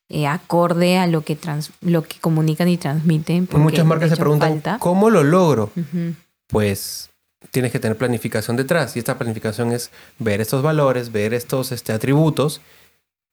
eh, 0.09 0.25
acorde 0.25 0.97
a 0.97 1.05
lo 1.05 1.21
que, 1.23 1.35
trans- 1.35 1.71
lo 1.81 2.03
que 2.03 2.17
comunican 2.19 2.67
y 2.67 2.77
transmiten. 2.77 3.47
Muchas 3.51 3.85
marcas 3.85 4.09
se 4.09 4.17
preguntan, 4.17 4.49
falta. 4.53 4.77
¿cómo 4.79 5.09
lo 5.11 5.23
logro? 5.23 5.71
Ujú. 5.75 6.15
Pues 6.47 7.09
tienes 7.51 7.71
que 7.71 7.79
tener 7.79 7.97
planificación 7.97 8.57
detrás. 8.57 8.95
Y 8.95 8.99
esta 8.99 9.17
planificación 9.19 9.71
es 9.71 9.91
ver 10.17 10.41
estos 10.41 10.63
valores, 10.63 11.11
ver 11.11 11.33
estos 11.35 11.71
este, 11.71 11.93
atributos 11.93 12.61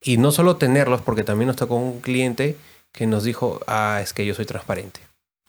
y 0.02 0.18
no 0.18 0.30
solo 0.32 0.56
tenerlos, 0.56 1.00
porque 1.00 1.24
también 1.24 1.46
nos 1.46 1.56
tocó 1.56 1.76
un 1.76 2.00
cliente 2.00 2.56
que 2.92 3.06
nos 3.06 3.24
dijo, 3.24 3.60
ah, 3.66 4.00
es 4.02 4.12
que 4.12 4.26
yo 4.26 4.34
soy 4.34 4.44
transparente. 4.44 5.00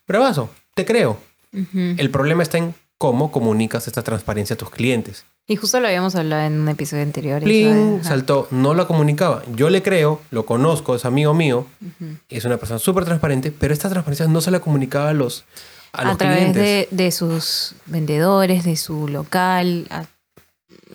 Bravazo, 0.08 0.50
te 0.74 0.86
creo. 0.86 1.20
Ujú. 1.54 1.96
El 1.98 2.10
problema 2.10 2.44
está 2.44 2.58
en 2.58 2.74
cómo 2.98 3.32
comunicas 3.32 3.88
esta 3.88 4.02
transparencia 4.04 4.56
a 4.56 4.58
tus 4.58 4.70
clientes. 4.70 5.26
Y 5.50 5.56
justo 5.56 5.80
lo 5.80 5.88
habíamos 5.88 6.16
hablado 6.16 6.44
en 6.46 6.60
un 6.60 6.68
episodio 6.68 7.04
anterior. 7.04 7.42
ajá. 7.44 8.04
saltó, 8.04 8.48
no 8.52 8.74
la 8.74 8.86
comunicaba. 8.86 9.44
Yo 9.56 9.70
le 9.70 9.82
creo, 9.82 10.20
lo 10.32 10.46
conozco, 10.46 10.96
es 10.96 11.06
amigo 11.06 11.34
mío, 11.34 11.66
Ujú. 11.82 12.16
es 12.30 12.44
una 12.46 12.58
persona 12.58 12.80
súper 12.80 13.06
transparente, 13.06 13.52
pero 13.52 13.74
esta 13.74 13.90
transparencia 13.90 14.28
no 14.28 14.42
se 14.42 14.52
la 14.52 14.60
comunicaba 14.60 15.10
a 15.10 15.14
los, 15.14 15.46
a 15.94 16.04
los 16.04 16.18
través 16.18 16.38
clientes. 16.52 16.62
de, 16.64 16.88
de 16.92 17.12
sus 17.12 17.76
vendedores, 17.86 18.66
de 18.66 18.76
su 18.76 19.08
local, 19.08 19.88
a- 19.90 20.06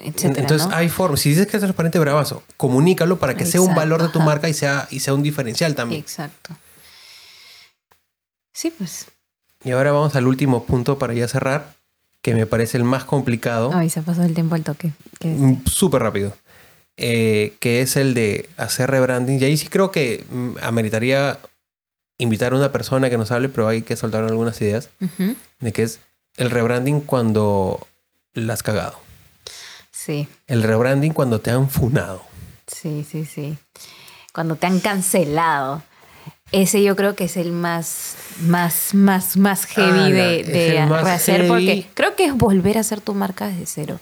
etcétera. 0.02 0.40
Entonces 0.40 0.68
¿no? 0.68 0.74
hay 0.76 0.88
formas. 0.90 1.20
Si 1.20 1.30
dices 1.30 1.46
que 1.46 1.56
es 1.56 1.62
transparente, 1.62 1.98
bravazo. 1.98 2.42
Comunícalo 2.58 3.18
para 3.18 3.34
que 3.36 3.46
sea 3.46 3.62
un 3.62 3.74
valor 3.74 4.02
de 4.02 4.08
tu 4.10 4.20
marca 4.20 4.48
y 4.50 4.54
sea, 4.54 4.86
y 4.90 5.00
sea 5.00 5.14
un 5.14 5.22
diferencial 5.22 5.74
también. 5.74 6.00
Exacto. 6.00 6.54
Sí, 8.52 8.70
pues. 8.76 9.06
Y 9.64 9.70
ahora 9.70 9.92
vamos 9.92 10.14
al 10.16 10.26
último 10.26 10.64
punto 10.64 10.98
para 10.98 11.14
ya 11.14 11.26
cerrar, 11.28 11.74
que 12.22 12.34
me 12.34 12.46
parece 12.46 12.78
el 12.78 12.84
más 12.84 13.04
complicado. 13.04 13.70
Ay, 13.74 13.90
se 13.90 14.00
ha 14.00 14.02
pasado 14.02 14.26
el 14.26 14.34
tiempo 14.34 14.54
al 14.54 14.62
toque. 14.62 14.92
Mm, 15.20 15.64
Súper 15.66 16.02
rápido. 16.02 16.34
Eh, 16.96 17.54
que 17.60 17.80
es 17.82 17.96
el 17.96 18.14
de 18.14 18.48
hacer 18.56 18.90
rebranding. 18.90 19.40
Y 19.40 19.44
ahí 19.44 19.56
sí 19.56 19.68
creo 19.68 19.90
que 19.90 20.24
mm, 20.30 20.52
ameritaría 20.62 21.38
invitar 22.18 22.52
a 22.52 22.56
una 22.56 22.70
persona 22.70 23.10
que 23.10 23.18
nos 23.18 23.32
hable, 23.32 23.48
pero 23.48 23.66
hay 23.68 23.82
que 23.82 23.96
soltar 23.96 24.22
algunas 24.24 24.60
ideas 24.60 24.90
de 25.58 25.72
que 25.72 25.82
es 25.82 25.98
el 26.36 26.50
rebranding 26.50 27.00
cuando 27.00 27.84
la 28.34 28.52
has 28.54 28.62
cagado. 28.62 28.98
Sí, 29.90 30.28
El 30.46 30.62
rebranding 30.62 31.12
cuando 31.12 31.40
te 31.40 31.50
han 31.50 31.68
funado. 31.68 32.22
sí, 32.66 33.04
sí, 33.08 33.24
sí. 33.24 33.56
Cuando 34.32 34.56
te 34.56 34.66
han 34.66 34.80
cancelado. 34.80 35.82
Ese 36.52 36.82
yo 36.82 36.94
creo 36.96 37.14
que 37.16 37.24
es 37.24 37.36
el 37.38 37.50
más, 37.52 38.14
más, 38.46 38.94
más, 38.94 39.36
más 39.38 39.64
heavy 39.64 39.98
Ah, 40.00 40.08
de, 40.10 40.44
de 40.44 40.86
rehacer, 40.86 41.48
porque 41.48 41.86
creo 41.94 42.14
que 42.14 42.26
es 42.26 42.34
volver 42.36 42.76
a 42.76 42.80
hacer 42.80 43.00
tu 43.00 43.14
marca 43.14 43.46
desde 43.48 43.64
cero. 43.66 44.00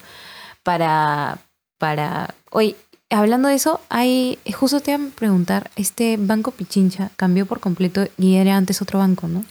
Para, 0.63 1.39
para. 1.79 2.35
Oye, 2.51 2.77
hablando 3.09 3.49
de 3.49 3.55
eso, 3.55 3.81
hay. 3.89 4.39
Justo 4.53 4.81
te 4.81 4.91
iba 4.93 5.01
a 5.03 5.09
preguntar, 5.17 5.71
este 5.77 6.17
banco 6.19 6.51
Pichincha 6.51 7.11
cambió 7.17 7.47
por 7.47 7.61
completo 7.61 8.07
y 8.19 8.35
era 8.37 8.57
antes 8.57 8.83
otro 8.83 8.99
banco, 8.99 9.29
¿no? 9.29 9.45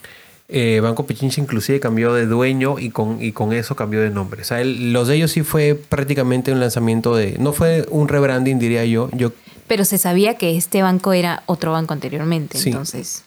Eh, 0.52 0.80
Banco 0.82 1.06
Pichincha 1.06 1.40
inclusive 1.40 1.78
cambió 1.78 2.12
de 2.12 2.26
dueño 2.26 2.80
y 2.80 2.90
con, 2.90 3.22
y 3.22 3.30
con 3.30 3.52
eso 3.52 3.76
cambió 3.76 4.00
de 4.00 4.10
nombre. 4.10 4.42
O 4.42 4.44
sea, 4.44 4.60
el- 4.60 4.92
los 4.92 5.06
de 5.06 5.14
ellos 5.14 5.30
sí 5.30 5.42
fue 5.42 5.76
prácticamente 5.76 6.50
un 6.50 6.58
lanzamiento 6.58 7.14
de... 7.14 7.36
No 7.38 7.52
fue 7.52 7.86
un 7.88 8.08
rebranding, 8.08 8.58
diría 8.58 8.84
yo. 8.84 9.08
Yo 9.12 9.30
Pero 9.70 9.84
se 9.84 9.98
sabía 9.98 10.34
que 10.36 10.56
este 10.56 10.82
banco 10.82 11.12
era 11.12 11.44
otro 11.46 11.70
banco 11.70 11.92
anteriormente, 11.94 12.58
Sí. 12.58 12.70
entonces. 12.70 13.22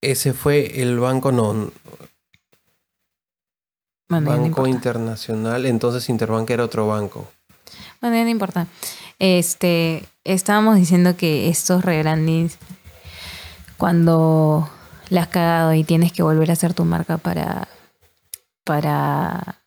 ese 0.00 0.32
fue 0.32 0.80
el 0.80 1.00
banco, 1.00 1.32
no, 1.32 1.72
Bueno, 4.08 4.30
ya 4.30 4.36
no 4.36 4.42
Banco. 4.42 4.66
Internacional. 4.68 5.66
Entonces 5.66 6.08
Interbank 6.08 6.48
era 6.50 6.62
otro 6.64 6.86
banco. 6.86 7.26
Bueno, 8.00 8.14
ya 8.14 8.22
no 8.22 8.30
importa. 8.30 8.68
Este, 9.18 10.04
estábamos 10.22 10.76
diciendo 10.76 11.16
que 11.16 11.48
estos 11.48 11.84
rebrandings, 11.84 12.56
cuando 13.76 14.70
la 15.08 15.22
has 15.22 15.28
cagado 15.28 15.74
y 15.74 15.82
tienes 15.82 16.12
que 16.12 16.22
volver 16.22 16.50
a 16.50 16.52
hacer 16.52 16.72
tu 16.72 16.84
marca 16.84 17.18
para, 17.18 17.66
para, 18.62 19.57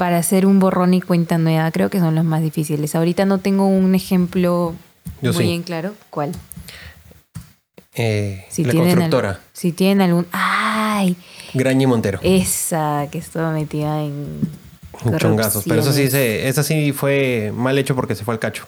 para 0.00 0.16
hacer 0.16 0.46
un 0.46 0.60
borrón 0.60 0.94
y 0.94 1.02
cuenta 1.02 1.36
nueva, 1.36 1.70
creo 1.72 1.90
que 1.90 1.98
son 2.00 2.14
los 2.14 2.24
más 2.24 2.40
difíciles. 2.40 2.94
Ahorita 2.94 3.26
no 3.26 3.36
tengo 3.36 3.66
un 3.66 3.94
ejemplo 3.94 4.74
Yo 5.20 5.34
muy 5.34 5.44
sí. 5.44 5.50
en 5.52 5.62
claro. 5.62 5.92
¿Cuál? 6.08 6.32
Eh, 7.94 8.46
Si 8.48 8.64
la 8.64 8.72
constructora. 8.72 9.28
algún- 9.30 9.44
si 9.52 9.72
tienen 9.72 10.00
algún... 10.00 10.26
¡Ay! 10.32 11.16
Grañi 11.52 11.86
Montero. 11.86 12.18
Esa 12.22 13.08
que 13.12 13.18
estaba 13.18 13.52
metida 13.52 14.02
en... 14.02 14.40
Chongazos. 15.18 15.64
Pero 15.68 15.82
eso 15.82 15.92
sí, 15.92 16.08
se, 16.10 16.48
esa 16.48 16.62
sí 16.62 16.92
fue 16.92 17.52
mal 17.54 17.76
hecho 17.76 17.94
porque 17.94 18.14
se 18.14 18.24
fue 18.24 18.32
al 18.32 18.40
cacho. 18.40 18.66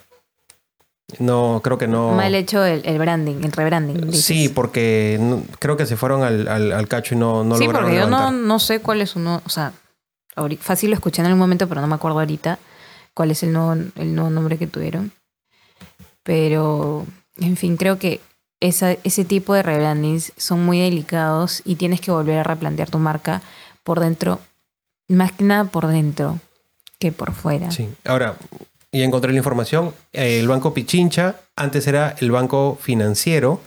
No, 1.18 1.62
creo 1.64 1.79
que 1.79 1.87
no. 1.88 2.12
Mal 2.12 2.35
hecho 2.35 2.62
el, 2.62 2.83
el 2.85 2.99
branding, 2.99 3.37
el 3.42 3.53
rebranding. 3.53 4.12
Sí, 4.12 4.51
porque 4.51 5.16
no- 5.18 5.42
creo 5.59 5.79
que 5.79 5.87
se 5.87 5.97
fueron 5.97 6.23
al, 6.25 6.47
al- 6.49 6.73
al 6.73 6.88
cacho 6.88 7.14
y 7.14 7.18
no, 7.18 7.42
no 7.42 7.57
sí, 7.57 7.64
lograron 7.64 7.88
porque 7.90 8.01
yo 8.03 8.07
no, 8.11 8.31
no 8.33 8.59
sé 8.59 8.81
cuál 8.81 9.01
es 9.01 9.16
uno, 9.16 9.40
o 9.47 9.49
sea, 9.49 9.73
fácil 10.61 10.90
lo 10.90 10.97
escuché 10.97 11.21
en 11.23 11.27
algún 11.27 11.38
momento, 11.40 11.68
pero 11.68 11.81
no 11.81 11.87
me 11.87 11.95
acuerdo 11.95 12.18
ahorita 12.21 12.59
cuál 13.14 13.31
es 13.31 13.42
el 13.42 13.53
nuevo, 13.53 13.73
el 13.73 14.14
nuevo 14.14 14.31
nombre 14.31 14.59
que 14.59 14.66
tuvieron. 14.66 15.12
Pero, 16.23 17.07
en 17.38 17.57
fin, 17.57 17.77
creo 17.77 17.99
que 17.99 18.21
esa, 18.61 18.92
ese 19.05 19.25
tipo 19.25 19.55
de 19.55 19.62
rebrandings 19.62 20.33
son 20.37 20.64
muy 20.64 20.81
delicados 20.81 21.62
y 21.64 21.75
tienes 21.77 22.01
que 22.01 22.11
volver 22.12 22.38
a 22.38 22.42
replantear 22.45 22.90
tu 22.90 22.99
marca 22.99 23.42
por 23.83 23.99
dentro, 24.01 24.38
más 25.09 25.33
que 25.33 25.45
nada 25.45 25.64
por 25.64 25.88
dentro 25.88 26.38
que 27.01 27.11
por 27.11 27.33
fuera. 27.33 27.71
Sí. 27.73 27.88
Ahora, 28.05 28.37
ya 28.92 29.03
encontré 29.05 29.33
la 29.33 29.38
información. 29.38 29.92
Eh, 30.12 30.38
el 30.38 30.47
banco 30.47 30.73
Pichincha, 30.73 31.37
antes 31.57 31.87
era 31.88 32.14
el 32.21 32.31
banco 32.31 32.79
financiero. 32.81 33.61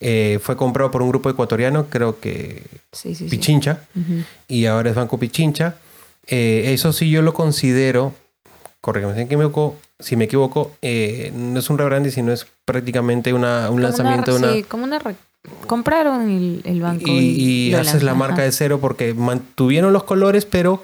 eh, 0.00 0.38
fue 0.42 0.58
comprado 0.58 0.90
por 0.90 1.00
un 1.00 1.08
grupo 1.08 1.30
ecuatoriano, 1.30 1.86
creo 1.86 2.20
que 2.20 2.62
Sí, 2.92 3.14
sí, 3.14 3.30
sí. 3.30 3.30
Pichincha. 3.30 3.80
Ujú. 3.94 4.22
y 4.46 4.66
ahora 4.66 4.90
es 4.90 4.96
Banco 4.96 5.18
Pichincha. 5.18 5.76
Eh, 6.26 6.72
eso 6.72 6.92
sí 6.92 7.10
yo 7.10 7.22
lo 7.22 7.32
considero, 7.34 8.12
corrígeme 8.80 9.12
si 9.14 9.18
me 9.18 9.24
equivoco, 9.24 9.76
si 9.98 10.16
me 10.16 10.24
equivoco, 10.24 10.72
eh, 10.82 11.32
no 11.34 11.58
es 11.60 11.70
un 11.70 11.78
rebranding, 11.78 12.12
sino 12.12 12.32
es 12.32 12.46
prácticamente 12.64 13.32
una, 13.32 13.70
un 13.70 13.82
lanzamiento 13.82 14.32
de 14.32 14.38
una... 14.38 14.52
sí, 14.52 14.62
como 14.64 14.84
una... 14.84 15.00
Compraron 15.68 16.28
el, 16.28 16.60
el 16.64 16.80
banco. 16.80 17.04
y 17.06 17.68
y 17.70 17.74
haces 17.74 18.02
la 18.02 18.14
marca 18.14 18.42
de 18.42 18.50
cero 18.50 18.78
porque 18.80 19.14
mantuvieron 19.14 19.92
los 19.92 20.02
colores, 20.02 20.44
pero 20.44 20.82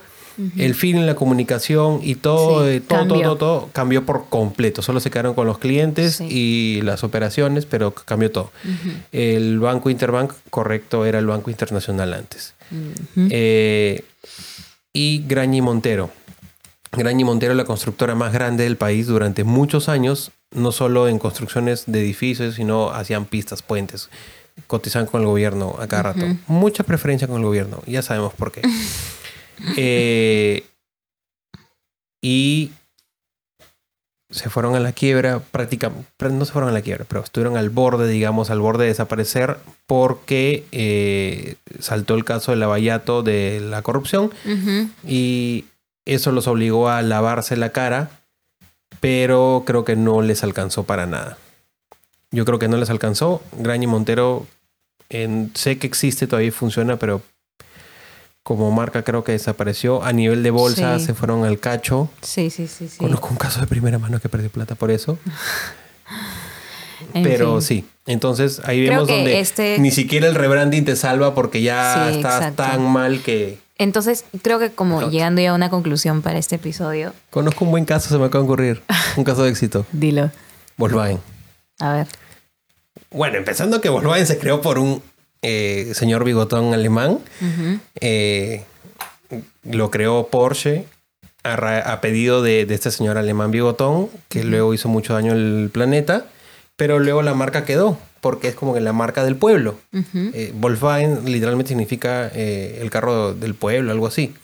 el 0.57 0.75
feeling, 0.75 1.03
la 1.03 1.15
comunicación 1.17 1.99
y 2.03 2.15
todo, 2.15 2.65
Sí, 2.65 2.77
eh, 2.77 2.81
todo, 2.81 3.07
todo, 3.07 3.21
todo, 3.21 3.37
todo 3.37 3.69
cambió 3.73 4.07
por 4.07 4.27
completo. 4.29 4.81
Solo 4.81 5.01
se 5.01 5.11
quedaron 5.11 5.35
con 5.35 5.47
los 5.47 5.59
clientes 5.59 6.17
Sí. 6.17 6.27
y 6.31 6.81
las 6.83 7.03
operaciones, 7.05 7.67
pero 7.67 7.91
cambió 7.93 8.31
todo. 8.31 8.51
El 9.11 9.59
Banco 9.59 9.91
Interbank, 9.91 10.33
correcto, 10.49 11.05
era 11.05 11.19
el 11.19 11.27
Banco 11.27 11.51
Internacional 11.51 12.15
antes. 12.15 12.55
Eh, 13.17 14.05
y 14.93 15.25
Grañi 15.27 15.61
Montero. 15.61 16.11
Grañi 16.93 17.25
Montero, 17.25 17.55
la 17.55 17.65
constructora 17.65 18.15
más 18.15 18.33
grande 18.33 18.65
del 18.65 18.77
país 18.77 19.07
durante 19.07 19.45
muchos 19.45 19.89
años, 19.89 20.31
no 20.55 20.73
solo 20.73 21.09
en 21.09 21.19
construcciones 21.19 21.85
de 21.87 22.01
edificios, 22.01 22.57
sino 22.57 22.91
hacían 22.91 23.25
pistas, 23.25 23.63
puentes, 23.63 24.11
cotizaban 24.67 25.07
con 25.07 25.23
el 25.23 25.27
gobierno 25.27 25.77
a 25.79 25.87
cada 25.87 26.03
rato. 26.03 26.27
Mucha 26.47 26.85
preferencia 26.85 27.27
con 27.27 27.39
el 27.39 27.45
gobierno, 27.47 27.83
ya 27.87 28.03
sabemos 28.03 28.35
por 28.35 28.53
qué. 28.53 28.63
Eh, 29.77 30.65
y 32.21 32.73
se 34.33 34.51
fueron 34.51 34.75
a 34.75 34.81
la 34.81 34.91
quiebra, 34.93 35.39
prácticamente, 35.39 36.09
no 36.31 36.45
se 36.45 36.53
fueron 36.53 36.71
a 36.71 36.73
la 36.73 36.83
quiebra, 36.83 37.05
pero 37.09 37.23
estuvieron 37.23 37.57
al 37.57 37.71
borde, 37.71 38.09
digamos, 38.09 38.51
al 38.51 38.59
borde 38.61 38.83
de 38.85 38.89
desaparecer 38.89 39.59
porque 39.87 40.65
eh, 40.73 41.55
saltó 41.79 42.15
el 42.15 42.25
caso 42.25 42.51
del 42.51 42.63
abayato 42.65 43.23
de 43.23 43.61
la 43.61 43.83
corrupción 43.83 44.31
y 45.07 45.67
eso 46.05 46.33
los 46.33 46.49
obligó 46.49 46.89
a 46.89 47.01
lavarse 47.03 47.57
la 47.57 47.71
cara, 47.71 48.11
pero 49.01 49.63
creo 49.67 49.85
que 49.85 49.97
no 49.97 50.23
les 50.23 50.43
alcanzó 50.43 50.85
para 50.85 51.07
nada. 51.07 51.39
Yo 52.31 52.45
creo 52.45 52.59
que 52.59 52.69
no 52.69 52.77
les 52.79 52.91
alcanzó. 52.91 53.43
Graña 53.57 53.85
y 53.85 53.87
Montero, 53.89 54.47
en- 55.11 55.51
sé 55.55 55.79
que 55.79 55.87
existe, 55.87 56.27
todavía 56.27 56.51
funciona, 56.53 56.97
pero 56.97 57.21
como 58.43 58.71
marca 58.71 59.03
creo 59.03 59.23
que 59.25 59.33
desapareció. 59.33 60.03
A 60.03 60.13
nivel 60.13 60.43
de 60.43 60.51
bolsa 60.51 60.99
Sí. 60.99 61.07
se 61.07 61.15
fueron 61.15 61.45
al 61.45 61.59
cacho. 61.61 62.11
Sí, 62.23 62.51
sí, 62.51 62.67
sí, 62.67 62.89
sí. 62.89 62.97
Conozco 62.99 63.29
un 63.31 63.37
caso 63.37 63.61
de 63.61 63.67
primera 63.67 63.99
mano 63.99 64.21
que 64.21 64.29
perdió 64.29 64.51
plata 64.51 64.75
por 64.75 64.91
eso. 64.91 65.19
Pero 67.13 67.61
fin. 67.61 67.63
sí, 67.63 67.85
entonces 68.07 68.61
ahí 68.65 68.87
Creo 68.87 68.93
vemos 69.05 69.09
donde 69.09 69.41
este- 69.41 69.79
ni 69.79 69.91
siquiera 69.91 70.29
el 70.29 70.35
rebranding 70.35 70.85
te 70.85 70.97
salva 70.97 71.35
porque 71.35 71.61
ya 71.61 72.09
Sí, 72.11 72.17
estás 72.17 72.37
exacto. 72.37 72.63
tan 72.63 72.83
mal 72.91 73.21
que... 73.23 73.59
Entonces, 73.79 74.25
creo 74.43 74.59
que 74.61 74.71
como 74.71 75.11
llegando 75.11 75.41
ya 75.43 75.51
a 75.51 75.55
una 75.55 75.69
conclusión 75.69 76.23
para 76.23 76.39
este 76.39 76.57
episodio, 76.57 77.13
Conozco 77.31 77.65
un 77.65 77.73
buen 77.73 77.85
caso, 77.85 78.09
se 78.09 78.17
me 78.19 78.27
acaba 78.27 78.45
de 78.45 78.49
ocurrir. 78.51 78.83
Un 79.17 79.25
caso 79.25 79.43
de 79.43 79.51
éxito. 79.51 79.85
dilo. 79.93 80.31
Volkswagen. 80.77 81.19
A 81.81 81.93
ver. 81.93 82.07
Bueno, 83.11 83.37
empezando 83.39 83.81
que 83.81 83.89
Volkswagen 83.89 84.27
se 84.27 84.39
creó 84.39 84.61
por 84.63 84.79
un 84.79 85.03
eh, 85.43 85.93
señor 85.95 86.25
bigotón 86.25 86.73
alemán. 86.73 87.19
Eh, 88.01 88.65
lo 89.65 89.91
creó 89.91 90.29
Porsche 90.29 90.87
a, 91.43 92.01
pedido 92.01 92.43
de, 92.43 92.67
de 92.67 92.75
este 92.75 92.91
señor 92.91 93.19
alemán 93.19 93.51
bigotón, 93.51 94.09
que 94.29 94.45
luego 94.45 94.75
hizo 94.75 94.89
mucho 94.89 95.15
daño 95.15 95.33
al 95.33 95.71
planeta, 95.73 96.27
pero 96.77 96.99
luego 96.99 97.23
la 97.23 97.35
marca 97.35 97.65
quedó, 97.65 97.99
porque 98.21 98.49
es 98.49 98.55
como 98.55 98.75
que 98.75 98.81
la 98.81 98.93
marca 98.93 99.25
del 99.25 99.37
pueblo. 99.37 99.79
Eh, 100.15 100.53
Volkswagen 100.55 101.25
literalmente 101.25 101.71
significa 101.71 102.29
el 102.29 102.89
carro 102.91 103.35
del 103.35 103.55
pueblo, 103.55 103.91
algo 103.91 104.07
así. 104.07 104.35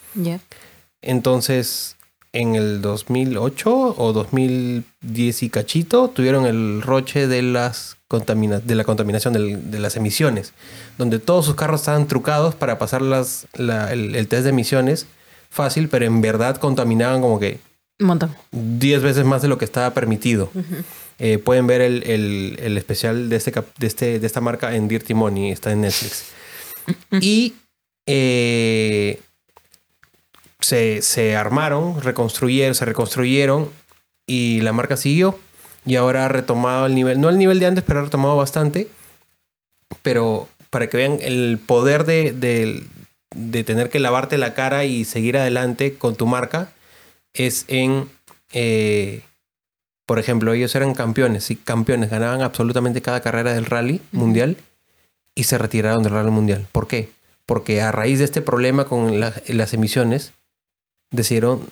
Entonces, 1.01 1.97
en 2.33 2.55
el 2.55 2.81
2008 2.83 3.95
o 3.99 4.13
2010 4.13 5.43
y 5.43 5.51
cachito, 5.51 6.09
tuvieron 6.09 6.47
el 6.47 6.83
roche 6.83 7.27
de, 7.27 7.43
las 7.43 7.97
contamina 8.09 8.61
de 8.61 8.75
la 8.75 8.85
contaminación 8.85 9.33
del- 9.35 9.71
de 9.71 9.79
las 9.79 9.97
emisiones, 9.97 10.53
donde 10.99 11.19
todos 11.19 11.47
sus 11.47 11.55
carros 11.55 11.81
estaban 11.81 12.07
trucados 12.09 12.55
para 12.55 12.79
pasar 12.79 13.03
las, 13.03 13.47
la- 13.55 13.93
el, 13.93 14.15
el 14.15 14.29
test 14.29 14.45
de 14.45 14.51
emisiones 14.51 15.07
fácil, 15.51 15.89
pero 15.89 16.05
en 16.05 16.21
verdad 16.21 16.57
contaminaban 16.57 17.21
como 17.23 17.39
que 17.41 17.61
Un 18.01 18.07
montón. 18.09 18.35
10 18.53 19.03
veces 19.03 19.25
más 19.25 19.43
de 19.43 19.49
lo 19.49 19.57
que 19.59 19.65
estaba 19.65 19.93
permitido. 19.95 20.51
Eh, 21.19 21.39
pueden 21.39 21.67
ver 21.67 21.81
el, 21.81 22.03
el- 22.05 22.59
el 22.63 22.77
especial 22.79 23.29
de, 23.29 23.37
este, 23.37 23.53
de, 23.79 23.87
este, 23.87 24.21
de 24.21 24.27
esta 24.27 24.41
marca 24.41 24.75
en 24.77 24.87
Dirty 24.89 25.15
Money, 25.15 25.51
está 25.51 25.73
en 25.73 25.81
Netflix. 25.81 26.25
y 27.21 27.55
eh, 28.07 29.21
se, 30.61 31.03
se 31.03 31.37
armaron, 31.37 32.01
reconstruyeron, 32.03 32.75
se 32.75 32.85
reconstruyeron 32.85 33.71
y 34.27 34.61
la 34.61 34.73
marca 34.73 34.97
siguió. 34.97 35.39
Y 35.87 35.97
ahora 35.97 36.25
ha 36.27 36.29
retomado 36.29 36.87
el 36.87 36.95
nivel, 36.95 37.21
no 37.21 37.29
el 37.29 37.39
nivel 37.39 37.61
de 37.61 37.67
antes, 37.67 37.85
pero 37.85 38.01
ha 38.01 38.05
retomado 38.05 38.37
bastante. 38.37 38.89
Pero 40.03 40.49
para 40.71 40.89
que 40.89 40.97
vean 40.97 41.19
el 41.21 41.59
poder 41.65 42.05
de, 42.05 42.33
de- 42.33 42.85
de 43.35 43.63
tener 43.65 43.91
que 43.91 43.99
lavarte 43.99 44.39
la 44.39 44.55
cara 44.55 44.85
y 44.85 45.05
seguir 45.05 45.37
adelante 45.37 45.95
con 45.95 46.17
tu 46.17 46.27
marca 46.27 46.73
es 47.35 47.65
en, 47.69 48.09
eh, 48.53 49.23
por 50.07 50.19
ejemplo, 50.19 50.53
ellos 50.55 50.75
eran 50.75 50.95
campeones, 50.95 51.45
sí, 51.45 51.57
campeones, 51.57 52.09
ganaban 52.11 52.41
absolutamente 52.41 53.03
cada 53.03 53.21
carrera 53.21 53.53
del 53.53 53.67
rally 53.67 54.01
mundial 54.13 54.57
y 55.35 55.45
se 55.45 55.59
retiraron 55.59 56.03
del 56.03 56.13
rally 56.15 56.31
mundial. 56.31 56.67
¿Por 56.73 56.89
qué? 56.89 57.11
Porque 57.45 57.83
a 57.83 57.93
raíz 57.93 58.19
de 58.19 58.25
este 58.25 58.41
problema 58.43 58.87
con 58.87 59.21
la- 59.21 59.35
las 59.49 59.75
emisiones, 59.75 60.33
decidieron 61.11 61.63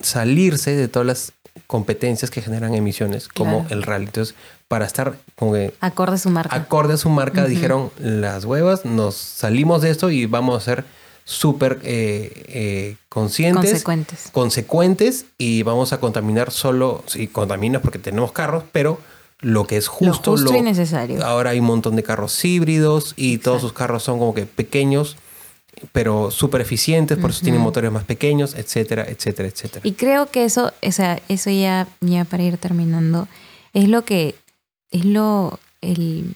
salirse 0.00 0.74
de 0.74 0.88
todas 0.88 1.06
las 1.06 1.32
competencias 1.66 2.30
que 2.30 2.42
generan 2.42 2.74
emisiones, 2.74 3.28
como 3.28 3.60
Claro. 3.60 3.74
el 3.74 3.82
rally. 3.82 4.06
Entonces, 4.06 4.34
para 4.68 4.86
estar 4.86 5.16
como 5.36 5.52
que 5.52 5.74
Acorde 5.80 6.14
a 6.14 6.18
su 6.18 6.30
marca. 6.30 6.56
acorde 6.56 6.94
a 6.94 6.96
su 6.96 7.10
marca, 7.10 7.44
dijeron 7.46 7.90
las 7.98 8.44
huevas, 8.44 8.84
nos 8.84 9.14
salimos 9.16 9.82
de 9.82 9.90
esto 9.90 10.10
y 10.10 10.26
vamos 10.26 10.60
a 10.60 10.64
ser 10.64 10.84
súper 11.24 11.78
eh, 11.84 12.32
eh, 12.48 12.96
conscientes, 13.08 13.84
Consecuentes. 13.84 14.28
consecuentes 14.32 15.26
y 15.38 15.62
vamos 15.62 15.92
a 15.92 16.00
contaminar 16.00 16.50
solo, 16.50 17.04
sí, 17.06 17.28
contaminas 17.28 17.80
porque 17.82 17.98
tenemos 17.98 18.32
carros, 18.32 18.64
pero 18.72 18.98
lo 19.40 19.66
que 19.66 19.76
es 19.76 19.88
justo, 19.88 20.30
lo 20.32 20.36
justo 20.38 20.52
lo- 20.52 20.58
y 20.58 20.62
necesario. 20.62 21.24
ahora 21.24 21.50
hay 21.50 21.60
un 21.60 21.66
montón 21.66 21.94
de 21.96 22.02
carros 22.02 22.44
híbridos 22.44 23.12
y 23.16 23.38
todos 23.38 23.60
sus 23.60 23.72
carros 23.72 24.02
son 24.02 24.18
como 24.18 24.34
que 24.34 24.46
pequeños, 24.46 25.16
pero 25.92 26.30
súper 26.30 26.60
eficientes, 26.60 27.18
por 27.18 27.30
eso 27.30 27.42
tienen 27.42 27.60
motores 27.60 27.90
más 27.90 28.04
pequeños, 28.04 28.54
etcétera, 28.54 29.04
etcétera, 29.08 29.48
etcétera. 29.48 29.80
Y 29.84 29.92
creo 29.92 30.30
que 30.30 30.44
eso, 30.44 30.72
o 30.82 30.92
sea, 30.92 31.20
eso 31.28 31.50
ya, 31.50 31.88
ya 32.00 32.24
para 32.24 32.42
ir 32.42 32.58
terminando, 32.58 33.28
es 33.72 33.88
lo 33.88 34.04
que, 34.04 34.34
es 34.90 35.04
lo, 35.04 35.58
el, 35.80 36.32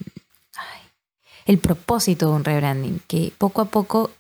ay, 0.57 0.80
el 1.47 1.59
propósito 1.59 2.30
de 2.30 2.32
un 2.32 2.44
rebranding, 2.44 3.01
que 3.07 3.32
poco 3.38 3.61
a 3.61 3.66
poco 3.66 4.11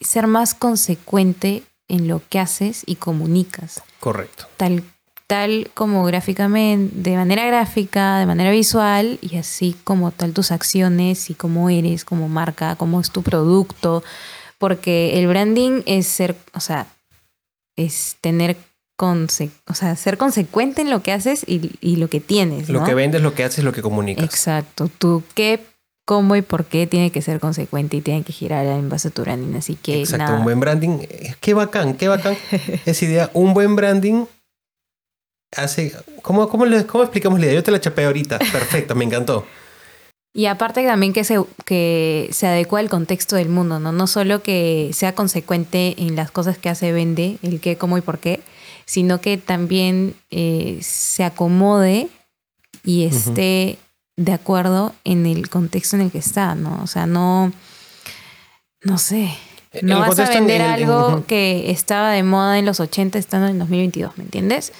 ser 0.00 0.26
más 0.26 0.54
consecuente 0.54 1.62
en 1.88 2.08
lo 2.08 2.22
que 2.28 2.38
haces 2.38 2.82
y 2.86 2.96
comunicas, 2.96 3.82
Correcto. 4.00 4.46
tal, 4.56 4.82
tal 5.26 5.70
como 5.74 6.04
gráficamente, 6.04 6.94
de 6.94 7.16
manera 7.16 7.46
gráfica, 7.46 8.18
de 8.18 8.26
manera 8.26 8.50
visual, 8.50 9.18
y 9.20 9.36
así 9.36 9.76
como 9.84 10.10
tal 10.10 10.32
tus 10.32 10.52
acciones 10.52 11.30
y 11.30 11.34
cómo 11.34 11.68
eres 11.70 12.04
como 12.04 12.28
marca, 12.28 12.76
cómo 12.76 13.00
es 13.00 13.10
tu 13.10 13.22
producto, 13.22 14.02
porque 14.62 15.18
el 15.18 15.26
branding 15.26 15.82
es 15.86 16.06
ser, 16.06 16.36
o 16.54 16.60
sea, 16.60 16.86
es 17.76 18.14
tener 18.20 18.56
conse- 18.96 19.50
o 19.66 19.74
sea, 19.74 19.96
ser 19.96 20.16
consecuente 20.18 20.82
en 20.82 20.88
lo 20.90 21.02
que 21.02 21.10
haces 21.10 21.42
y, 21.48 21.72
y 21.80 21.96
lo 21.96 22.06
que 22.08 22.20
tienes. 22.20 22.68
Lo 22.68 22.84
que 22.84 22.94
vendes, 22.94 23.22
lo 23.22 23.34
que 23.34 23.42
haces, 23.42 23.64
lo 23.64 23.72
que 23.72 23.82
comunicas. 23.82 24.24
Exacto. 24.24 24.88
Tú 24.98 25.24
qué, 25.34 25.58
cómo 26.06 26.36
y 26.36 26.42
por 26.42 26.64
qué 26.66 26.86
tiene 26.86 27.10
que 27.10 27.22
ser 27.22 27.40
consecuente 27.40 27.96
y 27.96 28.02
tiene 28.02 28.22
que 28.22 28.32
girar 28.32 28.64
en 28.66 28.88
base 28.88 29.08
a 29.08 29.10
tu 29.10 29.22
branding. 29.22 29.56
Así 29.56 29.74
que 29.74 29.98
Exacto, 29.98 30.26
nada. 30.26 30.38
un 30.38 30.44
buen 30.44 30.60
branding. 30.60 30.98
eh, 31.10 31.34
Qué 31.40 31.54
bacán, 31.54 31.94
qué 31.94 32.06
bacán 32.06 32.36
esa 32.86 33.04
idea. 33.04 33.30
Un 33.34 33.54
buen 33.54 33.74
branding 33.74 34.26
hace... 35.56 35.92
¿Cómo, 36.22 36.48
cómo, 36.48 36.66
le- 36.66 36.86
cómo 36.86 37.02
explicamos 37.02 37.40
la 37.40 37.46
idea? 37.46 37.56
Yo 37.56 37.64
te 37.64 37.72
la 37.72 37.80
chapé 37.80 38.04
ahorita. 38.04 38.38
Perfecto, 38.38 38.94
me 38.94 39.04
encantó. 39.04 39.44
Y 40.34 40.46
aparte 40.46 40.84
también 40.86 41.12
que 41.12 41.24
se, 41.24 41.38
que 41.66 42.30
se 42.32 42.46
adecua 42.46 42.80
al 42.80 42.88
contexto 42.88 43.36
del 43.36 43.50
mundo, 43.50 43.80
¿no? 43.80 43.92
No 43.92 44.06
solo 44.06 44.42
que 44.42 44.90
sea 44.94 45.14
consecuente 45.14 45.94
en 45.98 46.16
las 46.16 46.30
cosas 46.30 46.56
que 46.56 46.70
hace, 46.70 46.92
vende, 46.92 47.38
el 47.42 47.60
qué, 47.60 47.76
cómo 47.76 47.98
y 47.98 48.00
por 48.00 48.18
qué, 48.18 48.40
sino 48.86 49.20
que 49.20 49.36
también 49.36 50.14
eh, 50.30 50.78
se 50.80 51.24
acomode 51.24 52.08
y 52.82 53.04
esté 53.04 53.78
de 54.16 54.32
acuerdo 54.32 54.94
en 55.04 55.26
el 55.26 55.50
contexto 55.50 55.96
en 55.96 56.02
el 56.02 56.10
que 56.10 56.18
está, 56.18 56.54
¿no? 56.54 56.82
O 56.82 56.86
sea, 56.86 57.06
no, 57.06 57.52
no 58.82 58.98
sé. 58.98 59.34
No 59.80 60.02
El 60.04 60.08
vas 60.10 60.18
a 60.18 60.28
vender 60.28 60.60
en- 60.60 60.66
en- 60.66 60.70
algo 60.90 61.24
que 61.26 61.70
estaba 61.70 62.10
de 62.10 62.22
moda 62.22 62.58
en 62.58 62.66
los 62.66 62.78
80 62.78 63.18
estando 63.18 63.48
en 63.48 63.58
2022, 63.58 64.12
¿me 64.18 64.24
entiendes? 64.24 64.72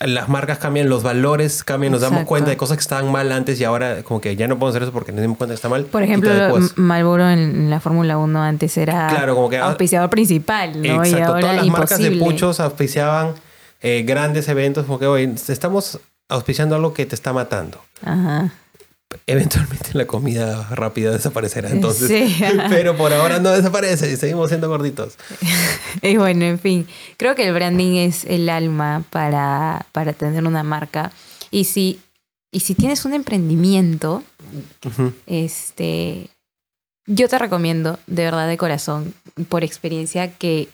Las 0.00 0.28
marcas 0.28 0.58
cambian, 0.58 0.88
los 0.88 1.04
valores 1.04 1.62
cambian, 1.62 1.92
nos 1.92 2.00
damos 2.00 2.24
cuenta 2.24 2.50
de 2.50 2.56
cosas 2.56 2.76
que 2.76 2.80
estaban 2.80 3.12
mal 3.12 3.30
antes 3.30 3.60
y 3.60 3.64
ahora 3.64 4.02
como 4.02 4.20
que 4.20 4.34
ya 4.34 4.48
no 4.48 4.58
podemos 4.58 4.74
hacer 4.74 4.82
eso 4.82 4.92
porque 4.92 5.12
nos 5.12 5.20
dimos 5.20 5.36
cuenta 5.38 5.52
que 5.52 5.56
está 5.56 5.68
mal. 5.68 5.84
Por 5.84 6.02
ejemplo. 6.02 6.30
Malboro 6.74 7.30
en 7.30 7.70
la 7.70 7.78
Fórmula 7.78 8.18
1 8.18 8.42
antes 8.42 8.76
era 8.76 9.06
Claro, 9.08 9.36
como 9.36 9.48
que- 9.50 9.58
auspiciador 9.58 10.10
principal, 10.10 10.72
¿no? 10.82 10.84
y 11.06 11.12
ahora 11.14 11.26
todas 11.26 11.56
las 11.56 11.66
marcas 11.68 11.98
de 11.98 12.10
puchos 12.12 12.58
auspiciaban 12.58 13.34
eh, 13.82 14.02
grandes 14.06 14.48
eventos 14.48 14.84
como 14.84 14.98
que 14.98 15.06
hoy 15.06 15.32
estamos 15.48 16.00
auspiciando 16.28 16.74
algo 16.74 16.92
que 16.92 17.06
te 17.06 17.14
está 17.14 17.32
matando. 17.32 17.80
Ajá. 18.04 18.52
Eventualmente 19.26 19.90
la 19.94 20.06
comida 20.06 20.68
rápida 20.70 21.10
desaparecerá 21.10 21.70
entonces. 21.70 22.08
Sí. 22.08 22.42
Pero 22.68 22.96
por 22.96 23.12
ahora 23.12 23.38
no 23.40 23.50
desaparece 23.50 24.10
y 24.12 24.16
seguimos 24.16 24.48
siendo 24.48 24.68
gorditos. 24.68 25.14
Y 26.02 26.16
bueno, 26.16 26.44
en 26.44 26.58
fin, 26.58 26.86
creo 27.16 27.34
que 27.34 27.46
el 27.46 27.52
branding 27.52 27.96
es 27.96 28.24
el 28.24 28.48
alma 28.48 29.04
para, 29.10 29.84
para 29.92 30.12
tener 30.12 30.46
una 30.46 30.62
marca. 30.62 31.10
Y 31.50 31.64
si, 31.64 32.00
y 32.52 32.60
si 32.60 32.74
tienes 32.74 33.04
un 33.04 33.12
emprendimiento, 33.12 34.22
este, 35.26 36.28
yo 37.06 37.28
te 37.28 37.38
recomiendo, 37.38 37.98
de 38.06 38.24
verdad, 38.24 38.48
de 38.48 38.56
corazón, 38.56 39.14
por 39.48 39.64
experiencia, 39.64 40.32
que 40.32 40.68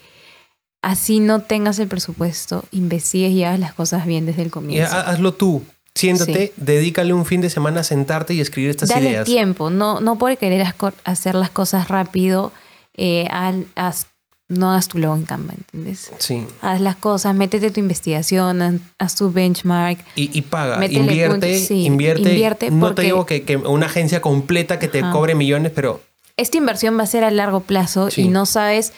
así 0.83 1.19
no 1.21 1.41
tengas 1.43 1.79
el 1.79 1.89
presupuesto, 1.89 2.65
investigues 2.71 3.33
y 3.33 3.45
hagas 3.45 3.59
las 3.61 3.75
cosas 3.75 4.07
bien 4.07 4.27
desde 4.27 4.43
el 4.43 4.51
comienzo. 4.51 4.95
ha- 4.95 5.01
hazlo 5.11 5.35
tú. 5.35 5.65
Siéntate, 5.97 6.53
dedícale 6.57 7.13
un 7.13 7.25
fin 7.27 7.41
de 7.41 7.51
semana 7.51 7.81
a 7.81 7.85
sentarte 7.85 8.35
y 8.35 8.41
escribir 8.41 8.71
estas 8.71 8.91
Dale 8.91 9.11
ideas. 9.11 9.25
tiempo, 9.25 9.71
no, 9.71 10.01
no 10.01 10.17
por 10.19 10.37
querer 10.39 10.65
hacer 11.05 11.35
las 11.35 11.51
cosas 11.51 11.89
rápido, 11.89 12.53
eh, 12.95 13.27
al- 13.31 13.67
haz- 13.75 14.07
no 14.49 14.71
hagas 14.71 14.87
tu 14.87 14.99
logo 14.99 15.17
en 15.17 15.25
Canva, 15.25 15.55
¿entiendes? 15.55 16.13
Sí. 16.19 16.47
Haz 16.63 16.81
las 16.81 16.95
cosas, 16.95 17.35
métete 17.35 17.73
tu 17.73 17.81
investigación, 17.81 18.63
haz- 18.63 18.81
haz 18.99 19.17
tu 19.17 19.33
benchmark. 19.33 19.99
Y, 20.15 20.31
y 20.39 20.43
paga, 20.43 20.77
invierte, 20.87 21.49
puntos, 21.49 21.67
sí, 21.67 21.85
invierte. 21.85 22.31
invierte 22.31 22.71
no 22.71 22.79
porque- 22.87 22.95
te 22.95 23.03
digo 23.03 23.27
que, 23.27 23.43
que 23.43 23.57
una 23.57 23.87
agencia 23.87 24.21
completa 24.21 24.79
que 24.79 24.87
te 24.87 25.01
Ajá. 25.01 25.11
cobre 25.11 25.35
millones, 25.35 25.73
pero 25.75 26.01
Esta 26.37 26.59
inversión 26.59 26.99
va 26.99 27.03
a 27.03 27.07
ser 27.07 27.25
a 27.25 27.31
largo 27.31 27.61
plazo 27.61 28.11
Sí. 28.11 28.21
y 28.23 28.29
no 28.29 28.45
sabes 28.47 28.93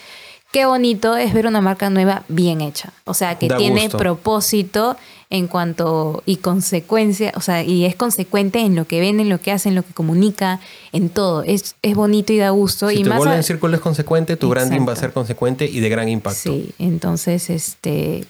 qué 0.53 0.67
bonito 0.67 1.17
es 1.17 1.33
ver 1.33 1.47
una 1.47 1.61
marca 1.61 1.89
nueva 1.89 2.25
bien 2.29 2.61
hecha. 2.61 2.93
O 3.05 3.15
sea, 3.15 3.39
que 3.39 3.47
Da 3.49 3.57
tiene 3.57 3.83
gusto. 3.85 3.97
propósito 3.99 4.97
en 5.31 5.47
cuanto 5.47 6.23
y 6.25 6.37
consecuencia, 6.37 7.33
o 7.37 7.41
sea, 7.43 7.63
y 7.63 7.85
es 7.85 7.95
consecuente 7.97 8.61
en 8.61 8.75
lo 8.75 8.87
que 8.87 8.99
vende, 9.01 9.23
en 9.25 9.29
lo 9.29 9.39
que 9.41 9.53
hace, 9.53 9.69
en 9.69 9.75
lo 9.75 9.83
que 9.83 9.93
comunica, 9.93 10.59
en 10.93 11.11
todo. 11.11 11.43
Es, 11.43 11.77
es 11.83 11.95
bonito 11.95 12.33
y 12.33 12.39
da 12.39 12.49
gusto. 12.51 12.89
si 12.89 13.01
y 13.01 13.03
tu 13.03 13.11
más 13.11 13.17
a- 13.17 13.25
Golden 13.25 13.43
Circle 13.43 13.75
es 13.77 13.81
consecuente, 13.83 14.37
tu 14.37 14.49
branding 14.49 14.89
va 14.89 14.95
a 14.95 14.97
ser 14.97 15.13
consecuente 15.13 15.67
y 15.67 15.81
de 15.81 15.89
gran 15.91 16.09
impacto. 16.09 16.51
Sí, 16.51 16.71
entonces, 16.79 17.51
este, 17.51 18.25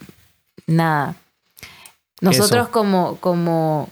nada. 0.66 1.14
Nosotros 2.20 2.62
Eso. 2.62 2.72
como, 2.72 3.16
como, 3.20 3.88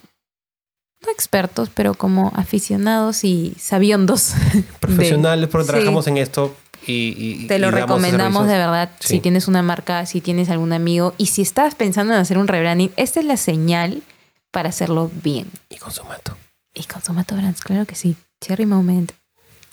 no 1.05 1.13
expertos, 1.13 1.71
pero 1.73 1.95
como 1.95 2.33
aficionados 2.35 3.23
y 3.23 3.55
sabiondos. 3.57 4.33
de- 4.53 4.65
Profesionales, 4.81 5.49
Sí. 5.53 5.67
trabajamos 5.67 6.09
en 6.09 6.17
esto 6.17 6.57
y, 6.87 7.15
y- 7.43 7.47
Te 7.47 7.59
lo 7.59 7.69
y 7.69 7.71
recomendamos 7.71 8.47
de 8.47 8.55
verdad 8.55 8.91
Sí. 9.01 9.09
si 9.15 9.21
tienes 9.21 9.49
una 9.49 9.63
marca, 9.63 10.07
si 10.07 10.21
tienes 10.21 10.49
algún 10.51 10.73
amigo 10.73 11.15
y 11.19 11.27
si 11.27 11.43
estás 11.43 11.75
pensando 11.75 12.13
en 12.15 12.21
hacer 12.21 12.39
un 12.39 12.49
rebranding, 12.49 12.91
esta 12.97 13.21
es 13.21 13.27
la 13.27 13.37
señal 13.37 14.03
para 14.51 14.69
hacerlo 14.71 15.11
bien. 15.23 15.51
Y 15.69 15.77
con 15.77 15.93
su 15.93 16.05
mato. 16.05 16.37
Y 16.75 16.85
con 16.85 17.03
Tomato 17.03 17.35
Brands, 17.37 17.61
claro 17.63 17.87
que 17.87 17.95
sí. 17.95 18.17
Cherry 18.41 18.67
Moment. 18.67 19.13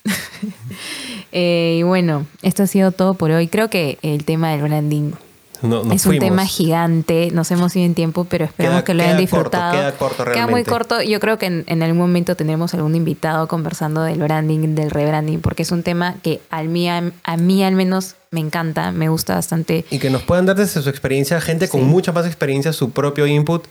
Eh, 1.36 1.78
y 1.80 1.84
bueno, 1.84 2.28
esto 2.44 2.62
ha 2.64 2.68
sido 2.68 2.92
todo 2.92 3.16
por 3.16 3.32
hoy. 3.32 3.48
Creo 3.48 3.68
que 3.70 3.98
el 4.04 4.24
tema 4.24 4.52
del 4.52 4.62
branding 4.62 5.14
No, 5.64 5.80
es 5.82 6.06
un 6.06 6.12
fuimos. 6.12 6.26
tema 6.30 6.46
gigante. 6.46 7.30
Nos 7.32 7.50
hemos 7.52 7.76
ido 7.76 7.86
en 7.86 7.96
tiempo, 7.96 8.26
pero 8.26 8.46
esperamos 8.46 8.82
Queda- 8.82 8.84
que 8.86 8.94
lo 8.94 9.04
hayan 9.04 9.18
disfrutado. 9.18 9.72
corto, 9.72 9.80
queda 9.80 9.92
corto 9.98 10.18
Queda 10.26 10.26
muy 10.34 10.36
realmente. 10.64 10.70
corto. 10.72 11.02
Yo 11.02 11.20
creo 11.20 11.38
que 11.40 11.48
en, 11.48 11.64
en 11.68 11.82
algún 11.82 11.98
momento 11.98 12.36
tendremos 12.36 12.74
algún 12.76 12.96
invitado 12.96 13.48
conversando 13.48 14.04
del 14.04 14.20
branding, 14.20 14.76
del 14.76 14.92
rebranding, 14.92 15.40
porque 15.42 15.64
es 15.64 15.72
un 15.72 15.82
tema 15.82 16.16
que 16.22 16.42
a 16.52 16.62
mí, 16.64 16.88
a, 16.90 17.12
a 17.24 17.38
mí 17.38 17.64
al 17.64 17.74
menos 17.76 18.16
me 18.30 18.40
encanta, 18.42 18.92
me 18.92 19.10
gusta 19.10 19.36
bastante. 19.36 19.86
Y 19.90 20.00
que 20.00 20.10
nos 20.10 20.22
puedan 20.24 20.46
dar 20.46 20.56
desde 20.56 20.82
su 20.82 20.90
experiencia, 20.90 21.40
gente 21.42 21.68
con 21.70 21.82
Sí. 21.82 21.88
mucha 21.88 22.12
más 22.12 22.26
experiencia, 22.26 22.74
su 22.74 22.92
propio 22.92 23.26
input 23.26 23.66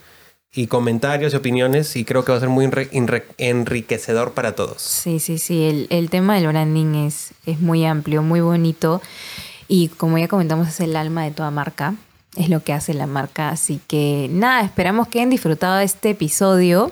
y 0.55 0.67
comentarios 0.67 1.33
y 1.33 1.35
opiniones. 1.35 1.95
Y 1.95 2.05
creo 2.05 2.23
que 2.23 2.31
va 2.31 2.37
a 2.37 2.41
ser 2.41 2.49
muy 2.49 2.65
enri- 2.65 2.89
enri- 2.91 3.23
enriquecedor 3.37 4.33
para 4.33 4.55
todos. 4.55 4.81
Sí, 4.81 5.19
sí, 5.19 5.37
sí. 5.37 5.63
El, 5.63 5.87
el 5.89 6.09
tema 6.09 6.35
del 6.35 6.47
branding 6.47 6.93
es, 7.07 7.31
es 7.45 7.59
muy 7.59 7.85
amplio, 7.85 8.21
muy 8.21 8.39
bonito. 8.41 9.01
Y 9.73 9.87
como 9.87 10.19
ya 10.19 10.27
comentamos, 10.27 10.67
es 10.67 10.79
el 10.81 10.95
alma 10.95 11.23
de 11.23 11.31
toda 11.31 11.49
marca. 11.49 11.95
Es 12.35 12.47
lo 12.47 12.63
que 12.63 12.73
hace 12.73 12.93
la 12.93 13.07
marca. 13.07 13.49
Así 13.49 13.79
que 13.87 14.27
nada, 14.31 14.61
esperamos 14.61 15.07
que 15.07 15.17
hayan 15.17 15.31
disfrutado 15.31 15.77
de 15.77 15.83
este 15.83 16.11
episodio. 16.11 16.91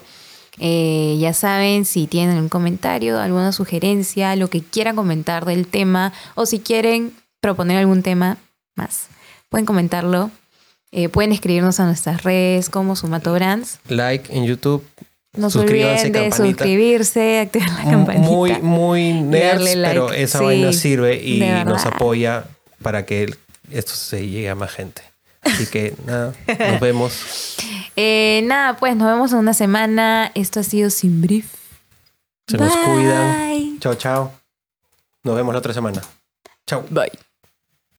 Eh, 0.57 1.15
ya 1.19 1.32
saben, 1.34 1.86
si 1.86 2.07
tienen 2.07 2.38
algún 2.38 2.49
comentario, 2.49 3.19
alguna 3.19 3.51
sugerencia, 3.51 4.36
lo 4.36 4.49
que 4.49 4.61
quieran 4.61 4.95
comentar 4.95 5.45
del 5.45 5.67
tema, 5.67 6.11
o 6.34 6.47
si 6.47 6.57
quieren 6.57 7.13
proponer 7.39 7.77
algún 7.77 8.01
tema 8.01 8.38
más, 8.75 9.09
pueden 9.49 9.67
comentarlo. 9.67 10.32
Eh, 10.91 11.07
pueden 11.07 11.34
escribirnos 11.34 11.79
a 11.79 11.86
nuestras 11.86 12.23
redes 12.23 12.71
como 12.71 12.95
Sumato 12.95 13.32
Brands. 13.32 13.77
Like 13.89 14.36
en 14.36 14.45
YouTube. 14.45 14.84
No 15.38 15.51
se 15.51 15.59
olviden 15.59 15.97
de 15.97 16.11
campanita. 16.29 16.36
suscribirse, 16.36 17.41
activar 17.41 17.69
la 17.69 17.91
campanita. 17.91 18.27
Muy, 18.27 18.59
muy 18.63 19.13
nerds, 19.21 19.75
like. 19.75 19.88
pero 19.88 20.11
esa 20.11 20.39
Sí, 20.39 20.45
vaina 20.45 20.73
sirve 20.73 21.23
y 21.23 21.41
nos 21.63 21.86
apoya 21.86 22.47
para 22.82 23.05
que 23.05 23.23
el- 23.23 23.38
esto 23.71 23.93
se 23.93 24.27
llegue 24.27 24.49
a 24.49 24.55
más 24.55 24.71
gente. 24.71 25.01
Así 25.41 25.65
que 25.67 25.95
nada, 26.05 26.34
nos 26.71 26.79
vemos. 26.79 27.55
Eh, 27.97 28.41
nada, 28.45 28.77
pues 28.77 28.95
nos 28.95 29.05
vemos 29.11 29.34
en 29.34 29.39
una 29.39 29.53
semana. 29.53 30.32
Esto 30.34 30.61
ha 30.61 30.63
sido 30.63 30.89
Sin 30.89 31.19
Brief. 31.21 31.45
Se 32.47 32.57
nos 32.57 32.73
Bye. 32.73 32.86
cuidan. 32.86 33.79
Chao, 33.79 33.95
chao. 33.95 34.34
Nos 35.23 35.36
vemos 35.36 35.53
la 35.53 35.59
otra 35.59 35.73
semana. 35.73 36.01
Chao. 36.65 36.86
Bye. 36.89 37.11